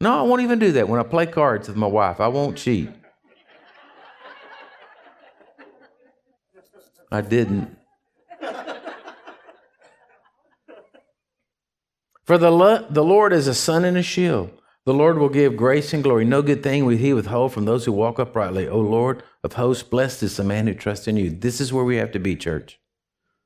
no, 0.00 0.18
I 0.18 0.22
won't 0.22 0.42
even 0.42 0.58
do 0.58 0.72
that. 0.72 0.88
When 0.88 1.00
I 1.00 1.02
play 1.02 1.26
cards 1.26 1.68
with 1.68 1.76
my 1.76 1.86
wife, 1.86 2.20
I 2.20 2.28
won't 2.28 2.56
cheat. 2.56 2.90
I 7.10 7.20
didn't. 7.20 7.76
For 12.24 12.36
the, 12.36 12.86
the 12.90 13.02
Lord 13.02 13.32
is 13.32 13.46
a 13.48 13.54
sun 13.54 13.86
and 13.86 13.96
a 13.96 14.02
shield. 14.02 14.50
The 14.84 14.92
Lord 14.94 15.18
will 15.18 15.30
give 15.30 15.56
grace 15.56 15.92
and 15.92 16.02
glory. 16.02 16.24
No 16.24 16.42
good 16.42 16.62
thing 16.62 16.84
will 16.84 16.96
he 16.96 17.12
withhold 17.12 17.52
from 17.52 17.64
those 17.64 17.84
who 17.84 17.92
walk 17.92 18.18
uprightly. 18.18 18.68
O 18.68 18.78
Lord 18.78 19.22
of 19.42 19.54
hosts, 19.54 19.82
blessed 19.82 20.22
is 20.22 20.36
the 20.36 20.44
man 20.44 20.66
who 20.66 20.74
trusts 20.74 21.08
in 21.08 21.16
you. 21.16 21.30
This 21.30 21.60
is 21.60 21.72
where 21.72 21.84
we 21.84 21.96
have 21.96 22.12
to 22.12 22.18
be, 22.18 22.36
church. 22.36 22.78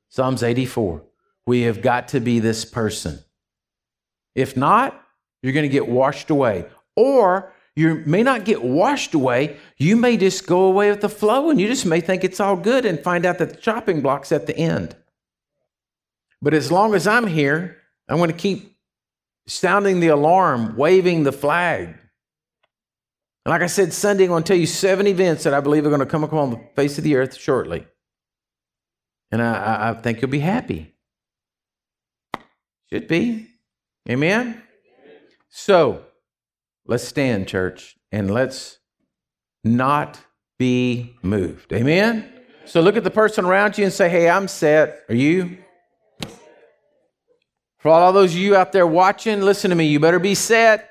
Psalms 0.09 0.43
84. 0.43 1.03
We 1.45 1.61
have 1.61 1.81
got 1.81 2.09
to 2.09 2.19
be 2.19 2.39
this 2.39 2.65
person. 2.65 3.19
If 4.35 4.55
not, 4.55 5.02
you're 5.43 5.53
going 5.53 5.63
to 5.63 5.69
get 5.69 5.87
washed 5.87 6.31
away. 6.31 6.65
Or 6.95 7.53
you 7.75 8.01
may 8.05 8.23
not 8.23 8.45
get 8.45 8.63
washed 8.63 9.13
away. 9.13 9.57
You 9.77 9.95
may 9.95 10.17
just 10.17 10.47
go 10.47 10.63
away 10.63 10.89
with 10.89 11.01
the 11.01 11.09
flow 11.09 11.49
and 11.49 11.59
you 11.59 11.67
just 11.67 11.85
may 11.85 12.01
think 12.01 12.23
it's 12.23 12.39
all 12.39 12.55
good 12.55 12.85
and 12.85 12.99
find 12.99 13.25
out 13.25 13.37
that 13.37 13.49
the 13.49 13.55
chopping 13.57 14.01
block's 14.01 14.31
at 14.31 14.47
the 14.47 14.57
end. 14.57 14.95
But 16.41 16.53
as 16.53 16.71
long 16.71 16.95
as 16.95 17.07
I'm 17.07 17.27
here, 17.27 17.77
I'm 18.07 18.17
going 18.17 18.31
to 18.31 18.37
keep 18.37 18.77
sounding 19.47 19.99
the 19.99 20.07
alarm, 20.07 20.75
waving 20.77 21.23
the 21.23 21.31
flag. 21.31 21.87
And 23.45 23.51
like 23.51 23.61
I 23.61 23.67
said, 23.67 23.91
Sunday, 23.91 24.23
I'm 24.23 24.29
going 24.29 24.43
to 24.43 24.47
tell 24.47 24.57
you 24.57 24.65
seven 24.65 25.05
events 25.05 25.43
that 25.43 25.53
I 25.53 25.59
believe 25.59 25.85
are 25.85 25.89
going 25.89 25.99
to 25.99 26.05
come 26.05 26.23
upon 26.23 26.51
the 26.51 26.61
face 26.75 26.97
of 26.97 27.03
the 27.03 27.15
earth 27.15 27.35
shortly. 27.35 27.85
And 29.31 29.41
I, 29.41 29.89
I 29.89 29.93
think 29.95 30.21
you'll 30.21 30.31
be 30.31 30.39
happy. 30.39 30.93
Should 32.89 33.07
be. 33.07 33.47
Amen? 34.09 34.62
So, 35.55 36.03
let's 36.87 37.03
stand, 37.03 37.47
church, 37.47 37.95
and 38.11 38.33
let's 38.33 38.79
not 39.63 40.19
be 40.57 41.13
moved. 41.21 41.71
Amen? 41.71 42.27
So, 42.65 42.81
look 42.81 42.97
at 42.97 43.03
the 43.03 43.11
person 43.11 43.45
around 43.45 43.77
you 43.77 43.83
and 43.83 43.93
say, 43.93 44.09
Hey, 44.09 44.27
I'm 44.27 44.47
set. 44.47 45.03
Are 45.09 45.15
you? 45.15 45.59
For 47.77 47.89
all 47.89 48.11
those 48.11 48.31
of 48.33 48.39
you 48.39 48.55
out 48.55 48.71
there 48.71 48.87
watching, 48.87 49.41
listen 49.41 49.69
to 49.69 49.75
me. 49.75 49.85
You 49.85 49.99
better 49.99 50.17
be 50.17 50.33
set. 50.33 50.89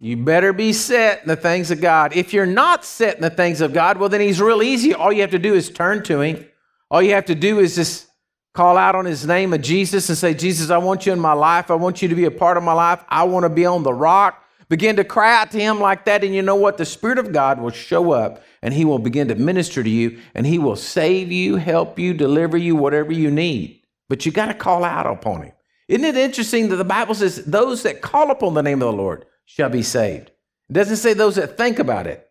You 0.00 0.16
better 0.16 0.52
be 0.52 0.72
set 0.72 1.22
in 1.22 1.28
the 1.28 1.36
things 1.36 1.70
of 1.70 1.80
God. 1.80 2.16
If 2.16 2.32
you're 2.32 2.44
not 2.44 2.84
set 2.84 3.14
in 3.14 3.22
the 3.22 3.30
things 3.30 3.60
of 3.60 3.72
God, 3.72 3.98
well, 3.98 4.08
then 4.08 4.20
He's 4.20 4.40
real 4.40 4.64
easy. 4.64 4.94
All 4.94 5.12
you 5.12 5.20
have 5.20 5.30
to 5.30 5.38
do 5.38 5.54
is 5.54 5.70
turn 5.70 6.02
to 6.04 6.22
Him. 6.22 6.44
All 6.90 7.00
you 7.00 7.12
have 7.12 7.26
to 7.26 7.36
do 7.36 7.60
is 7.60 7.76
just 7.76 8.08
call 8.52 8.76
out 8.76 8.94
on 8.94 9.04
His 9.04 9.26
name 9.26 9.52
of 9.52 9.62
Jesus 9.62 10.08
and 10.08 10.18
say, 10.18 10.34
Jesus, 10.34 10.70
I 10.70 10.78
want 10.78 11.06
you 11.06 11.12
in 11.12 11.20
my 11.20 11.32
life. 11.32 11.70
I 11.70 11.74
want 11.74 12.02
you 12.02 12.08
to 12.08 12.14
be 12.14 12.24
a 12.24 12.30
part 12.30 12.56
of 12.56 12.62
my 12.62 12.72
life. 12.72 13.02
I 13.08 13.24
want 13.24 13.44
to 13.44 13.48
be 13.48 13.66
on 13.66 13.82
the 13.82 13.94
rock. 13.94 14.38
Begin 14.68 14.96
to 14.96 15.04
cry 15.04 15.40
out 15.40 15.50
to 15.50 15.60
Him 15.60 15.80
like 15.80 16.04
that. 16.06 16.24
And 16.24 16.34
you 16.34 16.42
know 16.42 16.56
what? 16.56 16.78
The 16.78 16.84
Spirit 16.84 17.18
of 17.18 17.32
God 17.32 17.60
will 17.60 17.70
show 17.70 18.12
up 18.12 18.42
and 18.62 18.72
He 18.72 18.84
will 18.84 18.98
begin 18.98 19.28
to 19.28 19.34
minister 19.34 19.82
to 19.82 19.90
you 19.90 20.20
and 20.34 20.46
He 20.46 20.58
will 20.58 20.76
save 20.76 21.30
you, 21.30 21.56
help 21.56 21.98
you, 21.98 22.14
deliver 22.14 22.56
you, 22.56 22.76
whatever 22.76 23.12
you 23.12 23.30
need. 23.30 23.82
But 24.08 24.26
you 24.26 24.32
got 24.32 24.46
to 24.46 24.54
call 24.54 24.84
out 24.84 25.06
upon 25.06 25.42
him. 25.42 25.52
Isn't 25.88 26.04
it 26.04 26.16
interesting 26.16 26.68
that 26.68 26.76
the 26.76 26.84
Bible 26.84 27.14
says 27.14 27.44
those 27.44 27.82
that 27.82 28.00
call 28.00 28.30
upon 28.30 28.54
the 28.54 28.62
name 28.62 28.80
of 28.82 28.90
the 28.90 29.02
Lord 29.02 29.26
shall 29.44 29.68
be 29.68 29.82
saved? 29.82 30.30
It 30.68 30.72
doesn't 30.72 30.96
say 30.96 31.12
those 31.12 31.36
that 31.36 31.56
think 31.58 31.78
about 31.78 32.06
it. 32.06 32.30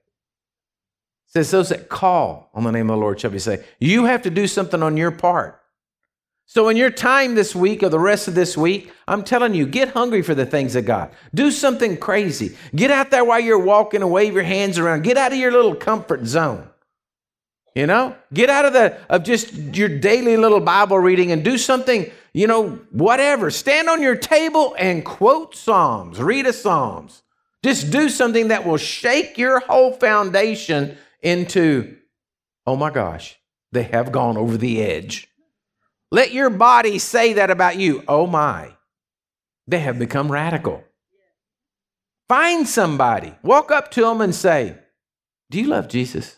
It 1.28 1.32
says 1.32 1.52
those 1.52 1.70
that 1.70 1.90
call 1.90 2.50
on 2.56 2.64
the 2.64 2.72
name 2.72 2.90
of 2.90 2.96
the 2.96 3.02
Lord 3.02 3.20
shall 3.20 3.32
be 3.32 3.40
saved. 3.40 3.64
You 3.80 4.06
have 4.06 4.24
to 4.24 4.30
do 4.30 4.48
something 4.48 4.82
on 4.82 4.98
your 4.98 5.12
part. 5.12 5.61
So, 6.54 6.68
in 6.68 6.76
your 6.76 6.90
time 6.90 7.36
this 7.36 7.56
week 7.56 7.82
or 7.82 7.88
the 7.88 7.98
rest 7.98 8.28
of 8.28 8.36
this 8.36 8.58
week, 8.58 8.92
I'm 9.08 9.24
telling 9.24 9.54
you, 9.54 9.66
get 9.66 9.92
hungry 9.92 10.22
for 10.22 10.36
the 10.36 10.46
things 10.46 10.76
of 10.76 10.84
God. 10.84 11.12
Do 11.34 11.50
something 11.50 11.96
crazy. 11.96 12.58
Get 12.76 12.92
out 12.92 13.10
there 13.10 13.24
while 13.24 13.40
you're 13.40 13.58
walking 13.58 14.02
and 14.02 14.12
wave 14.12 14.34
your 14.34 14.44
hands 14.44 14.78
around. 14.78 15.06
Get 15.06 15.16
out 15.16 15.32
of 15.32 15.38
your 15.38 15.54
little 15.54 15.76
comfort 15.76 16.26
zone. 16.26 16.70
You 17.74 17.88
know, 17.88 18.18
get 18.34 18.50
out 18.50 18.66
of 18.66 18.74
the 18.74 18.98
of 19.10 19.24
just 19.24 19.54
your 19.54 19.88
daily 19.88 20.36
little 20.36 20.60
Bible 20.60 21.00
reading 21.00 21.32
and 21.32 21.42
do 21.42 21.58
something, 21.58 22.12
you 22.34 22.48
know, 22.48 22.82
whatever. 22.92 23.50
Stand 23.50 23.88
on 23.88 24.02
your 24.02 24.18
table 24.18 24.76
and 24.78 25.06
quote 25.06 25.56
Psalms, 25.56 26.22
read 26.22 26.46
a 26.46 26.52
Psalms. 26.52 27.24
Just 27.64 27.92
do 27.92 28.10
something 28.10 28.50
that 28.50 28.66
will 28.66 28.76
shake 28.76 29.38
your 29.38 29.62
whole 29.62 29.94
foundation 29.94 30.98
into, 31.22 31.96
oh 32.68 32.76
my 32.76 32.90
gosh, 32.90 33.40
they 33.72 33.84
have 33.84 34.12
gone 34.12 34.36
over 34.36 34.58
the 34.58 34.82
edge. 34.82 35.31
Let 36.12 36.34
your 36.34 36.50
body 36.50 37.00
say 37.00 37.34
that 37.34 37.50
about 37.50 37.78
you. 37.78 38.04
Oh 38.08 38.28
my, 38.28 38.76
they 39.68 39.80
have 39.80 39.98
become 39.98 40.32
radical. 40.32 40.84
Find 42.28 42.68
somebody, 42.68 43.34
walk 43.44 43.72
up 43.72 43.92
to 43.92 44.02
them 44.02 44.22
and 44.22 44.34
say, 44.36 44.78
Do 45.50 45.60
you 45.60 45.68
love 45.68 45.88
Jesus? 45.88 46.38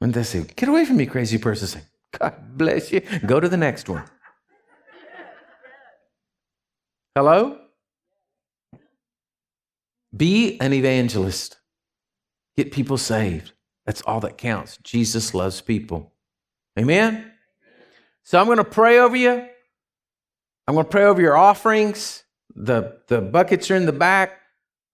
And 0.00 0.12
they 0.12 0.22
say, 0.22 0.44
Get 0.56 0.68
away 0.68 0.84
from 0.84 0.96
me, 0.96 1.06
crazy 1.06 1.38
person. 1.38 1.68
Say, 1.68 1.80
God 2.18 2.34
bless 2.56 2.92
you. 2.92 3.00
Go 3.24 3.40
to 3.40 3.48
the 3.48 3.56
next 3.56 3.88
one. 3.88 4.04
Hello? 7.14 7.58
Be 10.14 10.60
an 10.60 10.72
evangelist. 10.72 11.58
Get 12.56 12.72
people 12.72 12.98
saved. 12.98 13.52
That's 13.86 14.02
all 14.02 14.20
that 14.20 14.38
counts. 14.38 14.78
Jesus 14.82 15.34
loves 15.34 15.60
people. 15.60 16.12
Amen? 16.78 17.31
So 18.24 18.38
I'm 18.38 18.46
going 18.46 18.58
to 18.58 18.64
pray 18.64 18.98
over 18.98 19.16
you. 19.16 19.46
I'm 20.68 20.74
going 20.74 20.84
to 20.84 20.90
pray 20.90 21.04
over 21.04 21.20
your 21.20 21.36
offerings. 21.36 22.22
The, 22.54 22.98
the 23.08 23.20
buckets 23.20 23.70
are 23.70 23.76
in 23.76 23.86
the 23.86 23.92
back. 23.92 24.38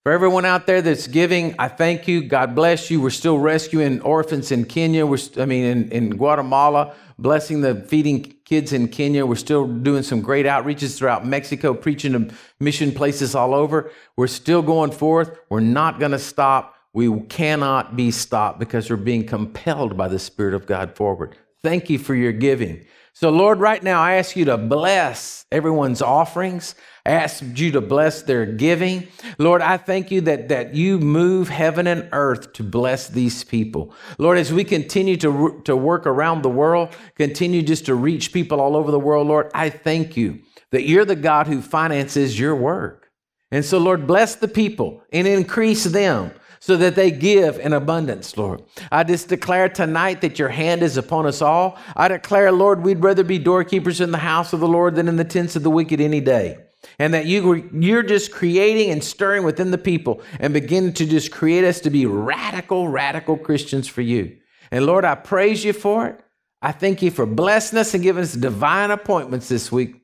For 0.04 0.12
everyone 0.12 0.46
out 0.46 0.66
there 0.66 0.80
that's 0.80 1.06
giving, 1.06 1.54
I 1.58 1.68
thank 1.68 2.08
you. 2.08 2.22
God 2.22 2.54
bless 2.54 2.90
you. 2.90 2.98
We're 2.98 3.10
still 3.10 3.38
rescuing 3.38 4.00
orphans 4.00 4.50
in 4.50 4.64
Kenya. 4.64 5.04
We're, 5.04 5.18
I 5.36 5.44
mean, 5.44 5.64
in, 5.64 5.92
in 5.92 6.10
Guatemala, 6.16 6.94
blessing 7.18 7.60
the 7.60 7.74
feeding 7.74 8.34
kids 8.46 8.72
in 8.72 8.88
Kenya. 8.88 9.26
We're 9.26 9.34
still 9.34 9.66
doing 9.66 10.02
some 10.02 10.22
great 10.22 10.46
outreaches 10.46 10.96
throughout 10.96 11.26
Mexico, 11.26 11.74
preaching 11.74 12.12
to 12.12 12.34
mission 12.58 12.92
places 12.92 13.34
all 13.34 13.52
over. 13.52 13.90
We're 14.16 14.28
still 14.28 14.62
going 14.62 14.92
forth. 14.92 15.38
We're 15.50 15.60
not 15.60 16.00
going 16.00 16.12
to 16.12 16.18
stop. 16.18 16.76
We 16.94 17.20
cannot 17.26 17.94
be 17.94 18.10
stopped 18.10 18.58
because 18.60 18.88
we're 18.88 18.96
being 18.96 19.26
compelled 19.26 19.98
by 19.98 20.08
the 20.08 20.18
Spirit 20.18 20.54
of 20.54 20.64
God 20.64 20.96
forward. 20.96 21.36
Thank 21.60 21.90
you 21.90 21.98
for 21.98 22.14
your 22.14 22.32
giving. 22.32 22.86
So, 23.20 23.30
Lord, 23.30 23.58
right 23.58 23.82
now 23.82 24.00
I 24.00 24.14
ask 24.14 24.36
you 24.36 24.44
to 24.44 24.56
bless 24.56 25.44
everyone's 25.50 26.00
offerings. 26.00 26.76
I 27.04 27.10
ask 27.10 27.42
you 27.56 27.72
to 27.72 27.80
bless 27.80 28.22
their 28.22 28.46
giving. 28.46 29.08
Lord, 29.38 29.60
I 29.60 29.76
thank 29.76 30.12
you 30.12 30.20
that, 30.20 30.50
that 30.50 30.76
you 30.76 31.00
move 31.00 31.48
heaven 31.48 31.88
and 31.88 32.08
earth 32.12 32.52
to 32.52 32.62
bless 32.62 33.08
these 33.08 33.42
people. 33.42 33.92
Lord, 34.18 34.38
as 34.38 34.52
we 34.52 34.62
continue 34.62 35.16
to, 35.16 35.60
to 35.64 35.76
work 35.76 36.06
around 36.06 36.42
the 36.42 36.48
world, 36.48 36.90
continue 37.16 37.60
just 37.60 37.86
to 37.86 37.96
reach 37.96 38.32
people 38.32 38.60
all 38.60 38.76
over 38.76 38.92
the 38.92 39.00
world, 39.00 39.26
Lord, 39.26 39.50
I 39.52 39.70
thank 39.70 40.16
you 40.16 40.38
that 40.70 40.86
you're 40.86 41.04
the 41.04 41.16
God 41.16 41.48
who 41.48 41.60
finances 41.60 42.38
your 42.38 42.54
work. 42.54 43.10
And 43.50 43.64
so, 43.64 43.78
Lord, 43.78 44.06
bless 44.06 44.36
the 44.36 44.46
people 44.46 45.02
and 45.12 45.26
increase 45.26 45.82
them 45.82 46.30
so 46.60 46.76
that 46.76 46.94
they 46.94 47.10
give 47.10 47.58
in 47.58 47.72
abundance, 47.72 48.36
Lord. 48.36 48.62
I 48.90 49.04
just 49.04 49.28
declare 49.28 49.68
tonight 49.68 50.20
that 50.20 50.38
your 50.38 50.48
hand 50.48 50.82
is 50.82 50.96
upon 50.96 51.26
us 51.26 51.40
all. 51.42 51.78
I 51.96 52.08
declare, 52.08 52.50
Lord, 52.52 52.82
we'd 52.82 53.02
rather 53.02 53.24
be 53.24 53.38
doorkeepers 53.38 54.00
in 54.00 54.10
the 54.10 54.18
house 54.18 54.52
of 54.52 54.60
the 54.60 54.68
Lord 54.68 54.94
than 54.94 55.08
in 55.08 55.16
the 55.16 55.24
tents 55.24 55.56
of 55.56 55.62
the 55.62 55.70
wicked 55.70 56.00
any 56.00 56.20
day. 56.20 56.58
And 56.98 57.12
that 57.14 57.26
you, 57.26 57.68
you're 57.72 58.02
just 58.02 58.32
creating 58.32 58.90
and 58.90 59.02
stirring 59.02 59.44
within 59.44 59.70
the 59.70 59.78
people 59.78 60.22
and 60.40 60.52
begin 60.52 60.92
to 60.94 61.06
just 61.06 61.30
create 61.30 61.64
us 61.64 61.80
to 61.80 61.90
be 61.90 62.06
radical, 62.06 62.88
radical 62.88 63.36
Christians 63.36 63.88
for 63.88 64.02
you. 64.02 64.36
And 64.70 64.86
Lord, 64.86 65.04
I 65.04 65.14
praise 65.14 65.64
you 65.64 65.72
for 65.72 66.06
it. 66.06 66.20
I 66.60 66.72
thank 66.72 67.02
you 67.02 67.10
for 67.10 67.26
blessing 67.26 67.78
us 67.78 67.94
and 67.94 68.02
giving 68.02 68.22
us 68.22 68.32
divine 68.32 68.90
appointments 68.90 69.48
this 69.48 69.70
week. 69.70 70.02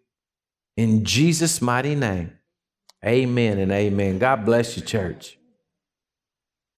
In 0.77 1.05
Jesus' 1.05 1.61
mighty 1.61 1.95
name, 1.95 2.33
amen 3.05 3.59
and 3.59 3.73
amen. 3.73 4.19
God 4.19 4.45
bless 4.45 4.77
you, 4.77 4.83
church. 4.83 5.39